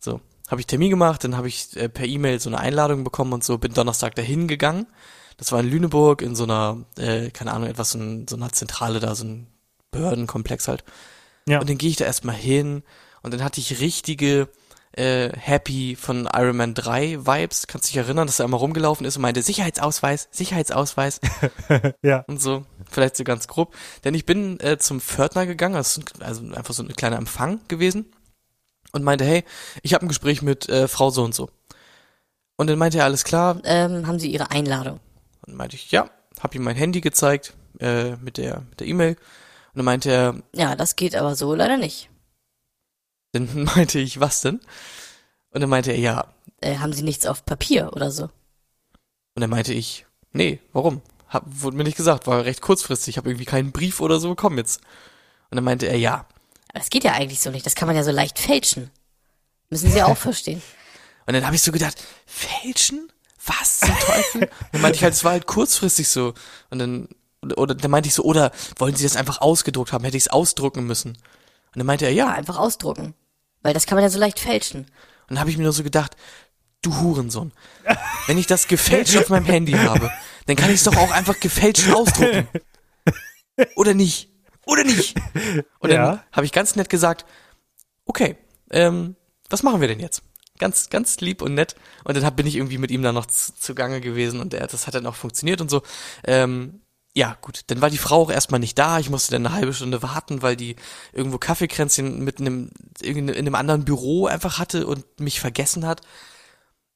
So, 0.00 0.20
habe 0.48 0.60
ich 0.60 0.66
Termin 0.66 0.90
gemacht, 0.90 1.22
dann 1.22 1.36
habe 1.36 1.46
ich 1.48 1.76
äh, 1.76 1.88
per 1.88 2.06
E-Mail 2.06 2.40
so 2.40 2.50
eine 2.50 2.58
Einladung 2.58 3.04
bekommen 3.04 3.32
und 3.32 3.44
so, 3.44 3.58
bin 3.58 3.72
Donnerstag 3.72 4.16
dahin 4.16 4.48
gegangen. 4.48 4.86
Das 5.38 5.52
war 5.52 5.60
in 5.60 5.70
Lüneburg 5.70 6.20
in 6.20 6.34
so 6.34 6.44
einer, 6.44 6.84
äh, 6.98 7.30
keine 7.30 7.52
Ahnung, 7.52 7.68
etwas 7.68 7.94
in 7.94 8.28
so 8.28 8.36
einer 8.36 8.52
Zentrale 8.52 9.00
da, 9.00 9.14
so 9.14 9.24
ein 9.24 9.46
Behördenkomplex 9.92 10.68
halt. 10.68 10.84
Ja. 11.48 11.60
Und 11.60 11.70
dann 11.70 11.78
gehe 11.78 11.88
ich 11.88 11.96
da 11.96 12.04
erstmal 12.04 12.34
hin 12.34 12.82
und 13.22 13.32
dann 13.32 13.42
hatte 13.42 13.60
ich 13.60 13.80
richtige 13.80 14.48
äh, 14.92 15.30
Happy 15.36 15.96
von 15.96 16.28
Iron 16.34 16.56
Man 16.56 16.74
3 16.74 17.26
Vibes. 17.26 17.66
Kannst 17.66 17.88
du 17.88 17.92
dich 17.92 17.96
erinnern, 17.98 18.26
dass 18.26 18.40
er 18.40 18.44
einmal 18.44 18.60
rumgelaufen 18.60 19.06
ist 19.06 19.16
und 19.16 19.22
meinte, 19.22 19.42
Sicherheitsausweis, 19.42 20.28
Sicherheitsausweis 20.30 21.20
ja. 22.02 22.24
und 22.26 22.40
so. 22.42 22.64
Vielleicht 22.90 23.16
so 23.16 23.24
ganz 23.24 23.46
grob. 23.46 23.74
Denn 24.04 24.14
ich 24.14 24.26
bin 24.26 24.58
äh, 24.60 24.78
zum 24.78 25.00
Pförtner 25.00 25.46
gegangen, 25.46 25.76
also, 25.76 26.02
also 26.20 26.42
einfach 26.52 26.74
so 26.74 26.82
ein 26.82 26.88
kleiner 26.88 27.16
Empfang 27.16 27.60
gewesen 27.68 28.06
und 28.92 29.04
meinte, 29.04 29.24
hey, 29.24 29.44
ich 29.82 29.94
habe 29.94 30.04
ein 30.04 30.08
Gespräch 30.08 30.42
mit 30.42 30.68
äh, 30.68 30.88
Frau 30.88 31.10
so 31.10 31.22
und 31.22 31.34
so. 31.34 31.48
Und 32.56 32.68
dann 32.68 32.78
meinte 32.78 32.98
er, 32.98 33.04
alles 33.04 33.24
klar. 33.24 33.60
Ähm, 33.64 34.06
haben 34.06 34.18
Sie 34.18 34.32
Ihre 34.32 34.50
Einladung? 34.50 34.98
Und 35.42 35.48
dann 35.52 35.56
meinte 35.56 35.76
ich, 35.76 35.90
ja, 35.90 36.10
hab 36.40 36.54
ihm 36.54 36.62
mein 36.62 36.76
Handy 36.76 37.00
gezeigt 37.00 37.54
äh, 37.80 38.16
mit 38.16 38.36
der 38.36 38.60
mit 38.70 38.80
der 38.80 38.86
E-Mail. 38.86 39.10
Und 39.14 39.76
dann 39.76 39.84
meinte 39.84 40.10
er, 40.10 40.42
Ja, 40.54 40.76
das 40.76 40.96
geht 40.96 41.14
aber 41.14 41.36
so 41.36 41.54
leider 41.54 41.76
nicht. 41.76 42.10
dann 43.32 43.64
meinte 43.76 43.98
ich, 43.98 44.20
was 44.20 44.40
denn? 44.40 44.60
Und 45.50 45.60
dann 45.60 45.70
meinte 45.70 45.92
er, 45.92 45.98
ja. 45.98 46.26
Äh, 46.60 46.78
haben 46.78 46.92
Sie 46.92 47.02
nichts 47.02 47.26
auf 47.26 47.44
Papier 47.44 47.92
oder 47.92 48.10
so? 48.10 48.24
Und 48.24 49.40
dann 49.42 49.50
meinte 49.50 49.72
ich, 49.72 50.06
nee, 50.32 50.60
warum? 50.72 51.00
Hab, 51.28 51.44
wurde 51.46 51.76
mir 51.76 51.84
nicht 51.84 51.96
gesagt, 51.96 52.26
war 52.26 52.44
recht 52.44 52.60
kurzfristig, 52.60 53.14
ich 53.14 53.16
habe 53.18 53.28
irgendwie 53.30 53.44
keinen 53.44 53.70
Brief 53.72 54.00
oder 54.00 54.18
so 54.18 54.30
bekommen 54.30 54.58
jetzt. 54.58 54.80
Und 55.50 55.56
dann 55.56 55.64
meinte 55.64 55.86
er, 55.86 55.96
ja. 55.96 56.26
Aber 56.70 56.80
das 56.80 56.90
geht 56.90 57.04
ja 57.04 57.12
eigentlich 57.12 57.40
so 57.40 57.50
nicht. 57.50 57.64
Das 57.64 57.74
kann 57.74 57.86
man 57.86 57.96
ja 57.96 58.02
so 58.02 58.10
leicht 58.10 58.38
fälschen. 58.38 58.90
Müssen 59.70 59.90
Sie 59.90 60.02
auch 60.02 60.16
verstehen. 60.18 60.60
Und 61.26 61.34
dann 61.34 61.44
habe 61.46 61.54
ich 61.54 61.62
so 61.62 61.72
gedacht, 61.72 62.02
fälschen? 62.26 63.12
Was 63.48 63.80
zum 63.80 63.98
Teufel? 63.98 64.50
dann 64.72 64.80
meinte 64.80 64.96
ich 64.96 65.02
halt, 65.04 65.14
es 65.14 65.24
war 65.24 65.32
halt 65.32 65.46
kurzfristig 65.46 66.08
so. 66.08 66.34
Und 66.70 66.78
dann, 66.78 67.08
oder, 67.56 67.74
dann 67.74 67.90
meinte 67.90 68.08
ich 68.08 68.14
so, 68.14 68.22
oder 68.24 68.52
wollen 68.78 68.94
Sie 68.94 69.04
das 69.04 69.16
einfach 69.16 69.40
ausgedruckt 69.40 69.92
haben? 69.92 70.04
Hätte 70.04 70.16
ich 70.16 70.24
es 70.24 70.28
ausdrucken 70.28 70.84
müssen? 70.86 71.10
Und 71.10 71.76
dann 71.76 71.86
meinte 71.86 72.04
er, 72.06 72.12
Ja, 72.12 72.26
ja. 72.26 72.32
einfach 72.32 72.58
ausdrucken. 72.58 73.14
Weil 73.62 73.74
das 73.74 73.86
kann 73.86 73.96
man 73.96 74.04
ja 74.04 74.10
so 74.10 74.18
leicht 74.18 74.38
fälschen. 74.38 74.80
Und 74.82 74.88
dann 75.30 75.40
habe 75.40 75.50
ich 75.50 75.56
mir 75.56 75.64
nur 75.64 75.72
so 75.72 75.82
gedacht, 75.82 76.16
du 76.82 76.96
Hurensohn. 77.00 77.52
Wenn 78.26 78.38
ich 78.38 78.46
das 78.46 78.68
gefälscht 78.68 79.16
auf 79.16 79.28
meinem 79.30 79.46
Handy 79.46 79.72
habe, 79.72 80.10
dann 80.46 80.56
kann 80.56 80.70
ich 80.70 80.76
es 80.76 80.84
doch 80.84 80.96
auch 80.96 81.10
einfach 81.10 81.38
gefälscht 81.40 81.90
ausdrucken. 81.92 82.48
Oder 83.76 83.94
nicht? 83.94 84.30
Oder 84.66 84.84
nicht? 84.84 85.16
Und 85.80 85.90
dann 85.90 86.00
Ja. 86.00 86.24
habe 86.32 86.46
ich 86.46 86.52
ganz 86.52 86.76
nett 86.76 86.88
gesagt, 86.88 87.24
okay, 88.04 88.36
ähm, 88.70 89.16
was 89.50 89.62
machen 89.62 89.80
wir 89.80 89.88
denn 89.88 89.98
jetzt? 90.00 90.22
Ganz, 90.58 90.90
ganz 90.90 91.20
lieb 91.20 91.42
und 91.42 91.54
nett. 91.54 91.76
Und 92.04 92.16
dann 92.16 92.24
hab, 92.24 92.36
bin 92.36 92.46
ich 92.46 92.56
irgendwie 92.56 92.78
mit 92.78 92.90
ihm 92.90 93.02
dann 93.02 93.14
noch 93.14 93.26
zu, 93.26 93.54
zugange 93.54 94.00
gewesen 94.00 94.40
und 94.40 94.52
der, 94.52 94.66
das 94.66 94.86
hat 94.86 94.94
dann 94.94 95.06
auch 95.06 95.14
funktioniert 95.14 95.60
und 95.60 95.70
so. 95.70 95.82
Ähm, 96.24 96.80
ja, 97.14 97.36
gut. 97.40 97.62
Dann 97.66 97.80
war 97.80 97.90
die 97.90 97.98
Frau 97.98 98.22
auch 98.22 98.30
erstmal 98.30 98.60
nicht 98.60 98.78
da. 98.78 98.98
Ich 99.00 99.10
musste 99.10 99.32
dann 99.32 99.46
eine 99.46 99.54
halbe 99.54 99.72
Stunde 99.74 100.02
warten, 100.02 100.42
weil 100.42 100.56
die 100.56 100.76
irgendwo 101.12 101.38
Kaffeekränzchen 101.38 102.22
mit 102.22 102.40
einem, 102.40 102.70
in 103.00 103.30
einem 103.30 103.54
anderen 103.54 103.84
Büro 103.84 104.26
einfach 104.26 104.58
hatte 104.58 104.86
und 104.86 105.04
mich 105.18 105.40
vergessen 105.40 105.86
hat. 105.86 106.02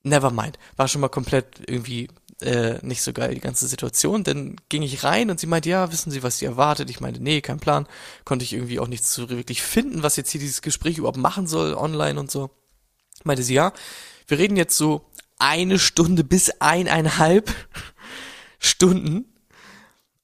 Never 0.04 0.30
mind. 0.30 0.58
War 0.76 0.88
schon 0.88 1.00
mal 1.00 1.08
komplett 1.08 1.60
irgendwie 1.66 2.08
äh, 2.40 2.78
nicht 2.82 3.02
so 3.02 3.12
geil, 3.12 3.34
die 3.34 3.40
ganze 3.40 3.66
Situation. 3.66 4.24
Dann 4.24 4.56
ging 4.68 4.82
ich 4.82 5.04
rein 5.04 5.30
und 5.30 5.40
sie 5.40 5.46
meinte, 5.46 5.70
ja, 5.70 5.90
wissen 5.92 6.10
Sie, 6.10 6.22
was 6.22 6.38
sie 6.38 6.46
erwartet? 6.46 6.90
Ich 6.90 7.00
meinte, 7.00 7.22
nee, 7.22 7.40
kein 7.40 7.60
Plan. 7.60 7.86
Konnte 8.24 8.44
ich 8.44 8.52
irgendwie 8.52 8.80
auch 8.80 8.88
nichts 8.88 9.14
so 9.14 9.28
wirklich 9.30 9.62
finden, 9.62 10.02
was 10.02 10.16
jetzt 10.16 10.30
hier 10.30 10.40
dieses 10.40 10.62
Gespräch 10.62 10.98
überhaupt 10.98 11.18
machen 11.18 11.46
soll, 11.46 11.74
online 11.74 12.18
und 12.20 12.30
so. 12.30 12.50
Meinte 13.24 13.42
sie, 13.42 13.54
ja, 13.54 13.72
wir 14.26 14.38
reden 14.38 14.56
jetzt 14.56 14.76
so 14.76 15.04
eine 15.38 15.78
Stunde 15.78 16.24
bis 16.24 16.50
eineinhalb 16.60 17.54
Stunden 18.58 19.26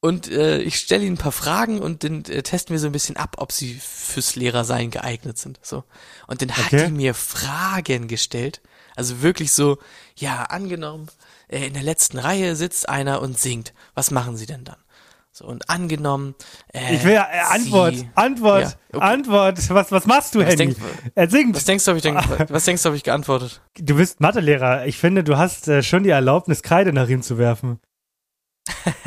und 0.01 0.31
äh, 0.31 0.61
ich 0.61 0.77
stelle 0.77 1.03
ihnen 1.03 1.15
ein 1.15 1.17
paar 1.17 1.33
Fragen 1.33 1.79
und 1.79 2.03
dann 2.05 2.23
äh, 2.25 2.41
testen 2.41 2.73
wir 2.73 2.79
so 2.79 2.85
ein 2.87 2.93
bisschen 2.93 3.17
ab, 3.17 3.35
ob 3.37 3.51
sie 3.51 3.73
fürs 3.73 4.35
Lehrersein 4.37 4.91
geeignet 4.91 5.37
sind. 5.37 5.59
So. 5.61 5.83
Und 6.27 6.41
dann 6.41 6.55
hat 6.55 6.67
Okay. 6.67 6.85
die 6.85 6.91
mir 6.93 7.13
Fragen 7.13 8.07
gestellt. 8.07 8.61
Also 8.95 9.21
wirklich 9.21 9.51
so, 9.51 9.77
ja, 10.15 10.43
angenommen, 10.43 11.09
äh, 11.49 11.67
in 11.67 11.73
der 11.73 11.83
letzten 11.83 12.17
Reihe 12.17 12.55
sitzt 12.55 12.87
einer 12.87 13.21
und 13.21 13.37
singt. 13.37 13.73
Was 13.93 14.09
machen 14.09 14.37
sie 14.37 14.45
denn 14.45 14.63
dann? 14.63 14.77
So, 15.39 15.45
und 15.45 15.69
angenommen, 15.69 16.35
äh, 16.73 16.95
Ich 16.95 17.03
will 17.05 17.13
ja, 17.13 17.25
äh, 17.31 17.39
Antwort, 17.55 17.95
sie, 17.95 18.09
Antwort, 18.13 18.61
Ja, 18.63 18.73
okay. 18.91 19.05
Antwort. 19.05 19.69
Was, 19.69 19.89
was 19.89 20.05
machst 20.05 20.35
du, 20.35 20.39
Was 20.39 20.47
Handy? 20.49 20.57
denk- 20.75 20.77
er 21.15 21.29
singt. 21.29 21.55
Was 21.55 21.63
denkst 21.63 21.85
du, 21.85 21.91
hab 21.91 21.95
ich 21.95 22.03
denn, 22.03 22.15
was 22.49 22.65
denkst 22.65 22.83
du, 22.83 22.87
habe 22.87 22.97
ich 22.97 23.03
geantwortet? 23.03 23.61
Du 23.79 23.95
bist 23.95 24.19
Mathelehrer. 24.19 24.85
Ich 24.85 24.97
finde, 24.97 25.23
du 25.23 25.37
hast 25.37 25.69
äh, 25.69 25.81
schon 25.81 26.03
die 26.03 26.09
Erlaubnis, 26.09 26.61
Kreide 26.61 26.91
nach 26.91 27.07
ihm 27.07 27.21
zu 27.21 27.37
werfen. 27.37 27.79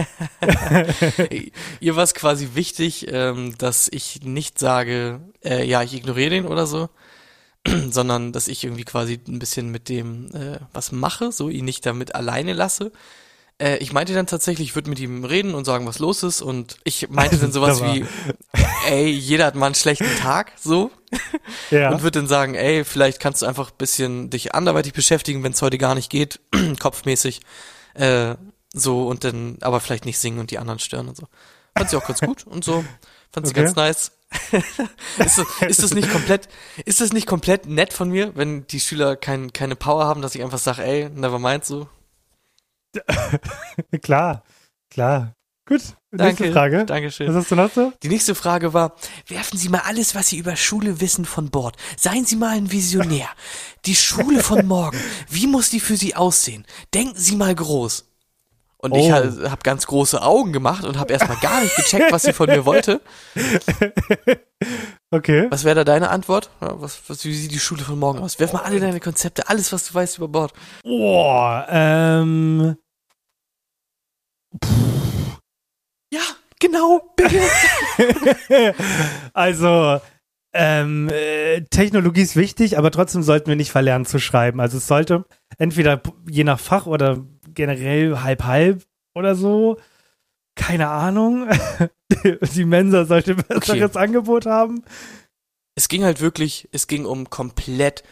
Ihr 1.80 1.96
war 1.96 2.02
es 2.04 2.14
quasi 2.14 2.50
wichtig, 2.54 3.06
ähm, 3.12 3.54
dass 3.58 3.88
ich 3.92 4.22
nicht 4.24 4.58
sage, 4.58 5.20
äh, 5.44 5.64
ja, 5.66 5.82
ich 5.82 5.94
ignoriere 5.94 6.30
den 6.30 6.46
oder 6.46 6.66
so, 6.66 6.88
sondern 7.90 8.32
dass 8.32 8.48
ich 8.48 8.64
irgendwie 8.64 8.84
quasi 8.84 9.20
ein 9.28 9.38
bisschen 9.38 9.70
mit 9.70 9.88
dem 9.90 10.34
äh, 10.34 10.58
was 10.72 10.92
mache, 10.92 11.30
so 11.30 11.48
ihn 11.48 11.64
nicht 11.66 11.84
damit 11.86 12.14
alleine 12.14 12.54
lasse. 12.54 12.90
Äh, 13.62 13.76
ich 13.76 13.92
meinte 13.92 14.12
dann 14.12 14.26
tatsächlich, 14.26 14.70
ich 14.70 14.74
würde 14.74 14.90
mit 14.90 14.98
ihm 14.98 15.24
reden 15.24 15.54
und 15.54 15.64
sagen, 15.64 15.86
was 15.86 16.00
los 16.00 16.24
ist 16.24 16.42
und 16.42 16.78
ich 16.82 17.08
meinte 17.10 17.36
dann 17.38 17.52
sowas 17.52 17.80
wie, 17.82 18.04
ey, 18.88 19.08
jeder 19.08 19.46
hat 19.46 19.54
mal 19.54 19.66
einen 19.66 19.74
schlechten 19.76 20.16
Tag, 20.18 20.52
so 20.58 20.90
Ja. 21.70 21.90
und 21.90 22.02
würde 22.02 22.18
dann 22.18 22.26
sagen, 22.28 22.54
ey, 22.54 22.84
vielleicht 22.84 23.20
kannst 23.20 23.42
du 23.42 23.46
einfach 23.46 23.70
ein 23.70 23.76
bisschen 23.78 24.30
dich 24.30 24.54
anderweitig 24.54 24.92
beschäftigen, 24.92 25.44
wenn 25.44 25.52
es 25.52 25.62
heute 25.62 25.78
gar 25.78 25.94
nicht 25.94 26.10
geht, 26.10 26.40
kopfmäßig, 26.80 27.40
äh, 27.94 28.34
so 28.74 29.06
und 29.06 29.22
dann 29.22 29.58
aber 29.60 29.78
vielleicht 29.80 30.06
nicht 30.06 30.18
singen 30.18 30.40
und 30.40 30.50
die 30.50 30.58
anderen 30.58 30.80
stören 30.80 31.08
und 31.08 31.16
so. 31.16 31.28
Fand 31.76 31.88
sie 31.90 31.96
auch 31.96 32.06
ganz 32.06 32.20
gut 32.20 32.46
und 32.46 32.64
so. 32.64 32.84
Fand 33.32 33.46
sie 33.46 33.52
Okay. 33.52 33.62
ganz 33.62 33.76
nice. 33.76 34.12
ist, 35.18 35.38
das, 35.38 35.46
ist 35.68 35.82
das 35.82 35.94
nicht 35.94 36.10
komplett, 36.10 36.48
ist 36.86 37.02
das 37.02 37.12
nicht 37.12 37.26
komplett 37.26 37.66
nett 37.66 37.92
von 37.92 38.08
mir, 38.08 38.34
wenn 38.34 38.66
die 38.66 38.80
Schüler 38.80 39.14
kein, 39.14 39.52
keine 39.52 39.76
Power 39.76 40.06
haben, 40.06 40.22
dass 40.22 40.34
ich 40.34 40.42
einfach 40.42 40.58
sage, 40.58 40.82
ey, 40.82 41.10
never 41.10 41.38
mind 41.38 41.64
so. 41.66 41.86
klar, 44.02 44.42
klar. 44.90 45.34
Gut, 45.64 45.80
Danke. 46.10 46.42
nächste 46.42 46.52
Frage. 46.52 46.78
Was 46.80 46.86
Dankeschön. 46.86 47.34
hast 47.34 47.50
du 47.50 47.54
noch 47.54 47.70
so? 47.72 47.92
Die 48.02 48.08
nächste 48.08 48.34
Frage 48.34 48.74
war, 48.74 48.96
werfen 49.28 49.56
Sie 49.58 49.68
mal 49.68 49.82
alles, 49.86 50.14
was 50.16 50.28
Sie 50.28 50.36
über 50.38 50.56
Schule 50.56 51.00
wissen, 51.00 51.24
von 51.24 51.50
Bord. 51.50 51.76
Seien 51.96 52.24
Sie 52.26 52.34
mal 52.36 52.56
ein 52.56 52.72
Visionär. 52.72 53.28
Die 53.86 53.94
Schule 53.94 54.42
von 54.42 54.66
morgen, 54.66 54.98
wie 55.30 55.46
muss 55.46 55.70
die 55.70 55.78
für 55.80 55.96
Sie 55.96 56.16
aussehen? 56.16 56.66
Denken 56.94 57.14
Sie 57.16 57.36
mal 57.36 57.54
groß. 57.54 58.08
Und 58.78 58.96
ich 58.96 59.04
Oh. 59.04 59.12
ha- 59.12 59.50
habe 59.50 59.62
ganz 59.62 59.86
große 59.86 60.20
Augen 60.20 60.52
gemacht 60.52 60.84
und 60.84 60.98
habe 60.98 61.12
erstmal 61.12 61.38
gar 61.38 61.60
nicht 61.62 61.76
gecheckt, 61.76 62.10
was 62.10 62.22
sie 62.22 62.32
von 62.32 62.48
mir 62.50 62.64
wollte. 62.66 63.00
Okay. 65.14 65.46
Was 65.50 65.64
wäre 65.64 65.74
da 65.76 65.84
deine 65.84 66.08
Antwort? 66.08 66.50
Ja, 66.60 66.80
was, 66.80 67.00
was, 67.08 67.24
wie 67.26 67.34
sieht 67.34 67.50
die 67.52 67.58
Schule 67.58 67.82
von 67.82 67.98
morgen 67.98 68.20
aus? 68.20 68.38
Werf 68.40 68.52
mal 68.54 68.62
alle 68.62 68.80
deine 68.80 68.98
Konzepte, 69.00 69.48
alles, 69.48 69.70
was 69.72 69.86
du 69.88 69.94
weißt 69.94 70.16
über 70.18 70.28
Bord. 70.28 70.54
Boah, 70.84 71.66
ähm, 71.68 72.76
Ja, 76.12 76.22
genau, 76.60 77.14
bitte. 77.16 77.40
also, 79.32 80.00
ähm, 80.54 81.08
äh, 81.08 81.62
Technologie 81.70 82.20
ist 82.20 82.36
wichtig, 82.36 82.76
aber 82.76 82.90
trotzdem 82.90 83.22
sollten 83.22 83.46
wir 83.46 83.56
nicht 83.56 83.70
verlernen 83.70 84.04
zu 84.04 84.18
schreiben. 84.18 84.60
Also 84.60 84.76
es 84.78 84.86
sollte 84.86 85.24
entweder 85.56 86.02
je 86.28 86.44
nach 86.44 86.60
Fach 86.60 86.86
oder 86.86 87.24
generell 87.54 88.20
halb 88.20 88.44
halb 88.44 88.84
oder 89.14 89.34
so. 89.34 89.78
Keine 90.54 90.88
Ahnung. 90.88 91.48
Die 92.54 92.64
Mensa 92.66 93.06
sollte 93.06 93.32
ein 93.32 93.44
besseres 93.48 93.96
Angebot 93.96 94.44
haben. 94.44 94.84
es 95.74 95.88
ging 95.88 96.04
halt 96.04 96.20
wirklich, 96.20 96.68
es 96.72 96.86
ging 96.86 97.06
um 97.06 97.30
komplett 97.30 98.02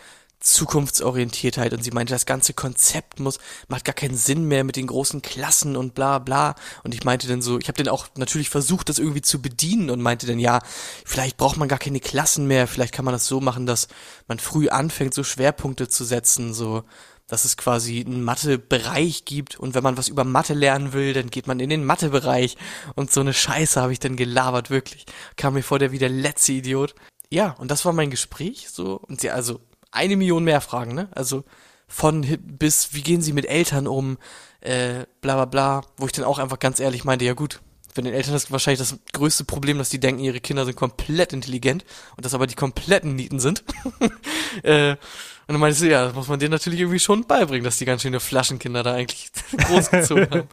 Zukunftsorientiertheit 0.41 1.75
und 1.75 1.85
sie 1.85 1.91
meinte, 1.91 2.15
das 2.15 2.25
ganze 2.25 2.55
Konzept 2.55 3.21
muss, 3.21 3.39
macht 3.69 3.85
gar 3.85 3.95
keinen 3.95 4.17
Sinn 4.17 4.45
mehr 4.45 4.65
mit 4.65 4.77
den 4.77 4.87
großen 4.87 5.21
Klassen 5.21 5.77
und 5.77 5.95
bla 5.95 6.19
bla. 6.19 6.55
Und 6.83 6.95
ich 6.95 7.05
meinte 7.05 7.29
dann 7.29 7.43
so, 7.43 7.59
ich 7.59 7.69
habe 7.69 7.83
dann 7.83 7.93
auch 7.93 8.09
natürlich 8.17 8.49
versucht, 8.49 8.89
das 8.89 8.99
irgendwie 8.99 9.23
zu 9.23 9.43
bedienen 9.43 9.91
und 9.91 10.01
meinte 10.01 10.27
dann, 10.27 10.39
ja, 10.39 10.61
vielleicht 11.05 11.37
braucht 11.37 11.59
man 11.59 11.69
gar 11.69 11.79
keine 11.79 12.01
Klassen 12.01 12.47
mehr, 12.47 12.67
vielleicht 12.67 12.95
kann 12.95 13.05
man 13.05 13.13
das 13.13 13.27
so 13.27 13.41
machen, 13.41 13.67
dass 13.67 13.89
man 14.29 14.39
früh 14.39 14.69
anfängt, 14.71 15.13
so 15.13 15.25
Schwerpunkte 15.25 15.89
zu 15.89 16.05
setzen, 16.05 16.55
so 16.55 16.85
dass 17.31 17.45
es 17.45 17.57
quasi 17.57 18.05
einen 18.05 18.25
Mathe-Bereich 18.25 19.25
gibt 19.25 19.59
und 19.59 19.75
wenn 19.75 19.85
man 19.85 19.97
was 19.97 20.09
über 20.09 20.25
Mathe 20.25 20.53
lernen 20.53 20.93
will, 20.93 21.13
dann 21.13 21.31
geht 21.31 21.47
man 21.47 21.61
in 21.61 21.71
den 21.71 21.85
Mathe-Bereich 21.85 22.57
und 22.97 23.13
so 23.13 23.21
eine 23.21 23.33
Scheiße 23.33 23.81
habe 23.81 23.93
ich 23.93 24.01
dann 24.01 24.17
gelabert, 24.17 24.69
wirklich. 24.69 25.07
Kam 25.37 25.55
mir 25.55 25.63
vor, 25.63 25.79
der 25.79 25.93
wie 25.93 25.99
der 25.99 26.09
letzte 26.09 26.53
Idiot. 26.53 26.97
Ja, 27.31 27.53
und 27.53 27.71
das 27.71 27.85
war 27.85 27.93
mein 27.93 28.11
Gespräch, 28.11 28.69
so, 28.69 28.97
und 28.97 29.21
sie, 29.21 29.31
also, 29.31 29.61
eine 29.91 30.17
Million 30.17 30.45
mehr 30.45 30.61
Fragen, 30.61 30.95
ne? 30.95 31.09
Also, 31.13 31.45
von 31.87 32.23
bis, 32.41 32.95
wie 32.95 33.03
gehen 33.03 33.21
sie 33.21 33.33
mit 33.33 33.47
Eltern 33.47 33.87
um, 33.87 34.19
äh, 34.61 35.05
bla 35.21 35.35
bla 35.35 35.45
bla, 35.45 35.81
wo 35.97 36.07
ich 36.07 36.13
dann 36.13 36.25
auch 36.25 36.39
einfach 36.39 36.59
ganz 36.59 36.79
ehrlich 36.81 37.05
meinte, 37.05 37.25
ja 37.25 37.35
gut, 37.35 37.61
für 37.93 38.03
den 38.03 38.15
Eltern 38.15 38.35
ist 38.35 38.53
wahrscheinlich 38.53 38.79
das 38.79 38.97
größte 39.13 39.45
Problem, 39.45 39.79
dass 39.79 39.89
die 39.89 39.99
denken, 39.99 40.23
ihre 40.23 40.41
Kinder 40.41 40.65
sind 40.65 40.77
komplett 40.77 41.33
intelligent 41.33 41.85
und 42.17 42.25
dass 42.25 42.35
aber 42.35 42.47
die 42.47 42.55
kompletten 42.55 43.17
Nieten 43.17 43.41
sind. 43.41 43.65
äh, 44.63 44.93
und 44.93 45.55
dann 45.55 45.61
meinte 45.61 45.79
sie, 45.79 45.89
ja, 45.89 46.05
das 46.05 46.15
muss 46.15 46.29
man 46.29 46.39
denen 46.39 46.53
natürlich 46.53 46.81
irgendwie 46.81 47.01
schon 47.01 47.27
beibringen, 47.27 47.65
dass 47.65 47.79
die 47.79 47.85
ganz 47.85 48.03
schöne 48.03 48.21
Flaschenkinder 48.21 48.85
da 48.85 48.95
eigentlich 48.95 49.31
großgezogen 49.67 50.31
haben. 50.31 50.49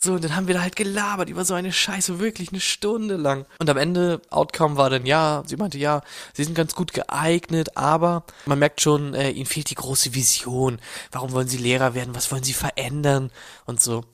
So, 0.00 0.12
und 0.12 0.22
dann 0.22 0.36
haben 0.36 0.46
wir 0.46 0.54
da 0.54 0.62
halt 0.62 0.76
gelabert 0.76 1.28
über 1.28 1.44
so 1.44 1.54
eine 1.54 1.72
Scheiße, 1.72 2.20
wirklich 2.20 2.50
eine 2.50 2.60
Stunde 2.60 3.16
lang. 3.16 3.46
Und 3.58 3.68
am 3.68 3.76
Ende, 3.76 4.22
Outcome 4.30 4.76
war 4.76 4.90
dann, 4.90 5.04
ja, 5.06 5.42
sie 5.44 5.56
meinte, 5.56 5.76
ja, 5.76 6.02
sie 6.34 6.44
sind 6.44 6.54
ganz 6.54 6.76
gut 6.76 6.92
geeignet, 6.92 7.76
aber 7.76 8.24
man 8.46 8.60
merkt 8.60 8.80
schon, 8.80 9.14
äh, 9.14 9.30
ihnen 9.30 9.46
fehlt 9.46 9.70
die 9.70 9.74
große 9.74 10.14
Vision. 10.14 10.78
Warum 11.10 11.32
wollen 11.32 11.48
sie 11.48 11.58
Lehrer 11.58 11.94
werden? 11.94 12.14
Was 12.14 12.30
wollen 12.30 12.44
sie 12.44 12.54
verändern? 12.54 13.32
Und 13.66 13.82
so. 13.82 14.04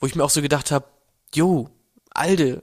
Wo 0.00 0.06
ich 0.06 0.14
mir 0.14 0.24
auch 0.24 0.30
so 0.30 0.40
gedacht 0.40 0.70
habe, 0.70 0.86
jo, 1.34 1.68
Alde, 2.10 2.62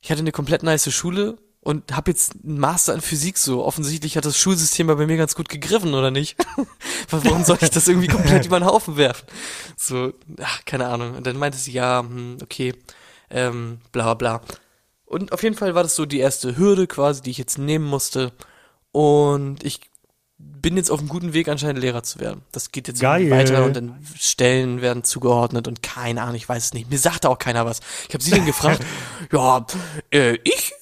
ich 0.00 0.10
hatte 0.10 0.20
eine 0.20 0.32
komplett 0.32 0.62
nice 0.62 0.92
Schule 0.92 1.38
und 1.68 1.94
habe 1.94 2.10
jetzt 2.10 2.32
einen 2.42 2.58
Master 2.58 2.94
in 2.94 3.02
Physik 3.02 3.36
so. 3.36 3.62
Offensichtlich 3.62 4.16
hat 4.16 4.24
das 4.24 4.38
Schulsystem 4.38 4.86
bei 4.86 4.94
mir 4.94 5.18
ganz 5.18 5.34
gut 5.34 5.50
gegriffen, 5.50 5.92
oder 5.92 6.10
nicht? 6.10 6.38
Warum 7.10 7.44
soll 7.44 7.58
ich 7.60 7.68
das 7.68 7.86
irgendwie 7.86 8.06
komplett 8.06 8.46
über 8.46 8.58
den 8.58 8.64
Haufen 8.64 8.96
werfen? 8.96 9.26
So, 9.76 10.14
ach, 10.40 10.64
keine 10.64 10.86
Ahnung. 10.86 11.14
Und 11.14 11.26
dann 11.26 11.36
meinte 11.36 11.58
sie, 11.58 11.72
ja, 11.72 12.00
hm, 12.00 12.38
okay, 12.42 12.72
ähm, 13.28 13.80
bla 13.92 14.14
bla 14.14 14.38
bla. 14.38 14.56
Und 15.04 15.32
auf 15.32 15.42
jeden 15.42 15.56
Fall 15.56 15.74
war 15.74 15.82
das 15.82 15.94
so 15.94 16.06
die 16.06 16.20
erste 16.20 16.56
Hürde 16.56 16.86
quasi, 16.86 17.20
die 17.20 17.32
ich 17.32 17.38
jetzt 17.38 17.58
nehmen 17.58 17.84
musste. 17.84 18.32
Und 18.90 19.62
ich 19.62 19.80
bin 20.38 20.78
jetzt 20.78 20.90
auf 20.90 21.00
einem 21.00 21.10
guten 21.10 21.34
Weg, 21.34 21.48
anscheinend 21.48 21.82
Lehrer 21.82 22.02
zu 22.02 22.18
werden. 22.18 22.40
Das 22.50 22.72
geht 22.72 22.88
jetzt 22.88 23.00
Geil. 23.00 23.30
weiter 23.30 23.62
und 23.66 23.76
dann 23.76 24.02
Stellen 24.18 24.80
werden 24.80 25.04
zugeordnet 25.04 25.68
und 25.68 25.82
keine 25.82 26.22
Ahnung, 26.22 26.36
ich 26.36 26.48
weiß 26.48 26.64
es 26.64 26.72
nicht. 26.72 26.88
Mir 26.90 26.98
sagte 26.98 27.28
auch 27.28 27.38
keiner 27.38 27.66
was. 27.66 27.80
Ich 28.08 28.14
habe 28.14 28.24
sie 28.24 28.30
dann 28.30 28.46
gefragt, 28.46 28.82
ja, 29.32 29.66
äh, 30.10 30.38
ich, 30.44 30.72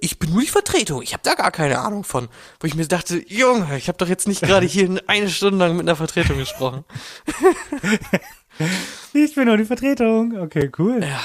ich 0.00 0.18
bin 0.18 0.30
nur 0.32 0.40
die 0.42 0.48
Vertretung. 0.48 1.02
Ich 1.02 1.12
habe 1.12 1.22
da 1.22 1.34
gar 1.34 1.50
keine 1.50 1.78
Ahnung 1.80 2.04
von. 2.04 2.28
Wo 2.60 2.66
ich 2.66 2.74
mir 2.74 2.86
dachte, 2.86 3.22
Junge, 3.28 3.76
ich 3.76 3.88
habe 3.88 3.98
doch 3.98 4.08
jetzt 4.08 4.28
nicht 4.28 4.42
gerade 4.42 4.66
hier 4.66 5.02
eine 5.06 5.30
Stunde 5.30 5.58
lang 5.58 5.76
mit 5.76 5.86
einer 5.86 5.96
Vertretung 5.96 6.38
gesprochen. 6.38 6.84
Ich 9.12 9.36
bin 9.36 9.46
nur 9.46 9.56
die 9.56 9.64
Vertretung. 9.64 10.36
Okay, 10.36 10.68
cool. 10.78 11.00
Ja, 11.00 11.20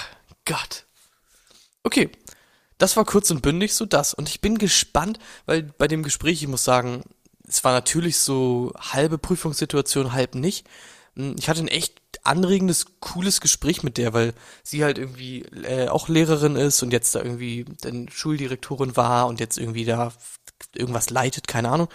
Gott. 0.46 0.86
Okay, 1.82 2.12
das 2.78 2.96
war 2.96 3.06
kurz 3.06 3.32
und 3.32 3.42
bündig 3.42 3.74
so 3.74 3.88
das. 3.88 4.14
Und 4.14 4.30
ich 4.30 4.40
bin 4.40 4.60
gespannt, 4.60 5.18
weil 5.48 5.64
bei 5.64 5.88
dem 5.88 6.04
Gespräch, 6.04 6.44
ich 6.44 6.48
muss 6.48 6.64
sagen, 6.64 7.04
es 7.48 7.64
war 7.64 7.72
natürlich 7.72 8.18
so 8.18 8.72
halbe 8.80 9.18
Prüfungssituation, 9.18 10.14
halb 10.14 10.36
nicht. 10.36 10.68
Hm, 11.16 11.36
Ich 11.40 11.50
hatte 11.50 11.62
ein 11.62 11.68
echt 11.68 12.03
anregendes, 12.24 12.86
cooles 13.00 13.42
Gespräch 13.42 13.84
mit 13.84 13.98
der, 13.98 14.14
weil 14.14 14.34
sie 14.64 14.84
halt 14.84 14.98
irgendwie 14.98 15.42
äh, 15.42 15.90
auch 15.90 16.08
Lehrerin 16.08 16.56
ist 16.56 16.82
und 16.82 16.92
jetzt 16.92 17.16
da 17.16 17.22
irgendwie 17.22 17.66
dann 17.82 18.08
Schuldirektorin 18.10 18.96
war 18.96 19.28
und 19.28 19.40
jetzt 19.40 19.58
irgendwie 19.58 19.86
da 19.86 20.14
irgendwas 20.74 21.10
leitet, 21.10 21.48
keine 21.48 21.70
Ahnung. 21.70 21.90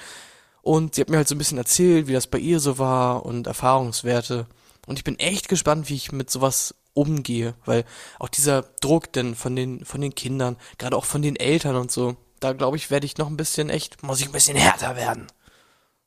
Und 0.63 0.95
sie 0.95 1.01
hat 1.01 1.09
mir 1.09 1.17
halt 1.17 1.29
so 1.29 1.35
ein 1.35 1.39
bisschen 1.39 1.59
erzählt, 1.59 2.09
wie 2.09 2.13
das 2.13 2.27
bei 2.27 2.39
ihr 2.39 2.61
so 2.61 2.79
war 2.79 3.25
und 3.25 3.47
Erfahrungswerte. 3.47 4.47
Und 4.87 4.99
ich 4.99 5.05
bin 5.05 5.19
echt 5.19 5.49
gespannt, 5.49 5.89
wie 5.89 5.95
ich 5.95 6.13
mit 6.13 6.31
sowas 6.31 6.75
umgehe, 6.93 7.55
weil 7.65 7.85
auch 8.19 8.29
dieser 8.29 8.63
Druck 8.81 9.13
denn 9.13 9.35
von 9.35 9.57
den, 9.57 9.85
von 9.85 10.01
den 10.01 10.15
Kindern, 10.15 10.57
gerade 10.79 10.97
auch 10.97 11.05
von 11.05 11.23
den 11.23 11.37
Eltern 11.37 11.77
und 11.77 11.91
so, 11.91 12.17
da 12.41 12.53
glaube 12.53 12.77
ich, 12.77 12.91
werde 12.91 13.07
ich 13.07 13.19
noch 13.19 13.29
ein 13.29 13.37
bisschen 13.37 13.71
echt, 13.71 14.03
muss 14.03 14.21
ich 14.21 14.27
ein 14.27 14.33
bisschen 14.33 14.57
härter 14.57 14.97
werden. 14.97 15.27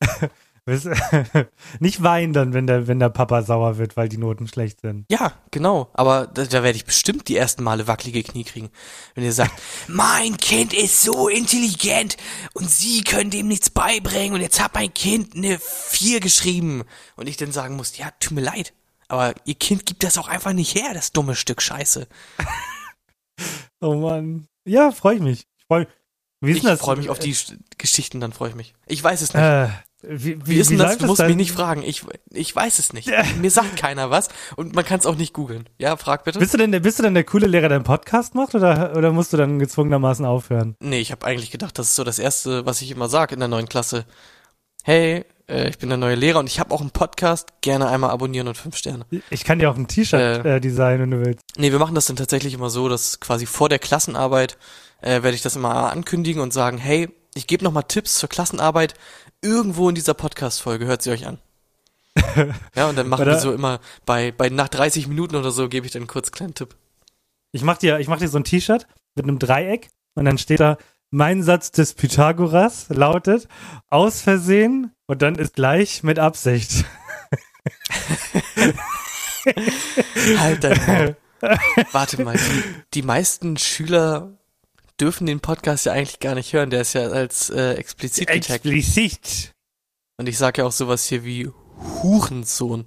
Nicht 1.80 2.02
weinen 2.02 2.32
dann, 2.32 2.52
wenn 2.54 2.66
der, 2.66 2.86
wenn 2.86 3.00
der 3.00 3.08
Papa 3.08 3.42
sauer 3.42 3.78
wird, 3.78 3.96
weil 3.96 4.08
die 4.08 4.16
Noten 4.18 4.46
schlecht 4.46 4.80
sind. 4.80 5.06
Ja, 5.10 5.32
genau. 5.50 5.90
Aber 5.92 6.26
da, 6.28 6.44
da 6.44 6.62
werde 6.62 6.76
ich 6.76 6.84
bestimmt 6.84 7.26
die 7.28 7.36
ersten 7.36 7.64
Male 7.64 7.88
wackelige 7.88 8.22
Knie 8.22 8.44
kriegen. 8.44 8.70
Wenn 9.14 9.24
ihr 9.24 9.32
sagt, 9.32 9.52
mein 9.88 10.36
Kind 10.36 10.72
ist 10.72 11.02
so 11.02 11.28
intelligent 11.28 12.16
und 12.54 12.70
Sie 12.70 13.02
können 13.02 13.30
dem 13.30 13.48
nichts 13.48 13.70
beibringen 13.70 14.34
und 14.34 14.40
jetzt 14.40 14.62
hat 14.62 14.74
mein 14.74 14.94
Kind 14.94 15.34
eine 15.34 15.58
4 15.58 16.20
geschrieben. 16.20 16.84
Und 17.16 17.28
ich 17.28 17.36
dann 17.36 17.50
sagen 17.52 17.74
muss, 17.76 17.96
ja, 17.98 18.10
tut 18.20 18.32
mir 18.32 18.42
leid. 18.42 18.72
Aber 19.08 19.34
Ihr 19.44 19.56
Kind 19.56 19.84
gibt 19.84 20.04
das 20.04 20.16
auch 20.16 20.28
einfach 20.28 20.52
nicht 20.52 20.74
her, 20.76 20.94
das 20.94 21.12
dumme 21.12 21.34
Stück 21.34 21.60
Scheiße. 21.62 22.06
Oh 23.80 23.94
Mann. 23.94 24.46
Ja, 24.64 24.92
freue 24.92 25.16
ich 25.16 25.20
mich. 25.20 25.46
Ich 25.58 25.64
freue 25.66 25.88
Wie 26.40 26.52
ist 26.52 26.64
Ich 26.64 26.78
freue 26.78 26.96
mich 26.96 27.10
auf 27.10 27.18
die 27.18 27.34
Sch- 27.34 27.58
Geschichten, 27.78 28.20
dann 28.20 28.32
freue 28.32 28.50
ich 28.50 28.54
mich. 28.54 28.74
Ich 28.86 29.02
weiß 29.02 29.20
es 29.22 29.34
nicht. 29.34 29.42
Äh, 29.42 29.68
wie, 30.02 30.36
wie, 30.44 30.46
Wie 30.46 30.58
ist 30.58 30.70
denn 30.70 30.78
das? 30.78 30.98
Du 30.98 31.06
musst 31.06 31.22
mich 31.24 31.36
nicht 31.36 31.52
fragen. 31.52 31.82
Ich, 31.82 32.04
ich 32.30 32.54
weiß 32.54 32.78
es 32.78 32.92
nicht. 32.92 33.10
Mir 33.40 33.50
sagt 33.50 33.76
keiner 33.76 34.10
was 34.10 34.28
und 34.56 34.74
man 34.74 34.84
kann 34.84 34.98
es 34.98 35.06
auch 35.06 35.16
nicht 35.16 35.32
googeln. 35.32 35.68
Ja, 35.78 35.96
frag 35.96 36.24
bitte. 36.24 36.38
Bist 36.38 36.52
du 36.54 36.58
denn 36.58 36.72
der, 36.72 36.80
bist 36.80 36.98
du 36.98 37.02
denn 37.04 37.14
der 37.14 37.24
coole 37.24 37.46
Lehrer, 37.46 37.68
der 37.68 37.76
einen 37.76 37.84
Podcast 37.84 38.34
macht 38.34 38.54
oder, 38.54 38.96
oder 38.96 39.12
musst 39.12 39.32
du 39.32 39.36
dann 39.36 39.58
gezwungenermaßen 39.58 40.24
aufhören? 40.24 40.74
Nee, 40.80 41.00
ich 41.00 41.12
habe 41.12 41.26
eigentlich 41.26 41.50
gedacht, 41.50 41.78
das 41.78 41.88
ist 41.88 41.94
so 41.96 42.04
das 42.04 42.18
Erste, 42.18 42.66
was 42.66 42.82
ich 42.82 42.90
immer 42.90 43.08
sage 43.08 43.34
in 43.34 43.40
der 43.40 43.48
neuen 43.48 43.68
Klasse. 43.68 44.04
Hey, 44.84 45.24
äh, 45.48 45.68
ich 45.68 45.78
bin 45.78 45.88
der 45.88 45.98
neue 45.98 46.16
Lehrer 46.16 46.40
und 46.40 46.48
ich 46.48 46.58
habe 46.58 46.74
auch 46.74 46.80
einen 46.80 46.90
Podcast. 46.90 47.48
Gerne 47.60 47.88
einmal 47.88 48.10
abonnieren 48.10 48.48
und 48.48 48.56
fünf 48.56 48.76
Sterne. 48.76 49.06
Ich 49.30 49.44
kann 49.44 49.58
dir 49.60 49.70
auch 49.70 49.76
ein 49.76 49.86
T-Shirt 49.86 50.44
Äh. 50.44 50.56
äh, 50.56 50.60
designen, 50.60 51.02
wenn 51.02 51.10
du 51.12 51.24
willst. 51.24 51.40
Nee, 51.56 51.70
wir 51.70 51.78
machen 51.78 51.94
das 51.94 52.06
dann 52.06 52.16
tatsächlich 52.16 52.54
immer 52.54 52.70
so, 52.70 52.88
dass 52.88 53.20
quasi 53.20 53.46
vor 53.46 53.68
der 53.68 53.78
Klassenarbeit 53.78 54.58
äh, 55.00 55.22
werde 55.22 55.34
ich 55.34 55.42
das 55.42 55.54
immer 55.56 55.92
ankündigen 55.92 56.42
und 56.42 56.52
sagen, 56.52 56.78
hey, 56.78 57.08
ich 57.34 57.46
gebe 57.46 57.62
noch 57.64 57.72
mal 57.72 57.82
Tipps 57.82 58.18
zur 58.18 58.28
Klassenarbeit. 58.28 58.94
Irgendwo 59.42 59.88
in 59.88 59.96
dieser 59.96 60.14
Podcast-Folge 60.14 60.86
hört 60.86 61.02
sie 61.02 61.10
euch 61.10 61.26
an. 61.26 61.38
ja, 62.76 62.88
und 62.88 62.96
dann 62.96 63.08
machen 63.08 63.26
wir 63.26 63.40
so 63.40 63.52
immer 63.52 63.80
bei, 64.06 64.30
bei 64.30 64.48
nach 64.48 64.68
30 64.68 65.08
Minuten 65.08 65.34
oder 65.34 65.50
so 65.50 65.68
gebe 65.68 65.84
ich 65.84 65.92
dann 65.92 66.06
kurz 66.06 66.28
einen 66.28 66.34
kleinen 66.34 66.54
Tipp. 66.54 66.76
Ich 67.50 67.64
mach 67.64 67.76
dir, 67.76 67.98
ich 67.98 68.06
mach 68.06 68.18
dir 68.18 68.28
so 68.28 68.38
ein 68.38 68.44
T-Shirt 68.44 68.86
mit 69.16 69.24
einem 69.24 69.40
Dreieck 69.40 69.90
und 70.14 70.26
dann 70.26 70.38
steht 70.38 70.60
da, 70.60 70.78
mein 71.10 71.42
Satz 71.42 71.72
des 71.72 71.94
Pythagoras 71.94 72.86
lautet, 72.88 73.48
aus 73.88 74.20
Versehen 74.20 74.92
und 75.06 75.22
dann 75.22 75.34
ist 75.34 75.54
gleich 75.54 76.04
mit 76.04 76.20
Absicht. 76.20 76.84
Halt 80.38 80.62
dein 80.62 80.86
Maul. 80.86 81.16
Warte 81.90 82.22
mal, 82.22 82.36
die, 82.36 82.62
die 82.94 83.02
meisten 83.02 83.56
Schüler 83.56 84.38
dürfen 85.02 85.26
den 85.26 85.40
Podcast 85.40 85.86
ja 85.86 85.92
eigentlich 85.92 86.20
gar 86.20 86.36
nicht 86.36 86.52
hören. 86.52 86.70
Der 86.70 86.82
ist 86.82 86.92
ja 86.92 87.08
als 87.08 87.50
äh, 87.50 87.72
explizit 87.72 88.28
getaggt. 88.28 88.50
Explizit. 88.50 89.52
Und 90.16 90.28
ich 90.28 90.38
sage 90.38 90.62
ja 90.62 90.68
auch 90.68 90.72
sowas 90.72 91.06
hier 91.06 91.24
wie 91.24 91.50
Hurensohn. 92.02 92.86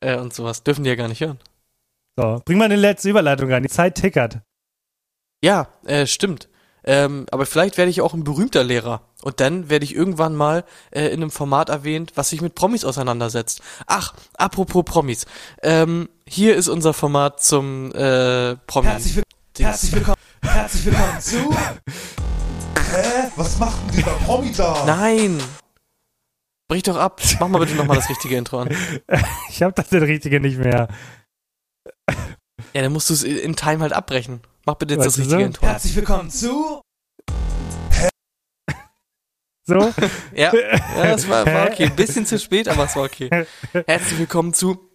Äh, 0.00 0.18
und 0.18 0.34
sowas. 0.34 0.64
Dürfen 0.64 0.82
die 0.82 0.90
ja 0.90 0.96
gar 0.96 1.06
nicht 1.06 1.20
hören. 1.20 1.38
So, 2.16 2.42
bring 2.44 2.58
mal 2.58 2.64
eine 2.64 2.76
letzte 2.76 3.10
Überleitung 3.10 3.50
rein. 3.52 3.62
Die 3.62 3.68
Zeit 3.68 3.94
tickert. 3.94 4.40
Ja, 5.40 5.68
äh, 5.84 6.06
stimmt. 6.06 6.48
Ähm, 6.82 7.26
aber 7.30 7.46
vielleicht 7.46 7.78
werde 7.78 7.90
ich 7.90 8.00
auch 8.00 8.12
ein 8.12 8.24
berühmter 8.24 8.64
Lehrer. 8.64 9.02
Und 9.22 9.38
dann 9.38 9.70
werde 9.70 9.84
ich 9.84 9.94
irgendwann 9.94 10.34
mal 10.34 10.64
äh, 10.90 11.06
in 11.06 11.22
einem 11.22 11.30
Format 11.30 11.68
erwähnt, 11.68 12.12
was 12.16 12.30
sich 12.30 12.40
mit 12.40 12.56
Promis 12.56 12.84
auseinandersetzt. 12.84 13.62
Ach, 13.86 14.14
apropos 14.36 14.84
Promis. 14.84 15.26
Ähm, 15.62 16.08
hier 16.26 16.56
ist 16.56 16.66
unser 16.66 16.92
Format 16.92 17.40
zum 17.40 17.92
äh, 17.92 18.56
Promi. 18.66 18.88
Herzlich, 18.88 19.16
will 19.16 19.22
herzlich 19.58 19.92
willkommen, 19.92 20.13
herzlich 20.44 20.86
willkommen 20.86 21.20
zu. 21.20 21.56
Hä? 22.92 23.30
Was 23.36 23.58
macht 23.58 23.76
denn 23.88 23.96
dieser 23.96 24.12
Promi 24.12 24.52
da? 24.52 24.84
Nein! 24.86 25.42
Brich 26.68 26.82
doch 26.84 26.96
ab. 26.96 27.20
Mach 27.40 27.48
mal 27.48 27.58
bitte 27.58 27.74
nochmal 27.74 27.96
das 27.96 28.08
richtige 28.08 28.36
Intro 28.36 28.60
an. 28.60 28.68
Ich 29.48 29.62
habe 29.62 29.72
das 29.72 29.92
richtige 29.92 30.40
nicht 30.40 30.58
mehr. 30.58 30.88
Ja, 32.72 32.82
dann 32.82 32.92
musst 32.92 33.08
du 33.10 33.14
es 33.14 33.22
in 33.22 33.54
Time 33.54 33.80
halt 33.80 33.92
abbrechen. 33.92 34.40
Mach 34.66 34.74
bitte 34.74 34.94
jetzt 34.94 35.04
das 35.06 35.18
Weißt 35.18 35.30
du 35.30 35.36
richtige 35.36 35.40
so? 35.42 35.46
Intro 35.46 35.66
an. 35.66 35.72
Herzlich 35.72 35.96
willkommen 35.96 36.30
zu. 36.30 36.80
So, 39.66 39.94
Ja, 40.34 40.52
ja, 40.54 41.06
das 41.12 41.26
war, 41.26 41.46
war 41.46 41.68
okay. 41.68 41.86
Ein 41.86 41.96
bisschen 41.96 42.26
zu 42.26 42.38
spät, 42.38 42.68
aber 42.68 42.84
es 42.84 42.96
war 42.96 43.04
okay. 43.04 43.30
Herzlich 43.86 44.18
willkommen 44.18 44.52
zu. 44.52 44.90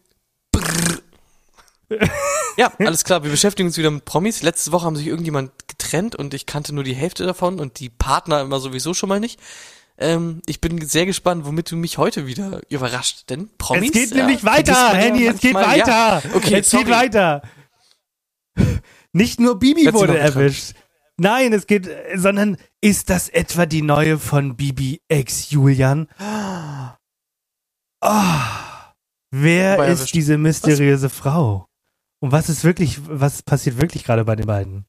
Ja, 2.58 2.74
alles 2.78 3.06
klar. 3.06 3.24
Wir 3.24 3.32
beschäftigen 3.32 3.68
uns 3.68 3.78
wieder 3.78 3.90
mit 3.90 4.04
Promis. 4.04 4.42
Letzte 4.42 4.74
Woche 4.74 4.86
haben 4.86 4.98
sich 4.98 5.08
irgendjemand 5.08 5.52
getrennt 5.70 6.16
und 6.18 6.34
ich 6.34 6.46
kannte 6.46 6.76
nur 6.76 6.84
die 6.84 6.94
Hälfte 6.94 7.26
davon 7.26 7.58
und 7.58 7.80
die 7.80 7.90
Partner 7.90 8.42
immer 8.42 8.60
sowieso 8.60 8.94
schon 8.94 9.08
mal 9.08 9.22
nicht. 9.22 9.40
Ähm, 9.98 10.42
ich 10.46 10.60
bin 10.60 10.86
sehr 10.86 11.06
gespannt, 11.06 11.46
womit 11.46 11.72
du 11.72 11.78
mich 11.78 11.98
heute 11.98 12.28
wieder 12.28 12.60
überrascht. 12.70 13.30
Denn 13.30 13.50
Promis. 13.58 13.88
es 13.88 13.94
geht 13.94 14.12
ja, 14.12 14.18
nämlich 14.18 14.44
weiter, 14.44 14.74
ja 14.74 14.94
Henny, 14.94 15.26
es 15.28 15.40
geht 15.40 15.56
weiter. 15.56 16.22
Ja. 16.22 16.22
Okay, 16.34 16.60
es 16.60 16.70
sorry. 16.70 16.84
geht 16.84 16.94
weiter. 16.94 17.42
Nicht 19.14 19.40
nur 19.40 19.58
Bibi 19.58 19.86
sie 19.86 19.94
wurde 19.94 20.18
erwischt. 20.18 20.74
Nein, 21.18 21.54
es 21.54 21.66
geht, 21.66 21.90
sondern 22.16 22.58
ist 22.82 23.10
das 23.10 23.30
etwa 23.30 23.66
die 23.66 23.82
neue 23.82 24.18
von 24.20 24.56
Bibi 24.58 25.02
ex 25.08 25.50
Julian? 25.50 26.08
Ah, 26.18 26.98
wer 29.32 29.88
ist 29.88 30.14
diese 30.14 30.38
mysteriöse 30.38 31.10
Frau? 31.10 31.69
Und 32.22 32.32
was 32.32 32.50
ist 32.50 32.64
wirklich, 32.64 33.00
was 33.08 33.42
passiert 33.44 33.80
wirklich 33.82 34.04
gerade 34.04 34.26
bei 34.26 34.36
den 34.36 34.46
beiden? 34.46 34.86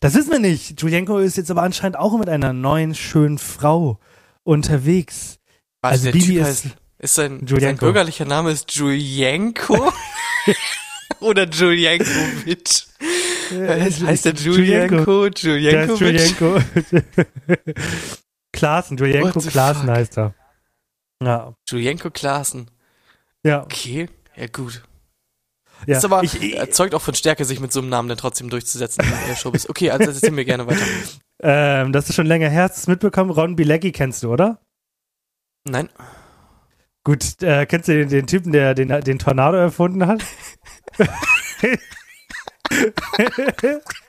Das 0.00 0.14
wissen 0.14 0.30
wir 0.32 0.38
nicht. 0.40 0.80
Julienko 0.80 1.18
ist 1.18 1.36
jetzt 1.36 1.50
aber 1.50 1.62
anscheinend 1.62 1.96
auch 1.96 2.16
mit 2.18 2.28
einer 2.28 2.52
neuen, 2.52 2.94
schönen 2.94 3.38
Frau 3.38 3.98
unterwegs. 4.42 5.38
Also, 5.82 5.92
Also 5.92 6.04
der 6.06 6.12
Bibi 6.12 6.24
Typ 6.26 6.36
ist- 6.42 6.46
heißt 6.46 6.66
Ist 6.98 7.14
sein, 7.14 7.38
sein 7.38 7.46
Julienko. 7.46 7.84
bürgerlicher 7.86 8.24
Name 8.24 8.50
ist 8.50 8.72
Julienko? 8.72 9.92
Oder 11.20 11.48
Julienkovic? 11.48 12.86
Äh, 13.52 13.90
heißt 13.90 14.24
der 14.24 14.34
Julienko? 14.34 15.14
Julienkovic? 15.32 15.42
Julienko. 16.00 16.60
Klaassen, 18.52 18.96
Julienko 18.96 19.40
Klaassen 19.40 19.90
heißt 19.90 20.18
er. 20.18 20.34
Ja, 21.22 21.54
Julienko 21.68 22.10
Klaassen. 22.10 22.70
ja. 23.44 23.62
Okay, 23.62 24.08
ja 24.36 24.46
gut. 24.48 24.82
Ja. 25.86 25.98
Ist 25.98 26.04
aber, 26.04 26.22
ich, 26.22 26.42
ich, 26.42 26.56
erzeugt 26.56 26.94
auch 26.94 27.02
von 27.02 27.14
Stärke, 27.14 27.44
sich 27.44 27.60
mit 27.60 27.72
so 27.72 27.80
einem 27.80 27.88
Namen 27.88 28.08
dann 28.08 28.18
trotzdem 28.18 28.50
durchzusetzen 28.50 29.04
in 29.04 29.28
der 29.28 29.36
Showbiz. 29.36 29.68
Okay, 29.68 29.90
also 29.90 30.10
erzähl 30.10 30.30
mir 30.30 30.44
gerne 30.44 30.66
weiter. 30.66 30.84
ähm, 31.42 31.92
das 31.92 32.08
ist 32.08 32.14
schon 32.14 32.26
länger 32.26 32.48
her, 32.48 32.64
hast 32.64 32.76
du 32.76 32.80
es 32.80 32.86
mitbekommen? 32.88 33.30
Ron 33.30 33.56
Bilecki 33.56 33.92
kennst 33.92 34.22
du, 34.22 34.32
oder? 34.32 34.60
Nein, 35.64 35.88
Gut, 37.06 37.40
äh, 37.40 37.66
kennst 37.66 37.86
du 37.86 37.92
den, 37.92 38.08
den 38.08 38.26
Typen, 38.26 38.50
der 38.50 38.74
den, 38.74 38.88
den 38.88 39.20
Tornado 39.20 39.56
erfunden 39.56 40.08
hat? 40.08 40.24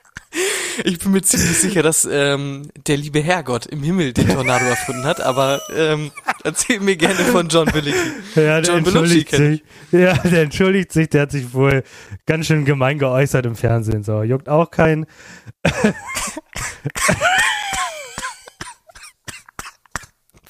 ich 0.84 0.98
bin 0.98 1.12
mir 1.12 1.22
ziemlich 1.22 1.58
sicher, 1.58 1.82
dass 1.82 2.06
ähm, 2.10 2.70
der 2.86 2.96
liebe 2.96 3.20
Herrgott 3.20 3.66
im 3.66 3.82
Himmel 3.82 4.12
den 4.12 4.28
Tornado 4.28 4.64
erfunden 4.64 5.04
hat, 5.04 5.20
aber 5.20 5.60
ähm, 5.74 6.10
erzähl 6.44 6.80
mir 6.80 6.96
gerne 6.96 7.20
von 7.24 7.48
John 7.48 7.66
Bilicki. 7.66 7.96
Ja, 8.34 8.60
der 8.60 8.74
John 8.74 8.84
Belushi 8.84 9.20
entschuldigt 9.20 9.30
sich. 9.30 9.62
Ja, 9.92 10.12
der 10.14 10.42
entschuldigt 10.42 10.92
sich, 10.92 11.08
der 11.08 11.22
hat 11.22 11.32
sich 11.32 11.52
wohl 11.52 11.82
ganz 12.26 12.46
schön 12.46 12.64
gemein 12.64 12.98
geäußert 12.98 13.46
im 13.46 13.56
Fernsehen. 13.56 14.04
So, 14.04 14.22
juckt 14.22 14.48
auch 14.48 14.70
keinen. 14.70 15.06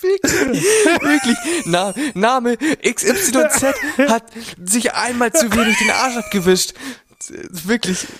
Wirklich, 0.00 0.62
wirklich. 0.62 1.36
Na, 1.66 1.92
Name 2.14 2.56
XYZ 2.56 3.64
hat 4.08 4.24
sich 4.64 4.94
einmal 4.94 5.32
zu 5.32 5.52
wenig 5.52 5.76
den 5.78 5.90
Arsch 5.90 6.16
abgewischt. 6.16 6.74
Wirklich. 7.30 8.06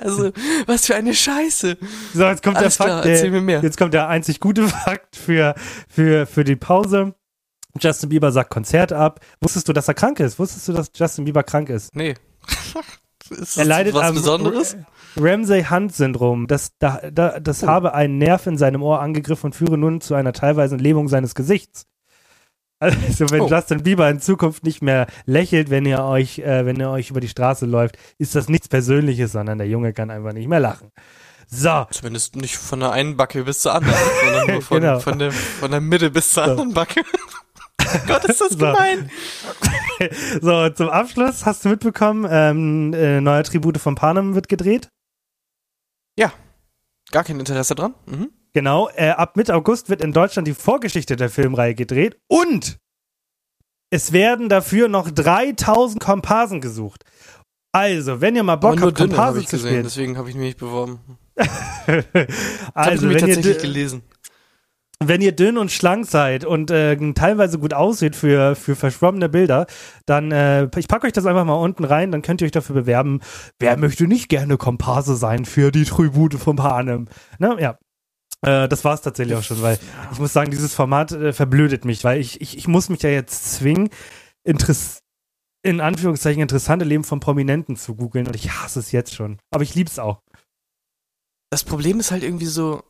Also, 0.00 0.32
was 0.66 0.86
für 0.86 0.94
eine 0.94 1.14
Scheiße. 1.14 1.76
So, 2.14 2.24
jetzt 2.24 2.42
kommt 2.42 2.56
Alles 2.56 2.76
der 2.76 2.86
klar, 2.86 2.98
Fakt. 2.98 3.08
erzähl 3.08 3.30
der, 3.30 3.40
mir 3.40 3.40
mehr. 3.40 3.60
Jetzt 3.62 3.78
kommt 3.78 3.94
der 3.94 4.08
einzig 4.08 4.40
gute 4.40 4.66
Fakt 4.68 5.16
für, 5.16 5.54
für, 5.88 6.26
für 6.26 6.44
die 6.44 6.56
Pause. 6.56 7.14
Justin 7.80 8.08
Bieber 8.08 8.32
sagt 8.32 8.50
Konzert 8.50 8.92
ab. 8.92 9.20
Wusstest 9.40 9.68
du, 9.68 9.72
dass 9.72 9.88
er 9.88 9.94
krank 9.94 10.20
ist? 10.20 10.38
Wusstest 10.38 10.68
du, 10.68 10.72
dass 10.72 10.90
Justin 10.94 11.24
Bieber 11.24 11.42
krank 11.42 11.68
ist? 11.68 11.94
Nee. 11.94 12.14
Ist 13.30 13.56
Er 13.56 13.64
leidet 13.64 13.94
was 13.94 14.08
am 14.08 14.14
Besonderes? 14.14 14.76
Ramsay-Hunt-Syndrom. 15.16 16.46
Das, 16.46 16.72
da, 16.78 17.00
da, 17.10 17.40
das 17.40 17.62
habe 17.62 17.94
einen 17.94 18.18
Nerv 18.18 18.46
in 18.46 18.58
seinem 18.58 18.82
Ohr 18.82 19.00
angegriffen 19.00 19.46
und 19.46 19.54
führe 19.54 19.78
nun 19.78 20.02
zu 20.02 20.14
einer 20.14 20.32
teilweisen 20.32 20.78
Lähmung 20.78 21.08
seines 21.08 21.34
Gesichts. 21.34 21.86
Also 22.80 23.30
wenn 23.30 23.42
Oh. 23.42 23.48
Justin 23.48 23.82
Bieber 23.82 24.08
in 24.10 24.20
Zukunft 24.20 24.64
nicht 24.64 24.82
mehr 24.82 25.06
lächelt, 25.26 25.70
wenn 25.70 25.86
ihr 25.86 26.02
euch, 26.04 26.38
äh, 26.40 26.66
wenn 26.66 26.76
ihr 26.78 26.90
euch 26.90 27.10
über 27.10 27.20
die 27.20 27.28
Straße 27.28 27.66
läuft, 27.66 27.96
ist 28.18 28.34
das 28.34 28.48
nichts 28.48 28.68
Persönliches, 28.68 29.32
sondern 29.32 29.58
der 29.58 29.68
Junge 29.68 29.92
kann 29.92 30.10
einfach 30.10 30.32
nicht 30.32 30.48
mehr 30.48 30.60
lachen. 30.60 30.90
So, 31.46 31.86
Zumindest 31.90 32.36
nicht 32.36 32.56
von 32.56 32.80
der 32.80 32.90
einen 32.92 33.16
Backe 33.16 33.44
bis 33.44 33.60
zur 33.60 33.74
anderen, 33.74 33.96
sondern 34.24 34.50
nur 34.50 34.62
von, 34.62 34.80
Genau. 34.80 34.98
von, 35.00 35.18
der, 35.18 35.32
von 35.32 35.70
der 35.70 35.80
Mitte 35.80 36.10
bis 36.10 36.32
zur 36.32 36.44
anderen 36.44 36.72
Backe. 36.74 37.02
Gott, 38.06 38.24
ist 38.24 38.40
das 38.40 38.50
So. 38.50 38.58
gemein. 38.58 39.10
so 40.40 40.68
zum 40.70 40.88
Abschluss 40.88 41.46
hast 41.46 41.64
du 41.64 41.68
mitbekommen, 41.68 42.26
ähm, 42.28 42.92
äh, 42.94 43.20
neuer 43.20 43.44
Tribute 43.44 43.78
von 43.78 43.94
Panem 43.94 44.34
wird 44.34 44.48
gedreht. 44.48 44.88
Gar 47.10 47.22
kein 47.22 47.38
Interesse 47.38 47.74
dran? 47.74 47.94
Mhm. 48.06 48.30
Genau, 48.54 48.88
äh, 48.94 49.10
ab 49.10 49.36
Mitte 49.36 49.54
August 49.54 49.90
wird 49.90 50.00
in 50.00 50.12
Deutschland 50.12 50.46
die 50.48 50.54
Vorgeschichte 50.54 51.16
der 51.16 51.28
Filmreihe 51.28 51.74
gedreht 51.74 52.16
und 52.28 52.78
es 53.90 54.12
werden 54.12 54.48
dafür 54.48 54.88
noch 54.88 55.10
3000 55.10 56.00
Komparsen 56.02 56.60
gesucht. 56.60 57.04
Also, 57.72 58.20
wenn 58.20 58.36
ihr 58.36 58.44
mal 58.44 58.56
Bock 58.56 58.80
habt, 58.80 58.98
dünne 58.98 59.10
habe 59.16 59.16
Komparse 59.16 59.40
ich 59.40 59.46
zu 59.48 59.56
gesehen, 59.56 59.68
spielen. 59.70 59.82
deswegen 59.82 60.16
habe 60.18 60.30
ich 60.30 60.36
mich 60.36 60.44
nicht 60.46 60.58
beworben. 60.58 61.00
Also, 62.74 63.02
wenn 63.08 63.10
ihr, 63.12 63.18
tatsächlich 63.18 63.56
dü- 63.58 63.62
gelesen. 63.62 64.02
wenn 65.00 65.20
ihr 65.20 65.32
dünn 65.32 65.58
und 65.58 65.72
schlank 65.72 66.06
seid 66.06 66.44
und 66.44 66.70
äh, 66.70 66.96
teilweise 67.14 67.58
gut 67.58 67.74
aussieht 67.74 68.14
für, 68.16 68.54
für 68.54 68.76
verschwommene 68.76 69.28
Bilder, 69.28 69.66
dann, 70.06 70.30
äh, 70.30 70.68
ich 70.76 70.86
packe 70.88 71.06
euch 71.08 71.12
das 71.12 71.26
einfach 71.26 71.44
mal 71.44 71.54
unten 71.54 71.84
rein, 71.84 72.12
dann 72.12 72.22
könnt 72.22 72.40
ihr 72.40 72.46
euch 72.46 72.52
dafür 72.52 72.74
bewerben. 72.76 73.20
Wer 73.58 73.76
möchte 73.76 74.06
nicht 74.06 74.28
gerne 74.28 74.56
Komparse 74.56 75.16
sein 75.16 75.44
für 75.44 75.72
die 75.72 75.84
Tribute 75.84 76.34
von 76.34 76.54
Panem? 76.56 77.08
Ne? 77.38 77.56
Ja. 77.60 77.78
Äh, 78.44 78.68
das 78.68 78.84
war 78.84 78.94
es 78.94 79.00
tatsächlich 79.00 79.36
auch 79.36 79.42
schon, 79.42 79.62
weil 79.62 79.78
ich 80.12 80.18
muss 80.18 80.32
sagen, 80.32 80.50
dieses 80.50 80.74
Format 80.74 81.12
äh, 81.12 81.32
verblödet 81.32 81.84
mich, 81.84 82.04
weil 82.04 82.20
ich, 82.20 82.40
ich, 82.40 82.56
ich 82.58 82.68
muss 82.68 82.88
mich 82.88 83.02
ja 83.02 83.10
jetzt 83.10 83.54
zwingen, 83.54 83.88
Interess 84.44 84.98
in 85.62 85.80
Anführungszeichen 85.80 86.42
interessante 86.42 86.84
Leben 86.84 87.04
von 87.04 87.20
Prominenten 87.20 87.76
zu 87.76 87.94
googeln 87.94 88.26
und 88.26 88.36
ich 88.36 88.50
hasse 88.50 88.80
es 88.80 88.92
jetzt 88.92 89.14
schon. 89.14 89.38
Aber 89.50 89.62
ich 89.62 89.74
lieb's 89.74 89.98
auch. 89.98 90.20
Das 91.50 91.64
Problem 91.64 92.00
ist 92.00 92.10
halt 92.10 92.22
irgendwie 92.22 92.44
so, 92.46 92.82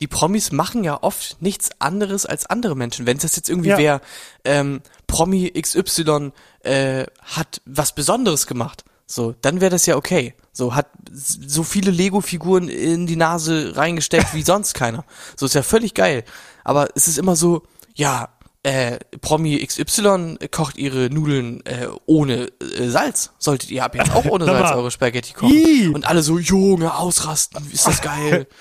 die 0.00 0.08
Promis 0.08 0.50
machen 0.50 0.82
ja 0.82 1.00
oft 1.02 1.40
nichts 1.40 1.70
anderes 1.78 2.26
als 2.26 2.46
andere 2.46 2.74
Menschen. 2.74 3.06
Wenn 3.06 3.18
es 3.18 3.22
das 3.22 3.36
jetzt 3.36 3.48
irgendwie 3.48 3.70
Ja. 3.70 3.78
wäre, 3.78 4.00
ähm, 4.44 4.82
Promi 5.06 5.52
XY 5.52 6.32
äh, 6.60 7.06
hat 7.22 7.62
was 7.66 7.94
Besonderes 7.94 8.48
gemacht, 8.48 8.84
so, 9.06 9.34
dann 9.40 9.60
wäre 9.60 9.70
das 9.70 9.86
ja 9.86 9.96
okay. 9.96 10.34
So, 10.52 10.74
hat 10.74 10.88
so 11.12 11.62
viele 11.62 11.90
Lego-Figuren 11.90 12.68
in 12.68 13.06
die 13.06 13.16
Nase 13.16 13.76
reingesteckt 13.76 14.34
wie 14.34 14.42
sonst 14.42 14.74
keiner. 14.74 15.04
So, 15.36 15.46
ist 15.46 15.54
ja 15.54 15.62
völlig 15.62 15.94
geil. 15.94 16.24
Aber 16.64 16.88
es 16.94 17.06
ist 17.06 17.18
immer 17.18 17.36
so, 17.36 17.62
ja, 17.94 18.30
äh, 18.64 18.98
Promi 19.20 19.64
XY 19.64 20.38
kocht 20.50 20.76
ihre 20.76 21.08
Nudeln 21.08 21.64
äh, 21.66 21.86
ohne 22.06 22.48
äh, 22.60 22.88
Salz. 22.88 23.30
Solltet 23.38 23.70
ihr 23.70 23.84
ab 23.84 23.94
jetzt 23.94 24.12
auch 24.12 24.24
ohne 24.24 24.44
Salz 24.46 24.72
eure 24.72 24.90
Spaghetti 24.90 25.34
kochen. 25.34 25.94
Und 25.94 26.04
alle 26.04 26.22
so, 26.22 26.38
Junge, 26.38 26.96
ausrasten, 26.96 27.70
ist 27.70 27.86
das 27.86 28.02
geil. 28.02 28.46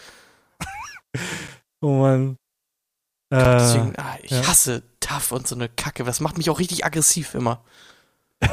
Oh 1.82 2.00
Mann. 2.00 2.38
Äh, 3.30 3.44
Deswegen, 3.60 3.94
ah, 3.98 4.18
ich 4.24 4.32
ja. 4.32 4.48
hasse 4.48 4.82
tough 5.00 5.32
und 5.32 5.48
so 5.48 5.56
eine 5.56 5.70
Kacke. 5.70 6.04
Das 6.04 6.20
macht 6.20 6.38
mich 6.38 6.50
auch 6.50 6.60
richtig 6.60 6.84
aggressiv 6.84 7.36
immer. 7.36 7.64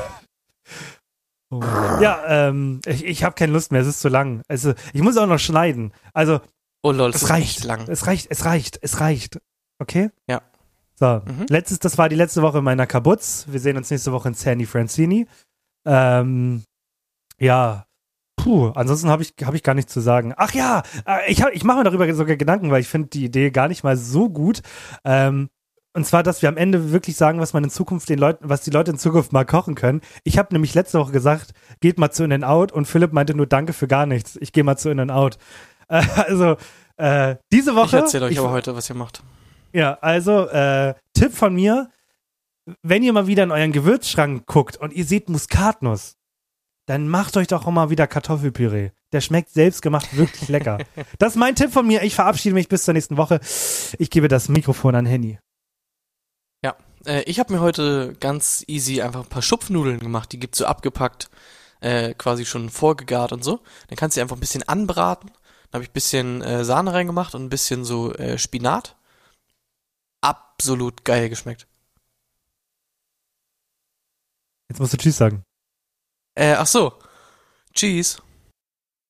Oh. 1.54 1.60
Ja, 2.00 2.22
ähm, 2.26 2.80
ich, 2.86 3.04
ich 3.04 3.24
habe 3.24 3.34
keine 3.34 3.52
Lust 3.52 3.72
mehr, 3.72 3.82
es 3.82 3.86
ist 3.86 4.00
zu 4.00 4.08
lang. 4.08 4.40
Also, 4.48 4.72
ich 4.94 5.02
muss 5.02 5.18
auch 5.18 5.26
noch 5.26 5.38
schneiden. 5.38 5.92
Also, 6.14 6.40
Oh 6.82 6.92
lol, 6.92 7.10
es 7.10 7.28
reicht. 7.28 7.64
lang. 7.64 7.86
Es 7.88 8.06
reicht, 8.06 8.28
es 8.30 8.44
reicht, 8.46 8.78
es 8.80 9.00
reicht. 9.00 9.38
Okay? 9.78 10.08
Ja. 10.28 10.40
So, 10.98 11.20
Mhm. 11.26 11.46
letztes, 11.48 11.78
das 11.78 11.98
war 11.98 12.08
die 12.08 12.16
letzte 12.16 12.40
Woche 12.42 12.62
meiner 12.62 12.86
Kabutz. 12.86 13.44
Wir 13.48 13.60
sehen 13.60 13.76
uns 13.76 13.90
nächste 13.90 14.12
Woche 14.12 14.28
in 14.28 14.34
Sandy 14.34 14.64
Francini. 14.66 15.26
Ähm, 15.86 16.62
ja. 17.38 17.84
Puh, 18.36 18.68
ansonsten 18.74 19.08
habe 19.10 19.22
ich, 19.22 19.34
hab 19.44 19.54
ich 19.54 19.62
gar 19.62 19.74
nichts 19.74 19.92
zu 19.92 20.00
sagen. 20.00 20.32
Ach 20.36 20.52
ja, 20.54 20.82
äh, 21.06 21.30
ich, 21.30 21.42
hab- 21.42 21.52
ich 21.52 21.64
mache 21.64 21.78
mir 21.78 21.84
darüber 21.84 22.12
sogar 22.14 22.36
Gedanken, 22.36 22.70
weil 22.70 22.80
ich 22.80 22.88
finde 22.88 23.08
die 23.08 23.24
Idee 23.26 23.50
gar 23.50 23.68
nicht 23.68 23.84
mal 23.84 23.96
so 23.96 24.28
gut. 24.30 24.62
Ähm, 25.04 25.50
und 25.94 26.06
zwar, 26.06 26.22
dass 26.22 26.40
wir 26.42 26.48
am 26.48 26.56
Ende 26.56 26.92
wirklich 26.92 27.16
sagen, 27.16 27.38
was 27.40 27.52
man 27.52 27.64
in 27.64 27.70
Zukunft 27.70 28.08
den 28.08 28.18
Leuten, 28.18 28.48
was 28.48 28.62
die 28.62 28.70
Leute 28.70 28.90
in 28.92 28.98
Zukunft 28.98 29.32
mal 29.32 29.44
kochen 29.44 29.74
können. 29.74 30.00
Ich 30.24 30.38
habe 30.38 30.54
nämlich 30.54 30.74
letzte 30.74 30.98
Woche 30.98 31.12
gesagt, 31.12 31.52
geht 31.80 31.98
mal 31.98 32.10
zu 32.10 32.24
In-N-Out 32.24 32.72
und 32.72 32.86
Philipp 32.86 33.12
meinte 33.12 33.34
nur 33.34 33.46
Danke 33.46 33.72
für 33.72 33.86
gar 33.88 34.06
nichts. 34.06 34.36
Ich 34.40 34.52
gehe 34.52 34.64
mal 34.64 34.76
zu 34.78 34.90
In-N-Out. 34.90 35.38
Äh, 35.88 36.02
also, 36.16 36.56
äh, 36.96 37.36
diese 37.52 37.74
Woche. 37.74 37.86
Ich 37.96 38.02
erzähle 38.02 38.26
euch 38.26 38.32
ich- 38.32 38.38
aber 38.38 38.50
heute, 38.52 38.74
was 38.74 38.88
ihr 38.88 38.96
macht. 38.96 39.22
ja, 39.72 39.98
also 40.00 40.48
äh, 40.48 40.94
Tipp 41.14 41.34
von 41.34 41.54
mir, 41.54 41.90
wenn 42.82 43.02
ihr 43.02 43.12
mal 43.12 43.26
wieder 43.26 43.42
in 43.42 43.50
euren 43.50 43.72
Gewürzschrank 43.72 44.46
guckt 44.46 44.76
und 44.76 44.92
ihr 44.92 45.04
seht 45.04 45.28
Muskatnuss, 45.28 46.16
dann 46.86 47.08
macht 47.08 47.36
euch 47.36 47.48
doch 47.48 47.66
auch 47.66 47.70
mal 47.70 47.90
wieder 47.90 48.06
Kartoffelpüree. 48.06 48.90
Der 49.12 49.20
schmeckt 49.20 49.50
selbstgemacht 49.50 50.16
wirklich 50.16 50.48
lecker. 50.48 50.78
Das 51.18 51.34
ist 51.34 51.38
mein 51.38 51.54
Tipp 51.54 51.72
von 51.72 51.86
mir. 51.86 52.02
Ich 52.02 52.14
verabschiede 52.14 52.54
mich 52.54 52.68
bis 52.68 52.84
zur 52.84 52.94
nächsten 52.94 53.16
Woche. 53.16 53.40
Ich 53.98 54.10
gebe 54.10 54.28
das 54.28 54.48
Mikrofon 54.48 54.94
an 54.94 55.06
Henny. 55.06 55.38
Äh, 57.06 57.22
ich 57.22 57.38
habe 57.38 57.52
mir 57.52 57.60
heute 57.60 58.14
ganz 58.20 58.64
easy 58.66 59.02
einfach 59.02 59.24
ein 59.24 59.28
paar 59.28 59.42
Schupfnudeln 59.42 59.98
gemacht. 59.98 60.32
Die 60.32 60.38
gibt's 60.38 60.58
so 60.58 60.66
abgepackt, 60.66 61.30
äh, 61.80 62.14
quasi 62.14 62.44
schon 62.44 62.70
vorgegart 62.70 63.32
und 63.32 63.44
so. 63.44 63.60
Dann 63.88 63.96
kannst 63.96 64.16
du 64.16 64.18
die 64.18 64.22
einfach 64.22 64.36
ein 64.36 64.40
bisschen 64.40 64.62
anbraten. 64.68 65.30
Dann 65.30 65.78
habe 65.78 65.84
ich 65.84 65.90
ein 65.90 65.94
bisschen 65.94 66.42
äh, 66.42 66.64
Sahne 66.64 66.92
reingemacht 66.92 67.34
und 67.34 67.44
ein 67.44 67.50
bisschen 67.50 67.84
so 67.84 68.12
äh, 68.14 68.38
Spinat. 68.38 68.96
Absolut 70.20 71.04
geil 71.04 71.28
geschmeckt. 71.28 71.66
Jetzt 74.68 74.78
musst 74.78 74.92
du 74.92 74.96
Tschüss 74.96 75.16
sagen. 75.16 75.44
Äh, 76.34 76.54
ach 76.54 76.66
so. 76.66 76.98
Cheese. 77.74 78.22